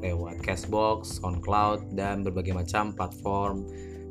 lewat 0.05 0.45
Castbox, 0.45 1.19
SoundCloud, 1.19 1.97
dan 1.97 2.21
berbagai 2.21 2.53
macam 2.53 2.93
platform 2.93 3.65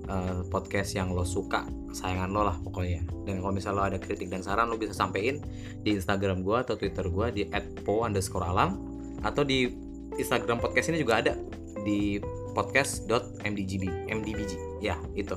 eh, 0.09 0.41
podcast 0.49 0.97
yang 0.97 1.13
lo 1.13 1.27
suka, 1.27 1.67
sayangan 1.93 2.31
lo 2.31 2.43
lah 2.47 2.57
pokoknya. 2.63 3.05
Dan 3.27 3.43
kalau 3.45 3.53
misalnya 3.53 3.79
lo 3.79 3.85
ada 3.95 3.99
kritik 4.01 4.31
dan 4.31 4.41
saran, 4.41 4.71
lo 4.71 4.79
bisa 4.81 4.95
sampein 4.97 5.43
di 5.83 5.97
Instagram 5.97 6.47
gue 6.47 6.57
atau 6.57 6.75
Twitter 6.79 7.07
gue 7.09 7.27
di 7.33 7.43
@po_alam 7.85 8.71
atau 9.21 9.43
di 9.45 9.69
Instagram 10.17 10.59
podcast 10.59 10.91
ini 10.91 10.99
juga 11.01 11.21
ada 11.21 11.33
di 11.85 12.21
podcast.mdgb 12.53 14.11
mdbg 14.11 14.53
ya 14.83 14.97
itu. 15.15 15.37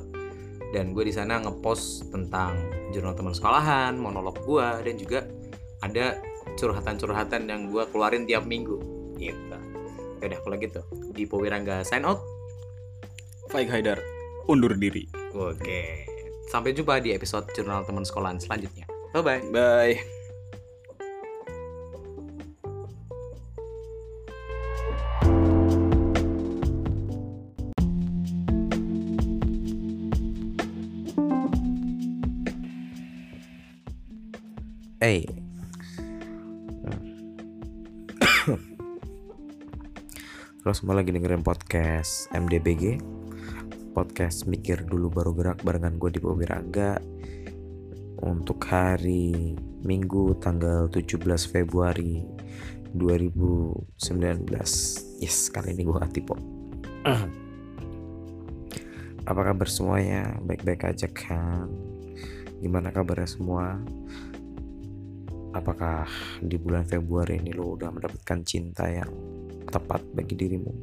Dan 0.73 0.97
gue 0.97 1.05
di 1.05 1.13
sana 1.13 1.37
ngepost 1.37 2.09
tentang 2.09 2.57
jurnal 2.89 3.13
teman 3.13 3.37
sekolahan 3.37 3.93
monolog 3.93 4.41
gue 4.41 4.67
dan 4.81 4.95
juga 4.97 5.19
ada 5.85 6.17
curhatan-curhatan 6.57 7.45
yang 7.45 7.69
gue 7.69 7.83
keluarin 7.93 8.25
tiap 8.25 8.49
minggu. 8.49 8.81
Gitu. 9.21 9.57
Ya 10.17 10.25
udah 10.25 10.39
kalau 10.41 10.57
gitu. 10.57 10.81
Di 11.13 11.29
Powirangga 11.29 11.85
sign 11.85 12.09
out. 12.09 12.25
Faik 13.53 13.69
Haidar 13.69 14.22
undur 14.47 14.75
diri. 14.75 15.07
oke 15.33 15.81
sampai 16.51 16.75
jumpa 16.75 16.99
di 17.01 17.15
episode 17.15 17.47
jurnal 17.55 17.81
teman 17.87 18.03
sekolahan 18.05 18.37
selanjutnya 18.37 18.85
bye 19.15 19.23
bye 19.23 19.41
Bye. 19.49 20.23
Hey. 35.03 35.27
Lo 40.63 40.71
semua 40.71 40.95
lagi 40.95 41.11
dengerin 41.11 41.43
podcast 41.43 42.31
MDBG 42.31 43.03
Podcast 44.13 44.45
Mikir 44.45 44.85
Dulu 44.85 45.09
Baru 45.09 45.33
Gerak 45.33 45.65
barengan 45.65 45.97
gue 45.97 46.13
di 46.13 46.21
Wirangga 46.21 47.01
Untuk 48.21 48.61
hari 48.69 49.57
Minggu 49.81 50.37
tanggal 50.37 50.85
17 50.85 51.17
Februari 51.49 52.21
2019 52.93 54.53
Yes, 55.17 55.49
kali 55.49 55.73
ini 55.73 55.89
gue 55.89 55.97
po 56.29 56.37
Apa 59.25 59.41
kabar 59.49 59.65
semuanya? 59.65 60.37
Baik-baik 60.45 60.93
aja 60.93 61.09
kan? 61.09 61.65
Gimana 62.61 62.93
kabarnya 62.93 63.25
semua? 63.25 63.81
apakah 65.57 66.05
di 66.37 66.61
bulan 66.61 66.85
Februari 66.85 67.41
ini 67.41 67.49
lo 67.49 67.73
udah 67.73 67.89
mendapatkan 67.89 68.45
cinta 68.45 68.85
yang 68.89 69.09
tepat 69.69 70.05
bagi 70.13 70.37
dirimu 70.37 70.73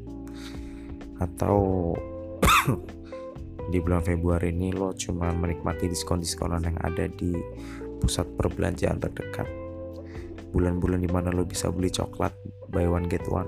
atau 1.22 1.90
di 3.70 3.78
bulan 3.78 4.02
Februari 4.02 4.50
ini 4.50 4.74
lo 4.74 4.90
cuma 4.98 5.30
menikmati 5.30 5.86
diskon-diskonan 5.86 6.66
yang 6.66 6.78
ada 6.82 7.06
di 7.06 7.30
pusat 8.02 8.26
perbelanjaan 8.34 8.98
terdekat. 8.98 9.46
Bulan-bulan 10.50 10.98
di 10.98 11.06
mana 11.06 11.30
lo 11.30 11.46
bisa 11.46 11.70
beli 11.70 11.94
coklat 11.94 12.34
buy 12.74 12.90
one 12.90 13.06
get 13.06 13.22
one. 13.30 13.46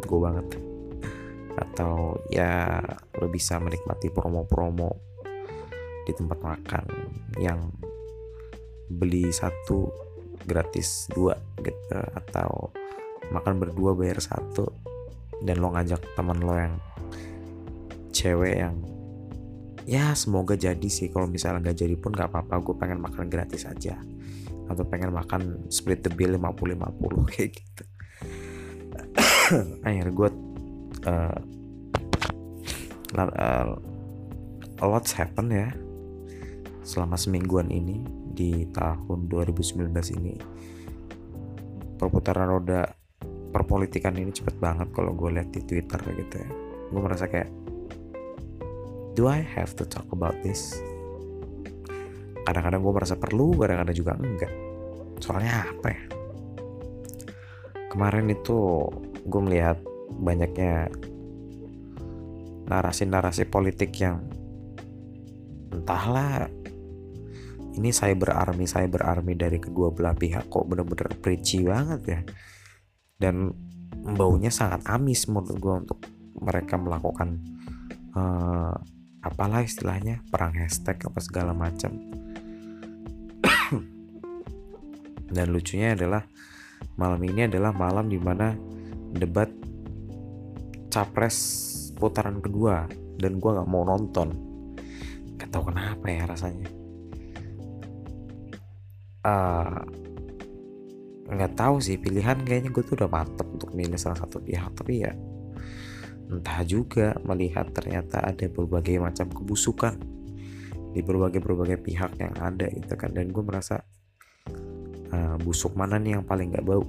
Gue 0.00 0.20
banget. 0.24 0.56
Atau 1.60 2.16
ya 2.32 2.80
lo 3.20 3.28
bisa 3.28 3.60
menikmati 3.60 4.08
promo-promo 4.08 4.96
di 6.08 6.12
tempat 6.16 6.40
makan 6.40 6.84
yang 7.38 7.68
beli 8.88 9.28
satu 9.28 9.92
gratis 10.42 11.06
dua 11.12 11.38
gitu 11.62 12.00
atau 12.18 12.72
makan 13.30 13.62
berdua 13.62 13.94
bayar 13.94 14.18
satu 14.18 14.66
dan 15.46 15.62
lo 15.62 15.70
ngajak 15.70 16.02
teman 16.18 16.42
lo 16.42 16.54
yang 16.58 16.74
cewek 18.12 18.60
yang 18.60 18.76
ya 19.88 20.14
semoga 20.14 20.54
jadi 20.54 20.88
sih. 20.88 21.10
Kalau 21.10 21.26
misalnya 21.26 21.70
nggak 21.70 21.78
jadi 21.78 21.96
pun 21.98 22.14
nggak 22.14 22.30
apa-apa. 22.30 22.54
Gue 22.62 22.74
pengen 22.78 23.02
makan 23.02 23.26
gratis 23.26 23.66
aja. 23.66 23.98
Atau 24.70 24.86
pengen 24.86 25.10
makan 25.10 25.68
split 25.68 26.06
the 26.06 26.12
bill 26.12 26.38
50-50 26.38 27.26
kayak 27.32 27.50
gitu. 27.58 27.84
Akhirnya 29.84 30.12
gue 30.12 30.30
uh, 31.08 31.38
uh, 33.18 33.70
a 34.82 34.86
lot's 34.86 35.12
happen 35.16 35.50
ya. 35.50 35.68
Selama 36.82 37.14
semingguan 37.14 37.70
ini 37.70 38.02
di 38.32 38.66
tahun 38.72 39.28
2019 39.28 39.92
ini 40.18 40.34
perputaran 42.00 42.48
roda 42.48 42.90
perpolitikan 43.52 44.16
ini 44.16 44.32
cepet 44.32 44.56
banget 44.58 44.88
kalau 44.90 45.12
gue 45.12 45.30
lihat 45.38 45.52
di 45.52 45.60
Twitter 45.62 46.00
gitu 46.16 46.34
ya. 46.40 46.50
Gue 46.90 47.00
merasa 47.04 47.28
kayak 47.28 47.61
do 49.12 49.28
I 49.28 49.44
have 49.44 49.76
to 49.76 49.84
talk 49.84 50.08
about 50.12 50.36
this? 50.40 50.76
Kadang-kadang 52.42 52.80
gue 52.82 52.92
merasa 52.92 53.14
perlu 53.16 53.54
kadang-kadang 53.54 53.96
juga 53.96 54.12
enggak. 54.18 54.52
Soalnya 55.20 55.68
apa 55.68 55.86
ya? 55.92 56.02
Kemarin 57.92 58.32
itu 58.32 58.88
gue 59.28 59.40
melihat 59.44 59.78
banyaknya 60.16 60.88
narasi-narasi 62.66 63.46
politik 63.52 63.92
yang 64.00 64.24
entahlah 65.72 66.48
ini 67.72 67.88
cyber 67.88 68.36
army 68.36 68.68
cyber 68.68 69.04
army 69.08 69.32
dari 69.32 69.56
kedua 69.56 69.88
belah 69.92 70.12
pihak 70.12 70.48
kok 70.52 70.68
bener-bener 70.68 71.08
preachy 71.20 71.64
banget 71.64 72.00
ya. 72.08 72.20
Dan 73.20 73.52
baunya 74.02 74.50
sangat 74.50 74.82
amis 74.90 75.28
menurut 75.30 75.56
gue 75.60 75.74
untuk 75.86 75.98
mereka 76.42 76.74
melakukan 76.74 77.38
uh, 78.18 78.74
apalah 79.22 79.62
istilahnya 79.62 80.20
perang 80.28 80.52
hashtag 80.58 80.98
apa 81.06 81.18
segala 81.22 81.54
macam. 81.54 81.94
Dan 85.34 85.46
lucunya 85.54 85.94
adalah 85.94 86.26
malam 86.98 87.22
ini 87.24 87.46
adalah 87.46 87.72
malam 87.72 88.10
di 88.10 88.18
mana 88.18 88.52
debat 89.14 89.48
capres 90.92 91.38
putaran 91.96 92.42
kedua 92.42 92.84
dan 93.16 93.38
gue 93.38 93.50
nggak 93.54 93.70
mau 93.70 93.86
nonton. 93.86 94.28
Gak 95.40 95.48
tahu 95.48 95.72
kenapa 95.72 96.04
ya 96.10 96.28
rasanya. 96.28 96.68
Nggak 101.32 101.52
uh, 101.54 101.56
tahu 101.56 101.80
sih 101.80 101.96
pilihan 101.96 102.42
kayaknya 102.44 102.74
gue 102.74 102.82
tuh 102.84 102.98
udah 102.98 103.08
mantep 103.08 103.46
untuk 103.48 103.70
milih 103.72 103.96
salah 103.96 104.18
satu 104.18 104.42
pihak 104.42 104.74
tapi 104.74 105.06
ya 105.06 105.14
entah 106.32 106.64
juga 106.64 107.12
melihat 107.28 107.68
ternyata 107.76 108.24
ada 108.24 108.48
berbagai 108.48 108.96
macam 108.96 109.28
kebusukan 109.28 110.00
di 110.96 111.04
berbagai 111.04 111.44
berbagai 111.44 111.84
pihak 111.84 112.16
yang 112.16 112.32
ada 112.40 112.72
gitu 112.72 112.96
kan. 112.96 113.12
Dan 113.12 113.28
gue 113.28 113.44
merasa 113.44 113.84
uh, 115.12 115.36
busuk 115.44 115.76
mana 115.76 116.00
nih 116.00 116.16
yang 116.16 116.24
paling 116.24 116.56
nggak 116.56 116.64
bau? 116.64 116.84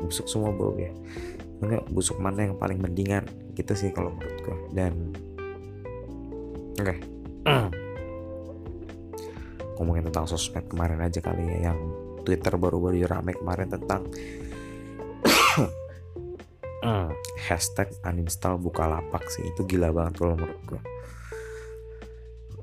Busuk 0.00 0.24
semua 0.24 0.56
bau 0.56 0.72
ya. 0.80 0.92
Enggak 1.60 1.84
busuk 1.92 2.16
mana 2.16 2.48
yang 2.48 2.56
paling 2.56 2.80
mendingan? 2.80 3.28
Gitu 3.52 3.72
sih 3.76 3.92
kalau 3.92 4.16
menurut 4.16 4.38
gue. 4.40 4.56
Dan 4.72 4.92
oke 6.76 6.84
okay. 6.84 6.98
ngomongin 9.76 10.08
tentang 10.08 10.24
sosmed 10.28 10.64
kemarin 10.68 11.00
aja 11.04 11.20
kali 11.20 11.44
ya 11.44 11.72
yang 11.72 11.78
Twitter 12.24 12.56
baru-baru 12.56 13.06
rame 13.06 13.36
kemarin 13.36 13.70
tentang 13.70 14.08
hashtag 17.50 17.90
uninstall 18.06 18.56
Bukalapak 18.56 19.26
sih. 19.28 19.42
Itu 19.50 19.66
gila 19.66 19.90
banget 19.90 20.22
kalau 20.22 20.38
menurut 20.38 20.60
gue 20.66 20.80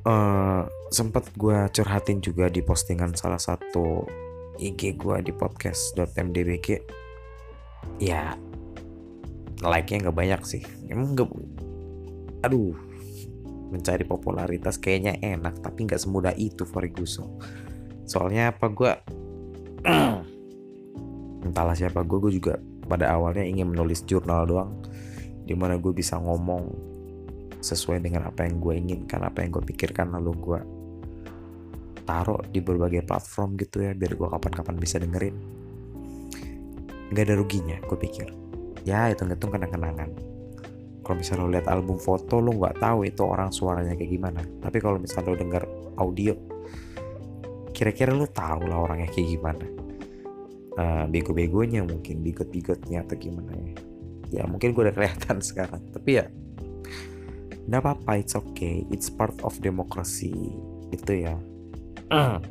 uh, 0.07 0.63
sempet 0.91 1.27
gue 1.35 1.57
curhatin 1.73 2.19
juga 2.19 2.47
di 2.51 2.61
postingan 2.61 3.15
salah 3.15 3.39
satu 3.39 4.05
IG 4.59 4.99
gue 4.99 5.15
di 5.25 5.33
podcast.mdbk 5.33 6.67
ya 7.99 8.37
like-nya 9.63 10.07
nggak 10.07 10.17
banyak 10.17 10.41
sih. 10.43 10.63
Emang 10.91 11.15
nggak 11.15 11.29
aduh 12.43 12.75
mencari 13.73 14.05
popularitas 14.05 14.77
kayaknya 14.77 15.17
enak 15.23 15.57
tapi 15.63 15.87
nggak 15.89 15.99
semudah 15.99 16.35
itu 16.35 16.67
Ferguson. 16.67 17.39
Soalnya 18.05 18.53
apa 18.53 18.67
gue 18.69 18.91
entahlah 21.47 21.75
siapa 21.75 22.03
gue 22.05 22.19
gue 22.29 22.33
juga 22.37 22.55
pada 22.85 23.11
awalnya 23.15 23.43
ingin 23.43 23.71
menulis 23.71 24.03
jurnal 24.03 24.47
doang 24.47 24.71
di 25.43 25.55
mana 25.55 25.75
gue 25.75 25.91
bisa 25.91 26.15
ngomong 26.19 26.91
sesuai 27.63 28.03
dengan 28.03 28.27
apa 28.27 28.43
yang 28.43 28.59
gue 28.59 28.73
inginkan 28.75 29.23
apa 29.23 29.43
yang 29.43 29.55
gue 29.55 29.63
pikirkan 29.63 30.11
lalu 30.11 30.31
gue 30.35 30.59
taruh 32.03 32.43
di 32.51 32.59
berbagai 32.59 33.07
platform 33.07 33.55
gitu 33.55 33.83
ya 33.87 33.95
biar 33.95 34.19
gue 34.19 34.27
kapan-kapan 34.27 34.75
bisa 34.75 34.99
dengerin. 34.99 35.35
Nggak 37.15 37.23
ada 37.23 37.35
ruginya 37.39 37.77
gue 37.79 37.97
pikir. 37.99 38.27
Ya 38.83 39.07
hitung-hitung 39.07 39.55
kenang-kenangan. 39.55 40.11
Kalau 41.03 41.15
misalnya 41.19 41.43
lo 41.47 41.51
lihat 41.51 41.67
album 41.71 41.95
foto 41.99 42.43
lo 42.43 42.51
nggak 42.51 42.83
tahu 42.83 43.07
itu 43.07 43.23
orang 43.23 43.55
suaranya 43.55 43.95
kayak 43.95 44.11
gimana. 44.11 44.43
Tapi 44.59 44.77
kalau 44.83 44.99
misalnya 44.99 45.31
lo 45.31 45.37
denger 45.39 45.63
audio 45.95 46.35
kira-kira 47.73 48.13
lo 48.13 48.29
tahu 48.29 48.69
lah 48.69 48.85
orangnya 48.85 49.09
kayak 49.09 49.27
gimana 49.33 49.65
uh, 50.77 51.05
bego-begonya 51.09 51.85
mungkin 51.85 52.23
bigot-bigotnya 52.25 53.03
atau 53.05 53.15
gimana 53.17 53.53
ya. 53.53 53.73
Ya 54.33 54.43
mungkin 54.49 54.73
gue 54.73 54.83
udah 54.89 54.95
kelihatan 54.95 55.41
sekarang. 55.49 55.81
Tapi 55.93 56.11
ya 56.21 56.25
nggak 57.69 57.81
apa-apa 57.81 58.19
it's 58.19 58.35
okay. 58.35 58.83
It's 58.89 59.09
part 59.09 59.37
of 59.45 59.57
demokrasi 59.61 60.33
itu 60.91 61.11
ya. 61.13 61.37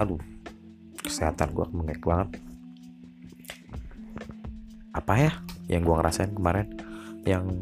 Aduh 0.00 0.20
kesehatan 1.04 1.50
gue 1.52 1.66
mengek 1.74 2.02
banget. 2.06 2.38
Apa 4.94 5.14
ya 5.18 5.32
yang 5.70 5.86
gue 5.86 5.94
ngerasain 5.94 6.34
kemarin? 6.34 6.66
Yang 7.26 7.52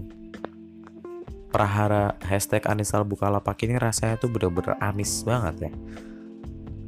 prahara 1.49 2.15
hashtag 2.23 2.63
Anisal 2.69 3.09
Bukalapak 3.09 3.57
ini 3.65 3.81
rasanya 3.81 4.21
tuh 4.21 4.29
bener-bener 4.29 4.77
amis 4.85 5.25
banget 5.25 5.73
ya 5.73 5.73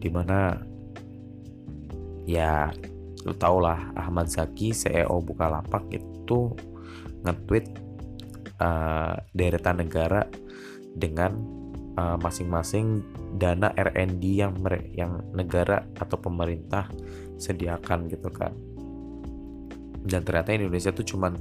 di 0.00 0.08
mana 0.08 0.56
ya 2.24 2.72
lu 3.28 3.36
tau 3.36 3.60
lah 3.60 3.92
Ahmad 3.92 4.32
Zaki 4.32 4.72
CEO 4.72 5.20
Bukalapak 5.20 5.84
itu 5.92 6.56
nge-tweet 7.20 7.66
uh, 8.64 9.20
deretan 9.36 9.84
negara 9.84 10.24
dengan 10.96 11.36
uh, 12.00 12.16
masing-masing 12.16 13.04
dana 13.36 13.76
R&D 13.76 14.24
yang 14.40 14.56
yang 14.96 15.20
negara 15.36 15.84
atau 16.00 16.16
pemerintah 16.16 16.88
sediakan 17.36 18.08
gitu 18.08 18.32
kan. 18.32 18.56
Dan 20.00 20.24
ternyata 20.24 20.56
Indonesia 20.56 20.88
tuh 20.96 21.04
cuman 21.04 21.36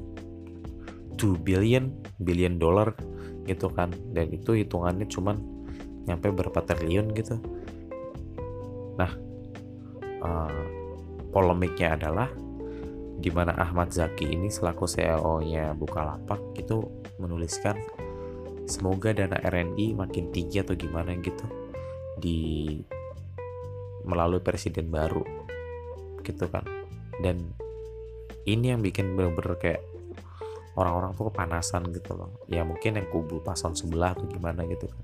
2 1.16 1.48
billion 1.48 1.96
billion 2.20 2.60
dollar 2.60 2.92
gitu 3.48 3.72
kan. 3.72 3.96
Dan 4.12 4.36
itu 4.36 4.52
hitungannya 4.52 5.08
cuman 5.08 5.40
nyampe 6.12 6.28
berapa 6.28 6.60
triliun 6.60 7.16
gitu 7.16 7.40
nah 9.00 9.12
uh, 10.20 10.64
polemiknya 11.32 11.96
adalah 11.96 12.28
di 13.20 13.28
mana 13.32 13.56
Ahmad 13.56 13.92
Zaki 13.92 14.32
ini 14.32 14.48
selaku 14.48 14.88
CEO-nya 14.88 15.76
Bukalapak 15.76 16.40
itu 16.56 16.84
menuliskan 17.20 17.76
semoga 18.64 19.12
dana 19.12 19.36
R&D 19.44 19.98
makin 19.98 20.32
tinggi 20.32 20.64
atau 20.64 20.78
gimana 20.78 21.18
gitu 21.20 21.44
di 22.16 22.80
melalui 24.08 24.40
presiden 24.40 24.88
baru 24.88 25.24
gitu 26.24 26.48
kan. 26.48 26.64
Dan 27.20 27.52
ini 28.48 28.72
yang 28.72 28.80
bikin 28.80 29.20
bener-bener 29.20 29.60
kayak 29.60 29.82
orang-orang 30.80 31.12
tuh 31.12 31.28
kepanasan 31.28 31.92
gitu 31.92 32.16
loh. 32.16 32.40
Ya 32.48 32.64
mungkin 32.64 32.96
yang 32.96 33.08
kubu 33.12 33.44
paslon 33.44 33.76
sebelah 33.76 34.16
atau 34.16 34.26
gimana 34.32 34.64
gitu 34.64 34.88
kan. 34.88 35.04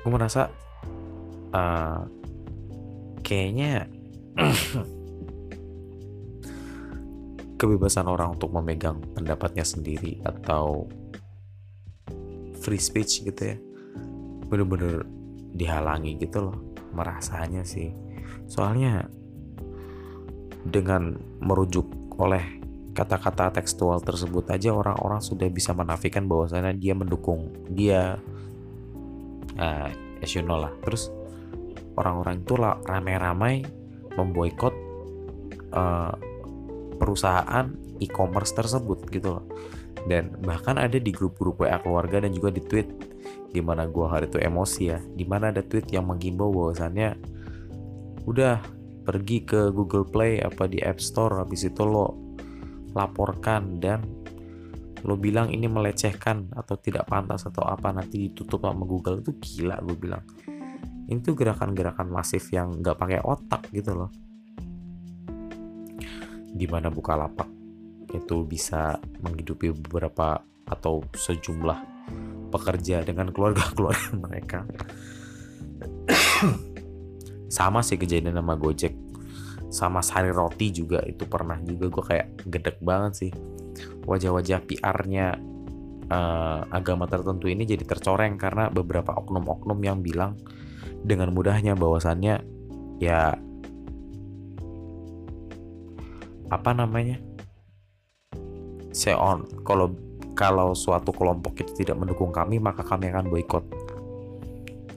Gue 0.00 0.10
merasa 0.14 0.48
uh, 1.52 2.02
kayaknya 3.28 3.84
kebebasan 7.60 8.08
orang 8.08 8.40
untuk 8.40 8.48
memegang 8.56 9.04
pendapatnya 9.12 9.68
sendiri 9.68 10.24
atau 10.24 10.88
free 12.64 12.80
speech 12.80 13.28
gitu 13.28 13.42
ya 13.52 13.56
bener-bener 14.48 15.04
dihalangi 15.52 16.16
gitu 16.16 16.48
loh 16.48 16.56
merasanya 16.96 17.62
sih. 17.68 17.92
Soalnya 18.48 19.04
dengan 20.64 21.16
merujuk 21.44 21.84
oleh 22.16 22.60
kata-kata 22.96 23.54
tekstual 23.54 24.02
tersebut 24.02 24.48
aja 24.50 24.74
orang-orang 24.74 25.22
sudah 25.22 25.46
bisa 25.52 25.70
menafikan 25.76 26.26
bahwasannya 26.26 26.74
dia 26.80 26.96
mendukung 26.96 27.52
dia. 27.68 28.16
Uh, 29.58 29.90
as 30.22 30.32
you 30.34 30.42
know 30.42 30.58
lah. 30.58 30.72
Terus 30.86 31.10
orang-orang 31.98 32.46
itu 32.46 32.54
ramai-ramai 32.62 33.66
memboikot 34.14 34.74
uh, 35.74 36.14
perusahaan 36.98 37.70
e-commerce 37.98 38.54
tersebut 38.54 39.06
gitu 39.10 39.38
loh. 39.38 39.46
Dan 40.06 40.38
bahkan 40.40 40.78
ada 40.78 40.96
di 40.96 41.10
grup-grup 41.10 41.66
WA 41.66 41.76
keluarga 41.82 42.22
dan 42.22 42.30
juga 42.30 42.54
di 42.54 42.62
tweet 42.62 42.88
di 43.50 43.60
mana 43.64 43.88
gue 43.88 44.06
hari 44.06 44.28
itu 44.28 44.38
emosi 44.38 44.82
ya 44.88 44.98
di 45.00 45.24
mana 45.24 45.48
ada 45.48 45.64
tweet 45.64 45.88
yang 45.88 46.04
menghimbau 46.04 46.52
bahwasannya 46.52 47.16
udah 48.28 48.60
pergi 49.08 49.40
ke 49.40 49.72
Google 49.72 50.04
Play 50.04 50.36
apa 50.44 50.68
di 50.68 50.84
App 50.84 51.00
Store 51.00 51.40
habis 51.40 51.64
itu 51.64 51.80
lo 51.80 52.12
laporkan 52.92 53.80
dan 53.80 54.04
lo 55.06 55.16
bilang 55.16 55.48
ini 55.48 55.64
melecehkan 55.64 56.52
atau 56.52 56.76
tidak 56.76 57.08
pantas 57.08 57.46
atau 57.48 57.64
apa 57.64 57.94
nanti 57.94 58.28
ditutup 58.28 58.66
sama 58.68 58.84
Google. 58.84 59.24
Itu 59.24 59.38
gila 59.40 59.80
gue 59.80 59.96
bilang 59.96 60.22
itu 61.08 61.32
gerakan-gerakan 61.32 62.12
masif 62.12 62.52
yang 62.52 62.84
nggak 62.84 63.00
pakai 63.00 63.20
otak 63.24 63.64
gitu 63.72 63.96
loh. 63.96 64.12
Di 66.52 66.68
mana 66.68 66.92
Bukalapak 66.92 67.48
itu 68.12 68.44
bisa 68.44 69.00
menghidupi 69.24 69.72
beberapa 69.72 70.40
atau 70.68 71.00
sejumlah 71.16 71.80
pekerja 72.52 73.04
dengan 73.04 73.32
keluarga-keluarga 73.32 74.12
mereka. 74.24 74.68
sama 77.48 77.80
sih 77.80 77.96
kejadian 77.96 78.36
sama 78.36 78.54
Gojek. 78.60 78.92
Sama 79.68 80.00
Sari 80.00 80.32
Roti 80.32 80.72
juga 80.72 81.04
itu 81.04 81.28
pernah 81.28 81.56
juga 81.60 81.88
gue 81.88 82.04
kayak 82.04 82.28
gedek 82.48 82.76
banget 82.84 83.12
sih. 83.24 83.32
Wajah-wajah 84.04 84.64
PR-nya 84.64 85.36
uh, 86.08 86.60
agama 86.72 87.04
tertentu 87.04 87.48
ini 87.48 87.68
jadi 87.68 87.84
tercoreng 87.84 88.40
karena 88.40 88.72
beberapa 88.72 89.12
oknum-oknum 89.16 89.78
yang 89.84 90.00
bilang 90.00 90.36
dengan 91.02 91.30
mudahnya 91.32 91.78
bahwasannya 91.78 92.42
ya 92.98 93.38
apa 96.48 96.70
namanya 96.72 97.20
on 99.14 99.46
kalau 99.62 99.94
kalau 100.34 100.74
suatu 100.74 101.10
kelompok 101.14 101.62
itu 101.62 101.82
tidak 101.82 101.98
mendukung 101.98 102.30
kami 102.30 102.62
maka 102.62 102.86
kami 102.86 103.10
akan 103.10 103.26
boykot. 103.26 103.64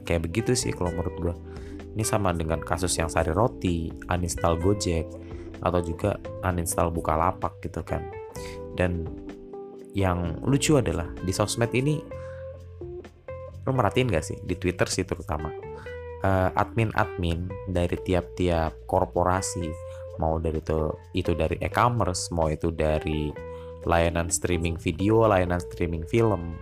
Kayak 0.05 0.29
begitu 0.29 0.53
sih 0.53 0.69
kalau 0.73 0.93
menurut 0.93 1.15
gue 1.17 1.35
ini 1.97 2.03
sama 2.05 2.29
dengan 2.33 2.61
kasus 2.61 2.93
yang 2.97 3.09
sari 3.09 3.33
roti 3.33 3.89
uninstall 4.09 4.57
gojek 4.61 5.05
atau 5.61 5.81
juga 5.81 6.17
uninstall 6.45 6.93
bukalapak 6.93 7.57
gitu 7.61 7.81
kan. 7.81 8.05
Dan 8.77 9.05
yang 9.97 10.39
lucu 10.45 10.77
adalah 10.77 11.09
di 11.21 11.33
sosmed 11.33 11.73
ini 11.73 12.01
lo 13.61 13.71
merhatiin 13.73 14.09
gak 14.09 14.25
sih? 14.25 14.37
Di 14.41 14.57
twitter 14.57 14.89
sih 14.89 15.05
terutama 15.05 15.70
admin-admin 16.53 17.49
dari 17.65 17.97
tiap-tiap 17.97 18.85
korporasi 18.85 19.69
mau 20.21 20.37
dari 20.37 20.61
itu 20.61 20.93
itu 21.17 21.33
dari 21.33 21.57
e-commerce 21.65 22.29
mau 22.29 22.45
itu 22.45 22.69
dari 22.69 23.33
layanan 23.89 24.29
streaming 24.29 24.77
video 24.77 25.25
layanan 25.25 25.57
streaming 25.57 26.05
film 26.05 26.53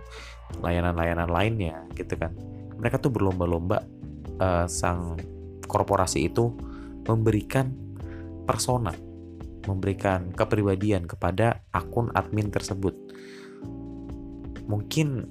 layanan-layanan 0.64 1.28
lainnya 1.28 1.84
gitu 1.94 2.16
kan. 2.16 2.32
Mereka 2.80 2.98
tuh 3.04 3.12
berlomba-lomba 3.12 3.84
uh, 4.40 4.66
sang 4.66 5.20
korporasi 5.68 6.26
itu 6.26 6.50
memberikan 7.04 7.70
persona 8.48 8.90
memberikan 9.68 10.32
kepribadian 10.32 11.04
kepada 11.04 11.60
akun 11.70 12.08
admin 12.16 12.48
tersebut. 12.48 12.96
Mungkin 14.66 15.28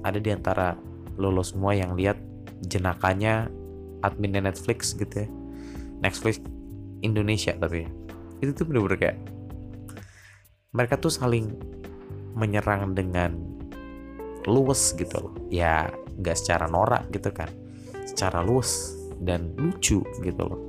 ada 0.00 0.16
di 0.16 0.30
antara 0.32 0.74
lo 1.20 1.28
lo 1.28 1.44
semua 1.44 1.76
yang 1.76 1.92
lihat 1.92 2.16
jenakanya 2.64 3.52
adminnya 4.04 4.44
Netflix 4.44 4.92
gitu 4.96 5.24
ya. 5.24 5.28
Netflix 6.02 6.40
Indonesia 7.00 7.56
tapi 7.56 7.86
ya. 7.86 7.90
itu 8.44 8.52
tuh 8.52 8.68
bener-bener 8.68 8.98
kayak 9.00 9.18
mereka 10.76 11.00
tuh 11.00 11.08
saling 11.08 11.56
menyerang 12.36 12.92
dengan 12.92 13.32
luwes 14.44 14.92
gitu 14.92 15.16
loh. 15.16 15.34
Ya 15.48 15.88
nggak 16.20 16.36
secara 16.36 16.68
norak 16.68 17.08
gitu 17.12 17.32
kan. 17.32 17.48
Secara 18.04 18.44
luwes 18.44 18.92
dan 19.24 19.56
lucu 19.56 20.04
gitu 20.20 20.42
loh. 20.44 20.60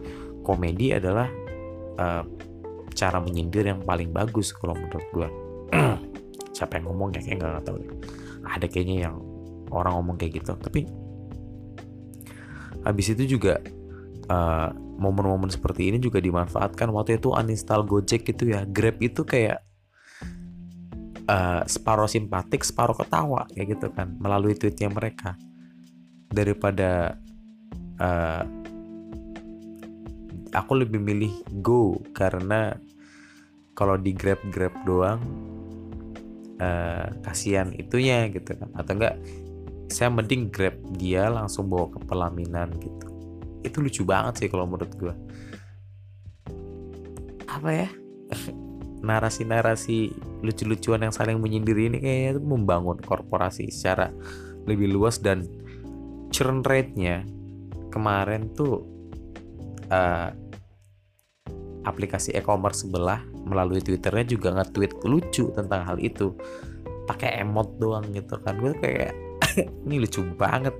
Komedi 0.47 0.95
adalah 0.95 1.27
uh, 1.99 2.23
cara 2.95 3.19
menyindir 3.19 3.67
yang 3.67 3.83
paling 3.83 4.09
bagus 4.15 4.55
kalau 4.55 4.73
menurut 4.73 5.05
gue 5.11 5.27
siapa 6.55 6.79
yang 6.79 6.87
ngomong 6.89 7.13
ya 7.13 7.21
kayak 7.21 7.37
nggak 7.43 7.65
tahu 7.67 7.77
deh. 7.83 7.91
Ada 8.47 8.65
kayaknya 8.71 9.11
yang 9.11 9.15
orang 9.75 9.99
ngomong 9.99 10.15
kayak 10.15 10.39
gitu 10.39 10.55
tapi 10.55 10.87
habis 12.87 13.11
itu 13.11 13.35
juga 13.35 13.59
uh, 14.31 14.71
momen-momen 14.97 15.51
seperti 15.51 15.91
ini 15.91 15.99
juga 15.99 16.23
dimanfaatkan. 16.23 16.87
Waktu 16.95 17.19
itu 17.19 17.35
uninstall 17.35 17.83
Gojek 17.83 18.23
gitu 18.23 18.47
ya 18.47 18.63
Grab 18.63 19.03
itu 19.03 19.27
kayak 19.27 19.59
uh, 21.27 21.67
separuh 21.67 22.07
simpatik 22.07 22.63
separuh 22.63 22.95
ketawa 22.95 23.43
kayak 23.51 23.75
gitu 23.75 23.91
kan 23.91 24.15
melalui 24.17 24.55
tweetnya 24.55 24.87
mereka. 24.87 25.35
Daripada 26.31 27.19
uh, 27.99 28.43
aku 30.55 30.73
lebih 30.79 31.03
milih 31.03 31.33
Go 31.59 31.99
karena 32.15 32.75
kalau 33.75 33.99
di 33.99 34.15
Grab 34.15 34.39
Grab 34.47 34.73
doang 34.87 35.21
uh, 36.63 37.11
kasihan 37.21 37.75
itunya 37.75 38.31
gitu 38.31 38.55
kan. 38.55 38.71
Atau 38.79 38.95
enggak 38.95 39.19
saya 39.87 40.11
mending 40.11 40.51
grab 40.51 40.75
dia 40.99 41.31
langsung 41.31 41.71
bawa 41.71 41.91
ke 41.95 41.99
pelaminan 42.03 42.71
gitu. 42.79 43.07
Itu 43.63 43.83
lucu 43.83 44.03
banget 44.03 44.43
sih 44.43 44.47
kalau 44.51 44.67
menurut 44.67 44.91
gue 44.95 45.13
apa 47.47 47.69
ya? 47.73 47.89
Narasi-narasi 49.07 50.13
lucu-lucuan 50.43 51.05
yang 51.05 51.13
saling 51.13 51.39
menyindir 51.39 51.77
ini 51.77 51.97
kayaknya 52.01 52.41
membangun 52.41 52.99
korporasi 52.99 53.71
secara 53.71 54.11
lebih 54.67 54.91
luas 54.91 55.21
dan 55.23 55.47
churn 56.29 56.61
rate-nya 56.65 57.23
kemarin 57.93 58.51
tuh 58.51 58.83
uh, 59.89 60.29
aplikasi 61.87 62.35
e-commerce 62.35 62.83
sebelah 62.83 63.23
melalui 63.47 63.79
twitternya 63.79 64.27
juga 64.27 64.51
nge-tweet 64.59 65.07
lucu 65.07 65.49
tentang 65.55 65.87
hal 65.87 65.97
itu. 66.03 66.35
Pakai 67.07 67.39
emot 67.39 67.79
doang 67.79 68.03
gitu 68.11 68.35
kan. 68.43 68.59
Gue 68.59 68.75
kayak 68.75 69.15
ini 69.65 69.95
lucu 70.03 70.21
banget. 70.37 70.75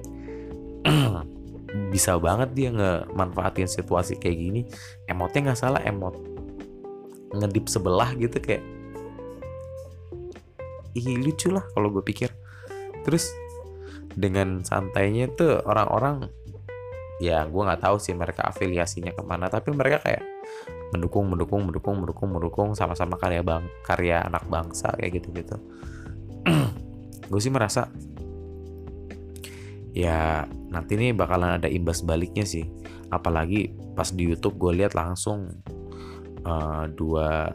Bisa 1.94 2.16
banget 2.22 2.54
dia 2.54 2.70
ngemanfaatin 2.72 3.68
situasi 3.68 4.22
kayak 4.22 4.38
gini. 4.38 4.62
Emotnya 5.10 5.52
nggak 5.52 5.60
salah 5.60 5.82
emot 5.84 6.16
ngedip 7.28 7.68
sebelah 7.68 8.16
gitu 8.16 8.40
kayak 8.40 8.64
ih 10.96 11.20
lucu 11.22 11.52
lah 11.52 11.66
kalau 11.74 11.90
gue 11.92 12.04
pikir. 12.06 12.32
Terus 13.04 13.30
dengan 14.18 14.66
santainya 14.66 15.30
tuh 15.30 15.62
orang-orang 15.62 16.26
ya 17.22 17.46
gue 17.46 17.62
nggak 17.62 17.82
tahu 17.82 17.98
sih 17.98 18.14
mereka 18.14 18.46
afiliasinya 18.46 19.14
ke 19.14 19.22
mana 19.26 19.50
tapi 19.50 19.74
mereka 19.74 20.06
kayak 20.06 20.26
mendukung 20.94 21.30
mendukung 21.30 21.66
mendukung 21.66 21.96
mendukung 22.02 22.30
mendukung 22.30 22.70
sama-sama 22.78 23.18
karya 23.18 23.42
bang 23.42 23.66
karya 23.82 24.22
anak 24.26 24.46
bangsa 24.50 24.94
kayak 24.98 25.22
gitu 25.22 25.34
gitu 25.34 25.56
gue 27.30 27.42
sih 27.42 27.52
merasa 27.52 27.90
ya 29.98 30.46
nanti 30.70 30.94
nih 30.94 31.18
bakalan 31.18 31.58
ada 31.58 31.66
imbas 31.66 32.06
baliknya 32.06 32.46
sih. 32.46 32.70
Apalagi 33.10 33.74
pas 33.98 34.14
di 34.14 34.30
YouTube 34.30 34.62
gue 34.62 34.86
lihat 34.86 34.94
langsung 34.94 35.50
uh, 36.46 36.86
dua 36.94 37.50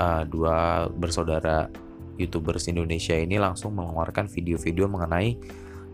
uh, 0.00 0.22
dua 0.24 0.88
bersaudara 0.88 1.68
youtubers 2.16 2.72
Indonesia 2.72 3.12
ini 3.12 3.36
langsung 3.36 3.76
mengeluarkan 3.76 4.32
video-video 4.32 4.88
mengenai 4.88 5.36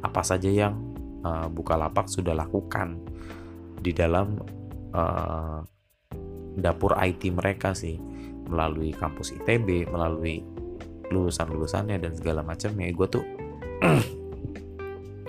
apa 0.07 0.23
saja 0.23 0.47
yang 0.47 0.79
uh, 1.27 1.51
Bukalapak 1.51 2.07
sudah 2.07 2.39
lakukan 2.39 3.03
di 3.83 3.91
dalam 3.91 4.39
uh, 4.95 5.59
dapur 6.55 6.95
IT 7.03 7.27
mereka 7.35 7.75
sih. 7.75 7.99
Melalui 8.47 8.95
kampus 8.95 9.35
ITB 9.43 9.91
melalui 9.91 10.45
lulusan-lulusannya 11.11 11.99
dan 11.99 12.13
segala 12.15 12.47
macam 12.47 12.75
ya 12.79 12.91
gue 12.91 13.09
tuh 13.11 13.25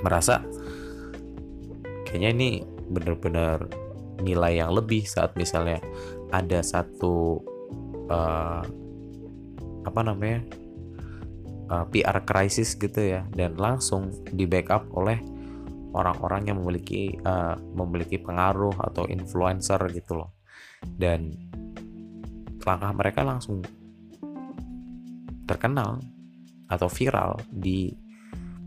merasa 0.04 0.44
kayaknya 2.06 2.30
ini 2.36 2.50
bener-bener 2.92 3.66
nilai 4.22 4.62
yang 4.62 4.76
lebih 4.76 5.08
saat 5.08 5.34
misalnya 5.40 5.82
ada 6.30 6.62
satu 6.62 7.42
uh, 8.12 8.64
apa 9.84 10.00
namanya 10.06 10.44
uh, 11.72 11.84
eh, 11.84 11.86
PR 11.92 12.24
krisis 12.24 12.76
gitu 12.78 13.02
ya 13.02 13.28
dan 13.36 13.58
langsung 13.60 14.14
di 14.32 14.48
backup 14.48 14.88
oleh 14.96 15.20
orang-orang 15.94 16.50
yang 16.50 16.58
memiliki 16.60 17.14
uh, 17.22 17.56
memiliki 17.78 18.18
pengaruh 18.18 18.74
atau 18.82 19.06
influencer 19.06 19.80
gitu 19.94 20.18
loh. 20.18 20.34
Dan 20.84 21.32
langkah 22.66 22.92
mereka 22.92 23.22
langsung 23.22 23.62
terkenal 25.46 26.02
atau 26.68 26.90
viral 26.90 27.38
di 27.52 27.94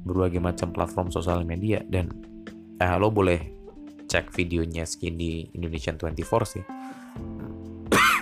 berbagai 0.06 0.38
macam 0.38 0.70
platform 0.70 1.10
sosial 1.10 1.42
media 1.42 1.82
dan 1.90 2.14
eh, 2.78 2.96
lo 2.96 3.10
boleh 3.10 3.56
cek 4.06 4.30
videonya 4.30 4.86
skin 4.86 5.18
di 5.18 5.50
Indonesian 5.58 5.98
24 5.98 6.22
sih. 6.46 6.64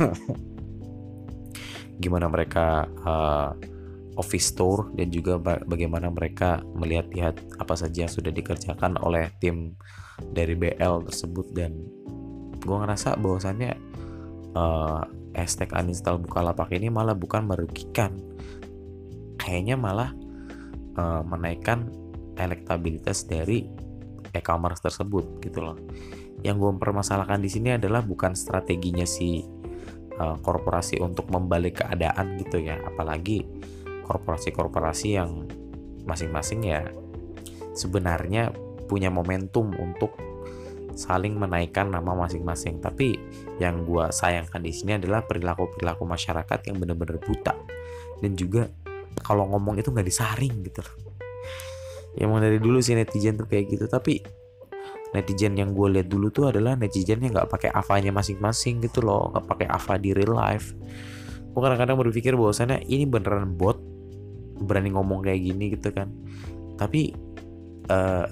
Gimana 2.03 2.27
mereka 2.27 2.89
uh, 3.05 3.53
office 4.17 4.57
tour 4.57 4.91
dan 4.97 5.13
juga 5.13 5.37
bagaimana 5.43 6.11
mereka 6.11 6.65
melihat-lihat 6.75 7.61
apa 7.61 7.75
saja 7.77 8.09
yang 8.09 8.13
sudah 8.13 8.33
dikerjakan 8.33 8.97
oleh 9.05 9.31
tim 9.39 9.77
dari 10.33 10.57
BL 10.57 11.05
tersebut 11.07 11.53
dan 11.55 11.77
gue 12.65 12.77
ngerasa 12.81 13.21
bahwasannya 13.21 13.77
uh, 14.57 15.05
hashtag 15.35 15.75
uninstall 15.75 16.23
Bukalapak 16.23 16.73
ini 16.73 16.89
malah 16.89 17.15
bukan 17.15 17.45
merugikan. 17.45 18.17
Kayaknya 19.37 19.77
malah 19.77 20.11
uh, 20.99 21.23
menaikkan 21.27 21.91
elektabilitas 22.35 23.27
dari 23.27 23.67
e-commerce 24.35 24.83
tersebut 24.83 25.39
gitu 25.43 25.63
loh. 25.63 25.79
Yang 26.43 26.57
gue 26.61 26.71
permasalahkan 26.83 27.41
di 27.41 27.49
sini 27.49 27.79
adalah 27.79 28.03
bukan 28.03 28.35
strateginya 28.35 29.07
si 29.07 29.47
uh, 30.19 30.37
korporasi 30.43 30.99
untuk 31.01 31.31
membalik 31.31 31.81
keadaan 31.87 32.37
gitu 32.43 32.61
ya, 32.61 32.79
apalagi 32.83 33.47
korporasi-korporasi 34.05 35.09
yang 35.17 35.49
masing-masing 36.05 36.61
ya 36.69 36.85
sebenarnya 37.73 38.53
punya 38.85 39.09
momentum 39.09 39.73
untuk 39.81 40.13
saling 40.95 41.35
menaikkan 41.35 41.91
nama 41.91 42.15
masing-masing. 42.15 42.79
Tapi 42.79 43.19
yang 43.59 43.83
gue 43.83 44.11
sayangkan 44.15 44.63
di 44.63 44.71
sini 44.71 45.01
adalah 45.01 45.27
perilaku-perilaku 45.27 46.05
masyarakat 46.07 46.59
yang 46.71 46.77
benar-benar 46.79 47.19
buta 47.25 47.55
dan 48.23 48.33
juga 48.39 48.71
kalau 49.21 49.47
ngomong 49.53 49.79
itu 49.79 49.93
nggak 49.93 50.07
disaring 50.07 50.65
gitu 50.67 50.83
loh. 50.83 50.97
Ya 52.15 52.31
emang 52.31 52.43
dari 52.43 52.63
dulu 52.63 52.79
sih 52.79 52.95
netizen 52.95 53.35
tuh 53.35 53.51
kayak 53.51 53.75
gitu 53.75 53.91
tapi 53.91 54.23
netizen 55.15 55.55
yang 55.55 55.71
gue 55.75 55.99
lihat 55.99 56.11
dulu 56.11 56.31
tuh 56.35 56.51
adalah 56.51 56.75
netizen 56.75 57.23
yang 57.23 57.35
nggak 57.35 57.51
pakai 57.51 57.71
avanya 57.71 58.11
masing-masing 58.11 58.83
gitu 58.83 59.03
loh 59.03 59.31
nggak 59.31 59.47
pakai 59.47 59.67
ava 59.71 59.95
di 59.99 60.11
real 60.11 60.35
life. 60.35 60.75
Gue 61.55 61.61
kadang-kadang 61.63 61.99
berpikir 62.03 62.35
bahwasannya 62.35 62.83
ini 62.91 63.07
beneran 63.07 63.55
bot 63.55 63.79
berani 64.59 64.91
ngomong 64.91 65.23
kayak 65.23 65.41
gini 65.43 65.75
gitu 65.75 65.95
kan. 65.95 66.11
Tapi 66.75 67.15
uh, 67.91 68.27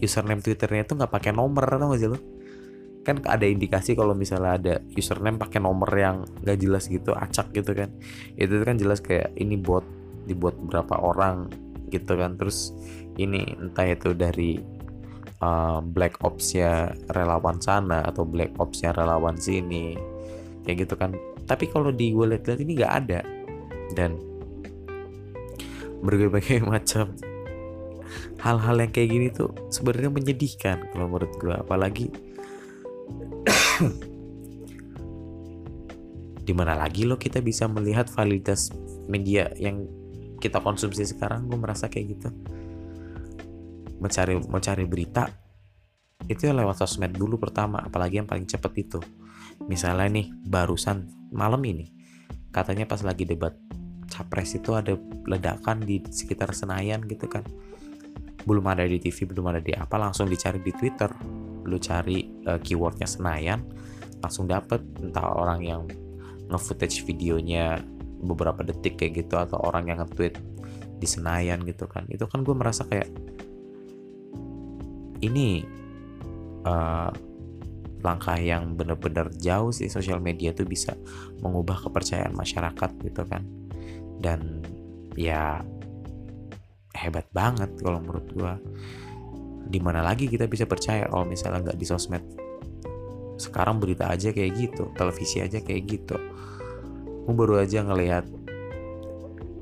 username 0.00 0.40
twitternya 0.40 0.88
tuh 0.88 0.96
nggak 1.00 1.12
pakai 1.12 1.32
nomor 1.36 1.68
atau 1.68 1.92
gak 1.92 2.00
sih 2.00 2.08
lo? 2.08 2.18
Kan 3.04 3.20
ada 3.28 3.44
indikasi 3.44 3.92
kalau 3.92 4.16
misalnya 4.16 4.52
ada 4.56 4.74
username 4.96 5.36
pakai 5.36 5.60
nomor 5.60 5.88
yang 5.92 6.24
gak 6.44 6.56
jelas 6.60 6.88
gitu 6.88 7.12
acak 7.12 7.52
gitu 7.52 7.76
kan. 7.76 7.92
Itu 8.40 8.56
kan 8.64 8.80
jelas 8.80 9.04
kayak 9.04 9.36
ini 9.36 9.60
bot 9.60 9.84
dibuat 10.26 10.58
berapa 10.58 10.98
orang 10.98 11.48
gitu 11.88 12.18
kan. 12.18 12.36
Terus 12.36 12.74
ini 13.16 13.56
entah 13.56 13.86
itu 13.86 14.12
dari 14.12 14.60
uh, 15.40 15.80
black 15.80 16.20
ops 16.26 16.52
ya 16.58 16.92
relawan 17.14 17.62
sana 17.62 18.04
atau 18.04 18.26
black 18.26 18.52
ops 18.60 18.84
ya 18.84 18.92
relawan 18.92 19.38
sini 19.38 19.96
kayak 20.66 20.86
gitu 20.86 20.94
kan. 20.98 21.14
Tapi 21.46 21.70
kalau 21.70 21.94
di 21.94 22.10
gue 22.10 22.26
lihat-lihat 22.26 22.60
ini 22.60 22.72
nggak 22.76 22.94
ada. 23.06 23.20
Dan 23.94 24.18
berbagai 26.02 26.60
macam 26.72 27.14
hal-hal 28.40 28.76
yang 28.78 28.92
kayak 28.92 29.10
gini 29.10 29.26
tuh 29.32 29.50
sebenarnya 29.72 30.10
menyedihkan 30.12 30.86
kalau 30.92 31.08
menurut 31.08 31.32
gue 31.40 31.54
apalagi 31.56 32.06
di 36.46 36.52
mana 36.54 36.78
lagi 36.78 37.02
lo 37.02 37.18
kita 37.18 37.42
bisa 37.42 37.66
melihat 37.66 38.06
validitas 38.12 38.70
media 39.10 39.50
yang 39.58 39.88
kita 40.46 40.62
konsumsi 40.62 41.02
sekarang 41.02 41.50
gue 41.50 41.58
merasa 41.58 41.90
kayak 41.90 42.06
gitu. 42.14 42.28
Mencari 43.98 44.38
mencari 44.46 44.84
berita 44.86 45.26
itu 46.30 46.48
ya 46.48 46.54
lewat 46.54 46.80
sosmed 46.80 47.14
dulu 47.14 47.36
pertama 47.36 47.82
apalagi 47.82 48.22
yang 48.22 48.28
paling 48.30 48.46
cepet 48.46 48.72
itu. 48.86 49.02
Misalnya 49.66 50.06
nih 50.06 50.30
barusan 50.46 51.10
malam 51.34 51.60
ini 51.66 51.90
katanya 52.54 52.88
pas 52.88 53.02
lagi 53.04 53.28
debat 53.28 53.52
capres 54.06 54.56
itu 54.56 54.72
ada 54.72 54.96
ledakan 55.26 55.82
di 55.82 56.00
sekitar 56.06 56.54
Senayan 56.54 57.02
gitu 57.04 57.26
kan. 57.26 57.42
Belum 58.46 58.62
ada 58.70 58.86
di 58.86 59.02
TV 59.02 59.26
belum 59.26 59.50
ada 59.50 59.60
di 59.60 59.74
apa 59.74 59.98
langsung 59.98 60.30
dicari 60.30 60.62
di 60.62 60.70
Twitter. 60.70 61.10
Lu 61.66 61.76
cari 61.82 62.22
uh, 62.46 62.62
keywordnya 62.62 63.10
Senayan 63.10 63.66
langsung 64.22 64.46
dapet. 64.46 64.80
Entah 65.02 65.34
orang 65.34 65.60
yang 65.66 65.82
nge-footage 66.46 67.02
videonya 67.02 67.82
beberapa 68.26 68.66
detik 68.66 68.98
kayak 68.98 69.26
gitu 69.26 69.38
atau 69.38 69.62
orang 69.62 69.88
yang 69.88 69.98
nge-tweet 70.02 70.34
di 70.96 71.06
Senayan 71.06 71.62
gitu 71.64 71.86
kan. 71.86 72.04
Itu 72.10 72.26
kan 72.26 72.42
gue 72.42 72.54
merasa 72.56 72.84
kayak 72.84 73.08
ini 75.24 75.64
uh, 76.66 77.10
langkah 78.04 78.36
yang 78.38 78.76
bener-bener 78.76 79.32
jauh 79.40 79.72
sih 79.72 79.88
sosial 79.90 80.20
media 80.20 80.52
tuh 80.52 80.68
bisa 80.68 80.94
mengubah 81.40 81.80
kepercayaan 81.88 82.34
masyarakat 82.36 82.90
gitu 83.02 83.22
kan. 83.26 83.42
Dan 84.20 84.64
ya 85.16 85.60
hebat 86.96 87.28
banget 87.32 87.70
kalau 87.80 88.00
menurut 88.00 88.26
gue 88.32 88.52
di 89.66 89.82
mana 89.82 90.00
lagi 90.00 90.30
kita 90.30 90.46
bisa 90.46 90.64
percaya 90.64 91.10
kalau 91.10 91.26
misalnya 91.26 91.70
nggak 91.70 91.78
di 91.78 91.86
sosmed. 91.86 92.24
Sekarang 93.36 93.76
berita 93.76 94.08
aja 94.08 94.32
kayak 94.32 94.52
gitu 94.56 94.88
televisi 94.96 95.44
aja 95.44 95.60
kayak 95.60 95.82
gitu 95.84 96.16
gue 97.26 97.34
baru 97.34 97.58
aja 97.58 97.82
ngelihat 97.82 98.22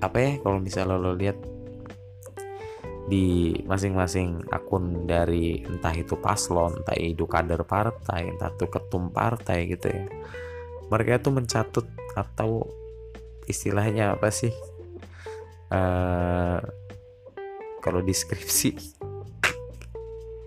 apa 0.04 0.16
ya 0.20 0.32
kalau 0.44 0.60
misalnya 0.60 1.00
lo 1.00 1.16
lihat 1.16 1.40
di 3.04 3.52
masing-masing 3.68 4.48
akun 4.48 5.04
dari 5.04 5.60
entah 5.68 5.92
itu 5.92 6.16
paslon, 6.16 6.80
entah 6.80 6.96
itu 6.96 7.28
kader 7.28 7.60
partai, 7.68 8.32
entah 8.32 8.48
itu 8.48 8.64
ketum 8.64 9.12
partai 9.12 9.68
gitu 9.68 9.92
ya. 9.92 10.08
Mereka 10.88 11.20
tuh 11.20 11.36
mencatut 11.36 11.86
atau 12.16 12.64
istilahnya 13.44 14.16
apa 14.16 14.32
sih? 14.32 14.52
Uh, 15.68 16.60
kalau 17.84 18.00
deskripsi 18.00 18.72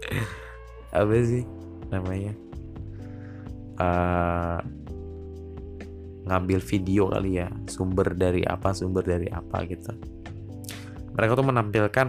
apa 0.98 1.14
sih 1.22 1.46
namanya? 1.94 2.34
Uh, 3.78 4.58
ngambil 6.28 6.60
video 6.60 7.10
kali 7.10 7.40
ya, 7.40 7.48
sumber 7.72 8.14
dari 8.14 8.44
apa, 8.44 8.76
sumber 8.76 9.04
dari 9.08 9.28
apa 9.32 9.64
gitu. 9.66 9.96
Mereka 11.18 11.34
tuh 11.34 11.48
menampilkan 11.48 12.08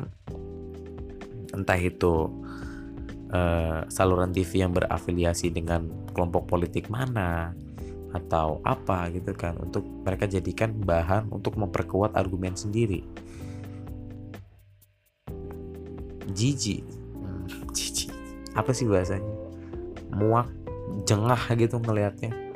entah 1.55 1.81
itu 1.81 2.29
uh, 3.33 3.89
saluran 3.89 4.35
TV 4.35 4.67
yang 4.67 4.73
berafiliasi 4.75 5.51
dengan 5.55 5.89
kelompok 6.13 6.47
politik 6.51 6.93
mana 6.93 7.57
atau 8.09 8.65
apa 8.65 9.13
gitu 9.13 9.37
kan 9.37 9.53
untuk 9.61 9.85
mereka 9.85 10.25
jadikan 10.25 10.73
bahan 10.73 11.29
untuk 11.29 11.57
memperkuat 11.61 12.17
argumen 12.17 12.57
sendiri. 12.57 13.05
Jijik. 16.33 16.85
Hmm, 17.17 17.45
jijik. 17.73 18.13
Apa 18.57 18.73
sih 18.73 18.89
bahasanya? 18.89 19.29
Muak 20.13 20.49
jengah 21.05 21.41
gitu 21.57 21.81
ngelihatnya 21.81 22.48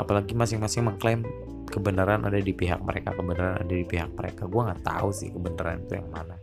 apalagi 0.00 0.32
masing-masing 0.32 0.88
mengklaim 0.88 1.20
kebenaran 1.68 2.24
ada 2.26 2.40
di 2.40 2.50
pihak 2.50 2.80
mereka 2.82 3.14
kebenaran 3.14 3.62
ada 3.62 3.70
di 3.70 3.86
pihak 3.86 4.10
mereka. 4.16 4.48
Gue 4.48 4.66
nggak 4.66 4.82
tahu 4.82 5.08
sih 5.12 5.28
kebenaran 5.30 5.84
itu 5.84 5.92
yang 6.00 6.08
mana. 6.08 6.34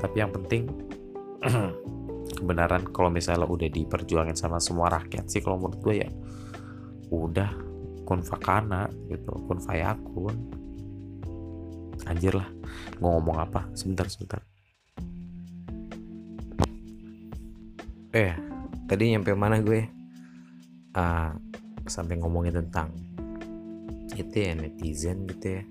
Tapi 0.00 0.16
yang 0.16 0.32
penting 0.32 0.66
kebenaran 2.38 2.88
kalau 2.90 3.12
misalnya 3.12 3.46
udah 3.46 3.70
diperjuangin 3.70 4.34
sama 4.34 4.58
semua 4.58 4.88
rakyat 4.88 5.30
sih 5.30 5.44
kalau 5.44 5.60
menurut 5.60 5.78
gue 5.84 5.94
ya 6.02 6.10
udah 7.08 7.50
kun 8.08 8.24
fakana 8.24 8.90
gitu 9.12 9.32
kun 9.46 9.60
fayakun. 9.62 10.36
Anjir 12.08 12.34
lah 12.34 12.48
gue 12.98 13.08
ngomong 13.08 13.36
apa? 13.38 13.68
Sebentar 13.76 14.08
sebentar. 14.10 14.42
Eh 18.16 18.34
tadi 18.90 19.14
nyampe 19.14 19.36
mana 19.36 19.62
gue? 19.62 19.86
Uh, 20.98 21.30
sampai 21.90 22.20
ngomongin 22.20 22.54
tentang 22.64 22.92
itu 24.14 24.34
ya 24.34 24.52
netizen 24.54 25.24
gitu 25.28 25.60
ya. 25.60 25.62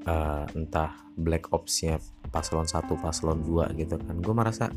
Uh, 0.00 0.48
entah 0.56 0.96
black 1.12 1.52
opsnya 1.52 2.00
paslon 2.32 2.64
1 2.64 2.88
paslon 2.98 3.44
2 3.44 3.76
gitu 3.76 4.00
kan. 4.00 4.16
Gue 4.18 4.34
merasa 4.34 4.72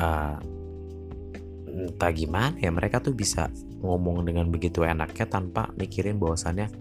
uh, 0.00 0.38
entah 1.68 2.12
gimana 2.16 2.56
ya 2.56 2.72
mereka 2.72 3.04
tuh 3.04 3.12
bisa 3.12 3.52
ngomong 3.84 4.24
dengan 4.24 4.48
begitu 4.48 4.82
enaknya 4.82 5.28
tanpa 5.28 5.68
mikirin 5.76 6.16
bahwasannya 6.16 6.72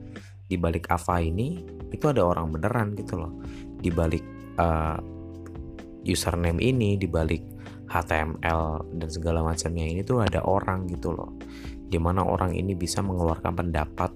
di 0.47 0.55
balik 0.55 0.87
Ava 0.87 1.19
ini 1.19 1.59
itu 1.91 2.05
ada 2.07 2.23
orang 2.23 2.55
beneran 2.55 2.95
gitu 2.95 3.19
loh. 3.19 3.33
Di 3.83 3.91
balik 3.91 4.23
uh, 4.55 4.97
username 6.05 6.61
ini 6.61 6.95
di 6.95 7.09
balik 7.09 7.54
HTML 7.85 8.89
dan 8.97 9.09
segala 9.09 9.45
macamnya 9.45 9.85
ini 9.85 10.01
tuh 10.01 10.25
ada 10.25 10.41
orang 10.41 10.89
gitu 10.89 11.13
loh. 11.13 11.37
Di 11.85 12.01
mana 12.01 12.25
orang 12.25 12.57
ini 12.57 12.73
bisa 12.73 13.05
mengeluarkan 13.05 13.53
pendapat 13.53 14.11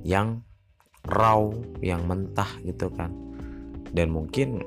yang 0.00 0.40
raw 1.04 1.44
yang 1.84 2.08
mentah 2.08 2.48
gitu 2.64 2.88
kan. 2.92 3.12
Dan 3.90 4.12
mungkin 4.12 4.64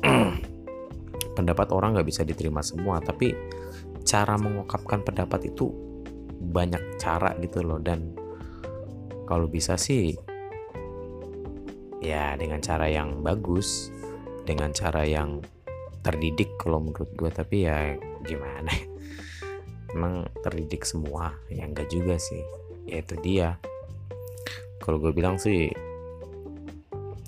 pendapat 1.36 1.68
orang 1.74 1.98
nggak 1.98 2.08
bisa 2.08 2.22
diterima 2.22 2.62
semua 2.62 3.02
tapi 3.02 3.34
cara 4.06 4.34
mengungkapkan 4.38 5.02
pendapat 5.02 5.50
itu 5.50 5.70
banyak 6.40 6.98
cara 7.02 7.34
gitu 7.42 7.66
loh. 7.66 7.82
Dan 7.82 8.14
kalau 9.26 9.50
bisa 9.50 9.74
sih 9.74 10.14
ya 12.00 12.34
dengan 12.34 12.58
cara 12.64 12.88
yang 12.88 13.20
bagus 13.20 13.92
dengan 14.48 14.72
cara 14.72 15.04
yang 15.04 15.44
terdidik 16.00 16.56
kalau 16.56 16.80
menurut 16.80 17.10
gue 17.12 17.30
tapi 17.30 17.68
ya 17.68 17.96
gimana? 18.24 18.72
Emang 19.94 20.24
terdidik 20.40 20.86
semua 20.86 21.36
ya 21.52 21.68
enggak 21.68 21.92
juga 21.92 22.16
sih. 22.16 22.40
Ya 22.88 23.04
itu 23.04 23.14
dia. 23.20 23.48
Kalau 24.80 24.96
gue 24.96 25.12
bilang 25.12 25.36
sih 25.36 25.68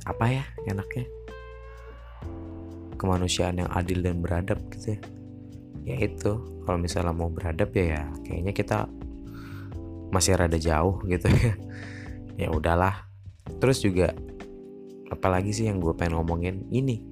apa 0.08 0.24
ya 0.26 0.44
enaknya? 0.66 1.06
Kemanusiaan 2.96 3.60
yang 3.60 3.70
adil 3.74 4.00
dan 4.00 4.22
beradab 4.22 4.58
gitu 4.72 4.96
ya. 4.96 5.00
Ya 5.82 5.96
itu 6.06 6.62
kalau 6.62 6.78
misalnya 6.78 7.10
mau 7.10 7.28
beradab 7.28 7.74
ya 7.74 7.98
ya 7.98 8.02
kayaknya 8.22 8.52
kita 8.54 8.78
masih 10.14 10.38
rada 10.38 10.56
jauh 10.56 11.02
gitu 11.06 11.28
ya. 11.28 11.54
Ya 12.32 12.48
udahlah. 12.48 13.12
Terus 13.60 13.84
juga 13.84 14.16
apalagi 15.12 15.52
sih 15.52 15.68
yang 15.68 15.84
gue 15.84 15.92
pengen 15.92 16.16
ngomongin? 16.16 16.64
Ini 16.72 17.11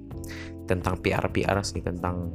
tentang 0.71 0.95
PR 1.03 1.27
PR 1.27 1.59
sih 1.67 1.83
tentang 1.83 2.31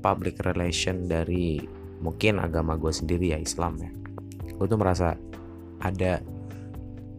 public 0.00 0.40
relation 0.46 1.10
dari 1.10 1.60
mungkin 2.00 2.40
agama 2.40 2.78
gue 2.78 2.94
sendiri 2.94 3.34
ya 3.34 3.38
Islam 3.38 3.76
ya. 3.82 3.90
Gue 4.56 4.66
tuh 4.70 4.80
merasa 4.80 5.18
ada 5.80 6.22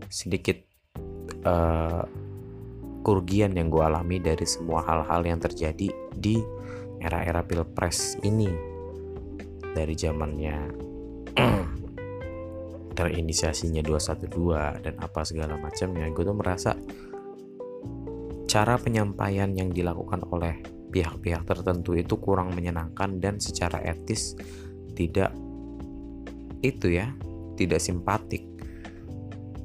sedikit 0.09 0.57
uh, 1.45 2.03
kerugian 3.01 3.53
yang 3.57 3.69
gue 3.69 3.81
alami 3.81 4.17
dari 4.21 4.45
semua 4.45 4.85
hal-hal 4.85 5.21
yang 5.25 5.39
terjadi 5.41 5.89
di 6.15 6.35
era-era 7.01 7.45
pilpres 7.45 8.17
ini. 8.25 8.49
Dari 9.71 9.95
zamannya 9.95 10.57
terinisiasinya 12.97 13.79
212 13.81 14.83
dan 14.83 14.95
apa 14.99 15.21
segala 15.23 15.55
macamnya 15.55 16.11
gue 16.11 16.23
tuh 16.27 16.35
merasa 16.35 16.75
cara 18.51 18.75
penyampaian 18.75 19.47
yang 19.55 19.71
dilakukan 19.71 20.27
oleh 20.27 20.59
pihak-pihak 20.91 21.47
tertentu 21.47 21.95
itu 21.95 22.19
kurang 22.19 22.51
menyenangkan 22.51 23.23
dan 23.23 23.39
secara 23.39 23.79
etis 23.79 24.35
tidak 24.91 25.31
itu 26.59 26.99
ya 26.99 27.15
tidak 27.55 27.79
simpatik. 27.79 28.43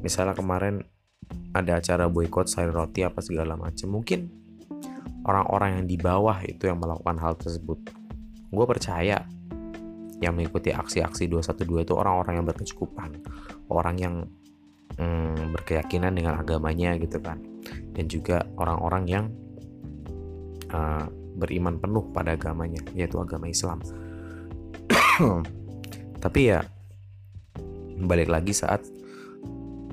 Misalnya 0.06 0.38
kemarin 0.38 0.86
ada 1.50 1.82
acara 1.82 2.06
boykot 2.06 2.46
sayur 2.46 2.70
roti 2.70 3.02
apa 3.02 3.18
segala 3.18 3.58
macam 3.58 3.90
mungkin 3.90 4.30
orang-orang 5.26 5.82
yang 5.82 5.84
di 5.90 5.98
bawah 5.98 6.38
itu 6.46 6.70
yang 6.70 6.78
melakukan 6.78 7.18
hal 7.18 7.34
tersebut. 7.34 7.90
Gue 8.54 8.66
percaya 8.70 9.26
yang 10.22 10.38
mengikuti 10.38 10.70
aksi-aksi 10.70 11.26
212 11.26 11.90
itu 11.90 11.92
orang-orang 11.98 12.38
yang 12.38 12.46
berkecukupan 12.46 13.10
orang 13.66 13.96
yang 13.98 14.14
hmm, 15.00 15.52
berkeyakinan 15.56 16.12
dengan 16.16 16.40
agamanya 16.40 16.96
gitu 17.00 17.20
kan. 17.20 17.40
Dan 17.92 18.08
juga 18.08 18.44
orang-orang 18.60 19.04
yang 19.08 19.24
uh, 20.72 21.06
beriman 21.36 21.76
penuh 21.76 22.08
pada 22.12 22.34
agamanya 22.36 22.80
yaitu 22.96 23.20
agama 23.20 23.48
Islam. 23.48 23.80
Tapi 26.24 26.40
ya 26.42 26.64
balik 27.96 28.28
lagi 28.28 28.52
saat 28.52 28.84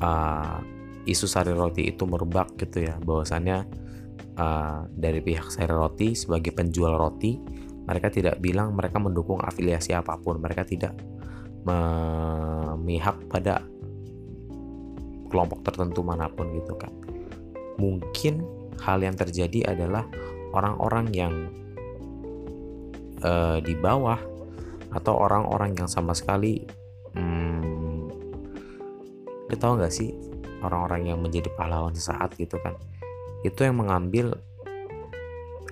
uh, 0.03 0.59
isu 1.07 1.27
sari 1.27 1.51
roti 1.51 1.91
itu 1.91 2.03
merebak 2.07 2.55
gitu 2.59 2.88
ya. 2.88 2.95
Bahwasannya 2.99 3.57
uh, 4.39 4.88
dari 4.91 5.19
pihak 5.19 5.51
Sari 5.51 5.71
Roti 5.71 6.15
sebagai 6.15 6.55
penjual 6.55 6.95
roti 6.95 7.38
mereka 7.84 8.07
tidak 8.07 8.39
bilang 8.39 8.71
mereka 8.80 8.95
mendukung 8.99 9.43
afiliasi 9.43 9.91
apa 9.91 10.15
pun. 10.15 10.39
Mereka 10.39 10.63
tidak 10.63 10.95
memihak 11.63 13.27
pada 13.27 13.63
kelompok 15.34 15.65
tertentu 15.65 16.05
mana 16.05 16.30
pun 16.30 16.53
gitu 16.53 16.77
kan. 16.77 16.93
Mungkin 17.81 18.45
hal 18.77 19.01
yang 19.01 19.18
terjadi 19.18 19.73
adalah 19.73 20.05
orang-orang 20.53 21.10
yang 21.10 21.34
uh, 23.26 23.57
di 23.57 23.73
bawah 23.73 24.22
atau 24.93 25.18
orang-orang 25.18 25.73
yang 25.73 25.89
sama 25.89 26.14
sekali 26.14 26.61
hmm, 27.18 28.14
lo 29.49 29.55
tau 29.57 29.73
gak 29.81 29.89
sih? 29.89 30.14
Orang-orang 30.61 31.10
yang 31.10 31.19
menjadi 31.19 31.49
pahlawan 31.57 31.97
sesaat 31.97 32.38
gitu 32.38 32.61
kan. 32.61 32.77
Itu 33.41 33.65
yang 33.65 33.81
mengambil 33.81 34.38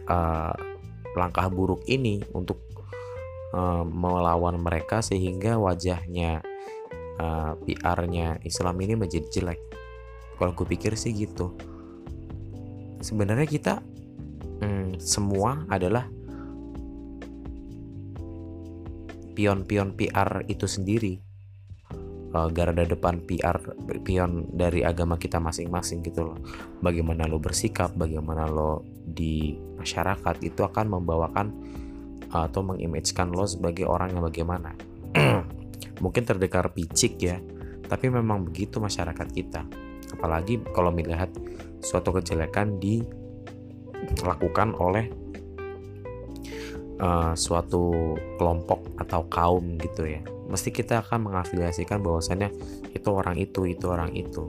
uh, 0.09 0.57
langkah 1.15 1.47
buruk 1.47 1.85
ini 1.87 2.19
untuk 2.35 2.59
uh, 3.55 3.85
melawan 3.85 4.59
mereka 4.59 4.99
sehingga 4.99 5.55
wajahnya 5.55 6.43
uh, 7.21 7.53
PR-nya 7.61 8.41
Islam 8.41 8.75
ini 8.81 8.97
menjadi 8.97 9.27
jelek. 9.29 9.61
Kalau 10.41 10.51
gue 10.57 10.65
pikir 10.65 10.97
sih 10.97 11.13
gitu. 11.13 11.53
Sebenarnya 13.01 13.45
kita 13.45 13.81
hmm, 14.61 14.97
semua 14.97 15.69
adalah 15.69 16.09
pion-pion 19.37 19.93
PR 19.93 20.45
itu 20.49 20.65
sendiri. 20.65 21.21
Uh, 22.31 22.47
garda 22.47 22.87
depan 22.87 23.19
PR 23.27 23.59
pion 24.07 24.47
dari 24.55 24.87
agama 24.87 25.19
kita 25.19 25.37
masing-masing 25.37 25.99
gitu 26.01 26.31
loh. 26.31 26.39
Bagaimana 26.79 27.27
lo 27.27 27.43
bersikap 27.43 27.91
bagaimana 27.93 28.47
lo 28.47 28.87
di 29.03 29.59
masyarakat 29.75 30.39
itu 30.39 30.63
akan 30.63 30.95
membawakan 30.95 31.51
atau 32.31 32.63
mengimagekan 32.63 33.35
lo 33.35 33.43
sebagai 33.43 33.83
orang 33.83 34.15
yang 34.15 34.23
bagaimana 34.23 34.71
mungkin 36.01 36.25
terdengar 36.25 36.73
picik 36.73 37.21
ya 37.21 37.37
tapi 37.91 38.07
memang 38.07 38.47
begitu 38.47 38.79
masyarakat 38.79 39.27
kita. 39.35 39.67
Apalagi 40.15 40.63
kalau 40.71 40.95
melihat 40.95 41.27
suatu 41.83 42.15
kejelekan 42.15 42.79
dilakukan 42.79 44.71
oleh 44.79 45.11
uh, 47.03 47.35
suatu 47.35 48.15
kelompok 48.39 48.95
atau 48.95 49.27
kaum 49.27 49.75
gitu 49.75 50.07
ya. 50.07 50.23
Mesti 50.47 50.71
kita 50.71 51.03
akan 51.03 51.27
mengafiliasikan 51.27 51.99
bahwasannya 51.99 52.47
itu 52.95 53.09
orang 53.11 53.35
itu 53.35 53.67
itu 53.67 53.91
orang 53.91 54.15
itu. 54.15 54.47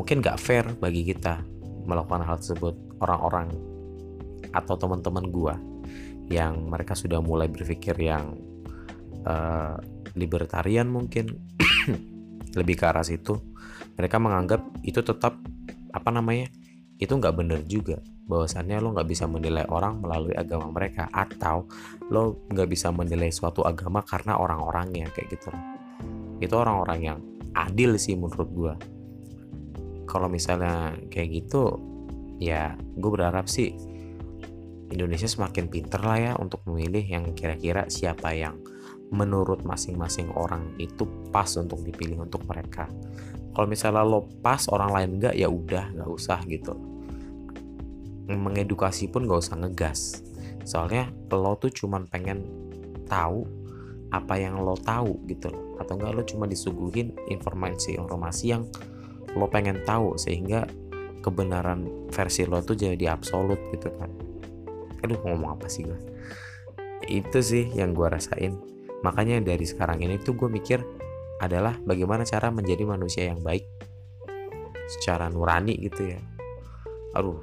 Mungkin 0.00 0.24
gak 0.24 0.40
fair 0.40 0.64
bagi 0.80 1.04
kita 1.04 1.44
melakukan 1.84 2.24
hal 2.24 2.40
tersebut. 2.40 2.80
Orang-orang 3.04 3.52
atau 4.56 4.76
teman-teman 4.76 5.28
gua 5.28 5.60
yang 6.32 6.64
mereka 6.68 6.96
sudah 6.96 7.20
mulai 7.20 7.48
berpikir 7.48 7.92
yang 8.00 8.40
uh, 9.28 9.76
libertarian 10.14 10.88
mungkin. 10.90 11.36
Lebih 12.58 12.74
ke 12.80 12.84
arah 12.86 13.06
situ. 13.06 13.38
Mereka 13.94 14.16
menganggap 14.18 14.62
itu 14.82 15.00
tetap 15.04 15.38
apa 15.90 16.10
namanya 16.10 16.50
itu 16.98 17.10
nggak 17.10 17.34
benar 17.34 17.60
juga. 17.66 17.98
Bahwasannya 18.30 18.78
lo 18.78 18.94
nggak 18.94 19.08
bisa 19.10 19.26
menilai 19.26 19.66
orang 19.66 19.98
melalui 20.02 20.34
agama 20.38 20.70
mereka 20.70 21.10
atau 21.10 21.66
lo 22.10 22.46
nggak 22.50 22.68
bisa 22.70 22.90
menilai 22.94 23.30
suatu 23.34 23.66
agama 23.66 24.02
karena 24.06 24.38
orang-orangnya 24.38 25.10
kayak 25.14 25.34
gitu. 25.34 25.50
Itu 26.38 26.54
orang-orang 26.58 27.00
yang 27.02 27.18
adil 27.54 27.98
sih 27.98 28.14
menurut 28.14 28.50
gue 28.50 28.74
kalau 30.10 30.26
misalnya 30.26 30.94
kayak 31.06 31.42
gitu 31.42 31.78
ya 32.42 32.74
gue 32.74 33.10
berharap 33.14 33.46
sih 33.46 33.74
Indonesia 34.90 35.30
semakin 35.30 35.70
pinter 35.70 36.02
lah 36.02 36.18
ya 36.18 36.32
untuk 36.34 36.66
memilih 36.66 37.06
yang 37.06 37.24
kira-kira 37.30 37.86
siapa 37.86 38.34
yang 38.34 38.58
menurut 39.10 39.66
masing-masing 39.66 40.30
orang 40.38 40.70
itu 40.78 41.02
pas 41.34 41.50
untuk 41.58 41.82
dipilih 41.82 42.22
untuk 42.22 42.46
mereka. 42.46 42.86
Kalau 43.50 43.66
misalnya 43.66 44.06
lo 44.06 44.30
pas 44.40 44.70
orang 44.70 44.90
lain 44.94 45.10
enggak 45.18 45.34
ya 45.34 45.50
udah 45.50 45.90
nggak 45.98 46.10
usah 46.10 46.38
gitu. 46.46 46.74
Mengedukasi 48.30 49.10
pun 49.10 49.26
gak 49.26 49.42
usah 49.42 49.58
ngegas. 49.58 50.22
Soalnya 50.62 51.10
lo 51.34 51.58
tuh 51.58 51.74
cuman 51.74 52.06
pengen 52.06 52.46
tahu 53.10 53.42
apa 54.14 54.38
yang 54.38 54.62
lo 54.62 54.78
tahu 54.78 55.18
gitu 55.26 55.50
loh. 55.50 55.74
Atau 55.82 55.98
enggak 55.98 56.14
lo 56.14 56.22
cuma 56.22 56.46
disuguhin 56.46 57.10
informasi-informasi 57.26 58.44
yang 58.46 58.70
lo 59.34 59.50
pengen 59.50 59.82
tahu 59.82 60.14
sehingga 60.14 60.70
kebenaran 61.26 61.90
versi 62.14 62.46
lo 62.46 62.62
tuh 62.62 62.78
jadi 62.78 63.10
absolut 63.10 63.58
gitu 63.74 63.90
kan. 63.98 64.10
Aduh 65.02 65.18
ngomong 65.26 65.58
apa 65.58 65.66
sih 65.66 65.82
gue? 65.82 65.98
Itu 67.10 67.42
sih 67.42 67.66
yang 67.74 67.98
gue 67.98 68.06
rasain 68.06 68.54
makanya 69.00 69.40
dari 69.40 69.64
sekarang 69.64 70.04
ini 70.04 70.20
tuh 70.20 70.36
gue 70.36 70.48
mikir 70.48 70.84
adalah 71.40 71.72
bagaimana 71.80 72.28
cara 72.28 72.52
menjadi 72.52 72.84
manusia 72.84 73.32
yang 73.32 73.40
baik. 73.40 73.64
Secara 74.90 75.30
nurani 75.32 75.78
gitu 75.80 76.12
ya. 76.12 76.20
Aduh 77.16 77.40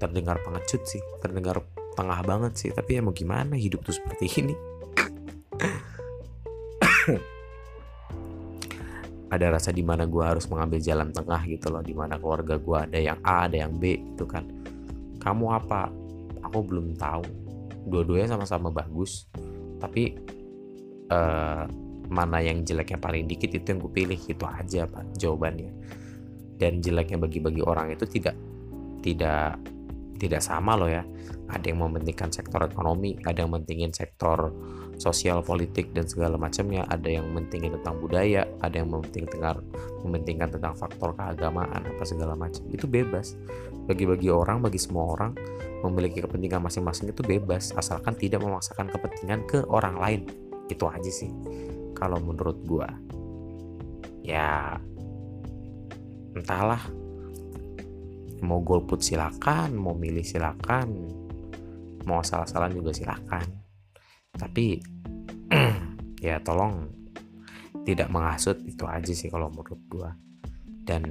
terdengar 0.00 0.40
pengecut 0.40 0.88
sih 0.88 1.04
terdengar 1.20 1.60
tengah 1.98 2.22
banget 2.22 2.56
sih. 2.56 2.70
Tapi 2.70 2.94
ya 2.96 3.02
mau 3.02 3.12
gimana 3.12 3.58
hidup 3.58 3.84
tuh 3.84 3.92
seperti 3.92 4.40
ini? 4.40 4.54
Ada 9.34 9.46
rasa 9.54 9.70
di 9.70 9.86
mana 9.86 10.10
gue 10.10 10.26
harus 10.26 10.50
mengambil 10.50 10.82
jalan 10.82 11.14
tengah 11.14 11.38
gitu 11.46 11.70
loh. 11.70 11.78
Di 11.82 11.94
mana 11.94 12.18
keluarga 12.18 12.58
gue 12.58 12.74
ada 12.74 12.98
yang 12.98 13.22
A 13.22 13.46
ada 13.46 13.62
yang 13.62 13.78
B 13.78 13.94
gitu 14.14 14.26
kan. 14.26 14.42
Kamu 15.22 15.54
apa? 15.54 15.86
Aku 16.50 16.66
belum 16.66 16.98
tahu. 16.98 17.22
Dua-duanya 17.86 18.34
sama-sama 18.34 18.74
bagus. 18.74 19.30
Tapi 19.78 20.18
uh, 21.10 21.66
mana 22.10 22.42
yang 22.42 22.66
jeleknya 22.66 22.98
paling 22.98 23.30
dikit 23.30 23.54
itu 23.54 23.66
yang 23.70 23.78
gue 23.78 23.92
pilih 23.94 24.18
itu 24.18 24.44
aja 24.46 24.86
pak 24.90 25.04
jawabannya. 25.18 25.70
Dan 26.58 26.82
jeleknya 26.82 27.16
bagi-bagi 27.16 27.62
orang 27.64 27.94
itu 27.94 28.04
tidak 28.04 28.36
tidak 29.00 29.56
tidak 30.20 30.42
sama 30.44 30.76
loh 30.76 30.90
ya. 30.90 31.06
Ada 31.50 31.72
yang 31.72 31.82
mementingkan 31.86 32.28
sektor 32.34 32.60
ekonomi 32.66 33.16
ada 33.24 33.46
yang 33.46 33.54
mementingin 33.54 33.94
sektor 33.94 34.52
sosial 35.00 35.40
politik 35.40 35.94
dan 35.96 36.04
segala 36.04 36.36
macamnya. 36.36 36.84
Ada 36.90 37.22
yang 37.22 37.30
mementingin 37.30 37.78
tentang 37.80 38.02
budaya 38.02 38.44
ada 38.60 38.74
yang 38.74 38.90
mementingkan 38.90 39.62
mementingkan 40.04 40.50
tentang 40.52 40.74
faktor 40.76 41.16
keagamaan 41.16 41.80
apa 41.80 42.02
segala 42.04 42.36
macam. 42.36 42.60
Itu 42.68 42.90
bebas. 42.90 43.38
Bagi-bagi 43.88 44.28
orang 44.28 44.60
bagi 44.60 44.82
semua 44.82 45.14
orang 45.14 45.32
memiliki 45.80 46.20
kepentingan 46.20 46.60
masing-masing 46.60 47.08
itu 47.08 47.24
bebas 47.24 47.72
asalkan 47.72 48.12
tidak 48.12 48.44
memaksakan 48.44 48.92
kepentingan 48.92 49.40
ke 49.48 49.64
orang 49.72 49.96
lain 49.96 50.49
itu 50.70 50.86
aja 50.86 51.10
sih 51.10 51.30
kalau 51.92 52.18
menurut 52.22 52.58
gua. 52.64 52.88
Ya 54.24 54.78
entahlah. 56.32 56.82
Mau 58.40 58.64
golput 58.64 59.04
silakan 59.04 59.76
mau 59.76 59.92
milih 59.92 60.24
silakan 60.24 60.88
mau 62.08 62.24
salah-salah 62.24 62.72
juga 62.72 62.96
silakan. 62.96 63.44
Tapi 64.32 64.80
ya 66.26 66.40
tolong 66.40 66.88
tidak 67.84 68.08
menghasut 68.08 68.56
itu 68.64 68.84
aja 68.88 69.12
sih 69.12 69.28
kalau 69.28 69.52
menurut 69.52 69.80
gua. 69.92 70.10
Dan 70.64 71.04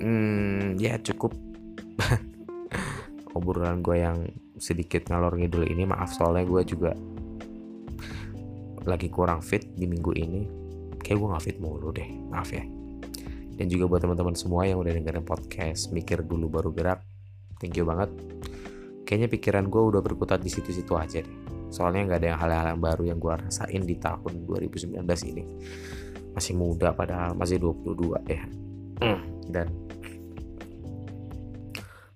hmm, 0.00 0.80
ya 0.80 0.96
cukup. 1.02 1.36
Obrolan 3.36 3.80
gue 3.80 3.96
yang 3.96 4.28
sedikit 4.60 5.08
ngalor 5.08 5.40
ngidul 5.40 5.64
ini 5.64 5.88
maaf 5.88 6.12
soalnya 6.12 6.44
gue 6.44 6.62
juga 6.68 6.92
lagi 8.86 9.08
kurang 9.08 9.42
fit 9.42 9.62
di 9.74 9.86
minggu 9.86 10.12
ini 10.16 10.40
kayak 11.02 11.18
gue 11.18 11.28
nggak 11.28 11.44
fit 11.44 11.58
mulu 11.58 11.90
deh 11.90 12.06
maaf 12.30 12.50
ya. 12.50 12.62
Dan 13.52 13.68
juga 13.68 13.84
buat 13.86 14.00
teman-teman 14.00 14.34
semua 14.34 14.64
yang 14.64 14.80
udah 14.80 14.96
dengerin 14.96 15.22
podcast 15.22 15.92
mikir 15.92 16.24
dulu 16.24 16.48
baru 16.48 16.70
gerak 16.72 17.04
thank 17.62 17.78
you 17.78 17.86
banget. 17.86 18.10
Kayaknya 19.06 19.28
pikiran 19.28 19.64
gue 19.68 19.82
udah 19.92 20.00
berkutat 20.00 20.40
di 20.40 20.50
situ-situ 20.50 20.96
aja 20.96 21.20
deh. 21.20 21.36
Soalnya 21.68 22.10
nggak 22.10 22.18
ada 22.20 22.28
yang 22.32 22.40
hal-hal 22.40 22.66
yang 22.74 22.80
baru 22.80 23.02
yang 23.12 23.18
gue 23.20 23.32
rasain 23.32 23.82
di 23.84 23.96
tahun 24.00 24.44
2019 24.48 24.98
ini. 25.30 25.44
Masih 26.32 26.56
muda 26.56 26.96
padahal 26.96 27.36
masih 27.36 27.60
22 27.60 28.24
ya. 28.28 28.42
Dan 29.52 29.68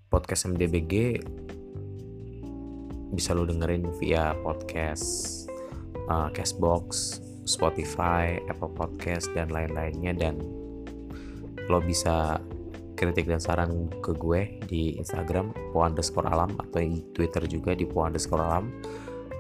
podcast 0.09 0.49
MDBG 0.49 1.21
bisa 3.13 3.37
lo 3.37 3.45
dengerin 3.45 3.93
via 4.01 4.33
podcast 4.41 5.36
uh, 6.11 6.29
Castbox, 6.33 7.19
Spotify, 7.47 8.39
Apple 8.51 8.73
Podcast 8.75 9.31
dan 9.33 9.51
lain-lainnya 9.51 10.13
dan 10.17 10.43
lo 11.67 11.83
bisa 11.83 12.39
kritik 12.97 13.29
dan 13.29 13.39
saran 13.39 13.93
ke 14.01 14.17
gue 14.17 14.59
di 14.67 14.97
Instagram 14.97 15.53
po 15.71 15.85
underscore 15.85 16.27
alam 16.27 16.57
atau 16.57 16.81
di 16.81 17.05
Twitter 17.13 17.45
juga 17.45 17.77
di 17.77 17.85
po 17.85 18.09
underscore 18.09 18.43
alam 18.43 18.73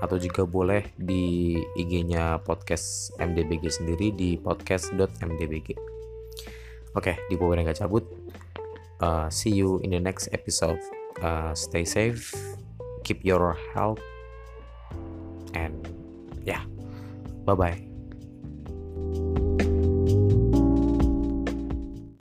atau 0.05 0.21
juga 0.21 0.45
boleh 0.45 0.93
di 1.01 1.57
IG-nya 1.57 2.45
podcast 2.45 3.17
MDBG 3.17 3.65
sendiri 3.81 4.13
di 4.13 4.37
podcast.mdbg. 4.37 5.73
Oke, 6.93 7.17
di 7.33 7.35
Power 7.37 7.57
nggak 7.57 7.81
cabut. 7.81 8.05
Uh, 9.01 9.29
see 9.33 9.53
you 9.53 9.81
in 9.85 9.93
the 9.93 10.01
next 10.01 10.29
episode. 10.37 10.81
Uh, 11.25 11.57
stay 11.57 11.85
safe, 11.85 12.33
keep 13.05 13.25
your 13.25 13.57
health, 13.73 14.01
and 15.57 15.96
Ya, 16.47 16.63
bye-bye. 17.45 17.83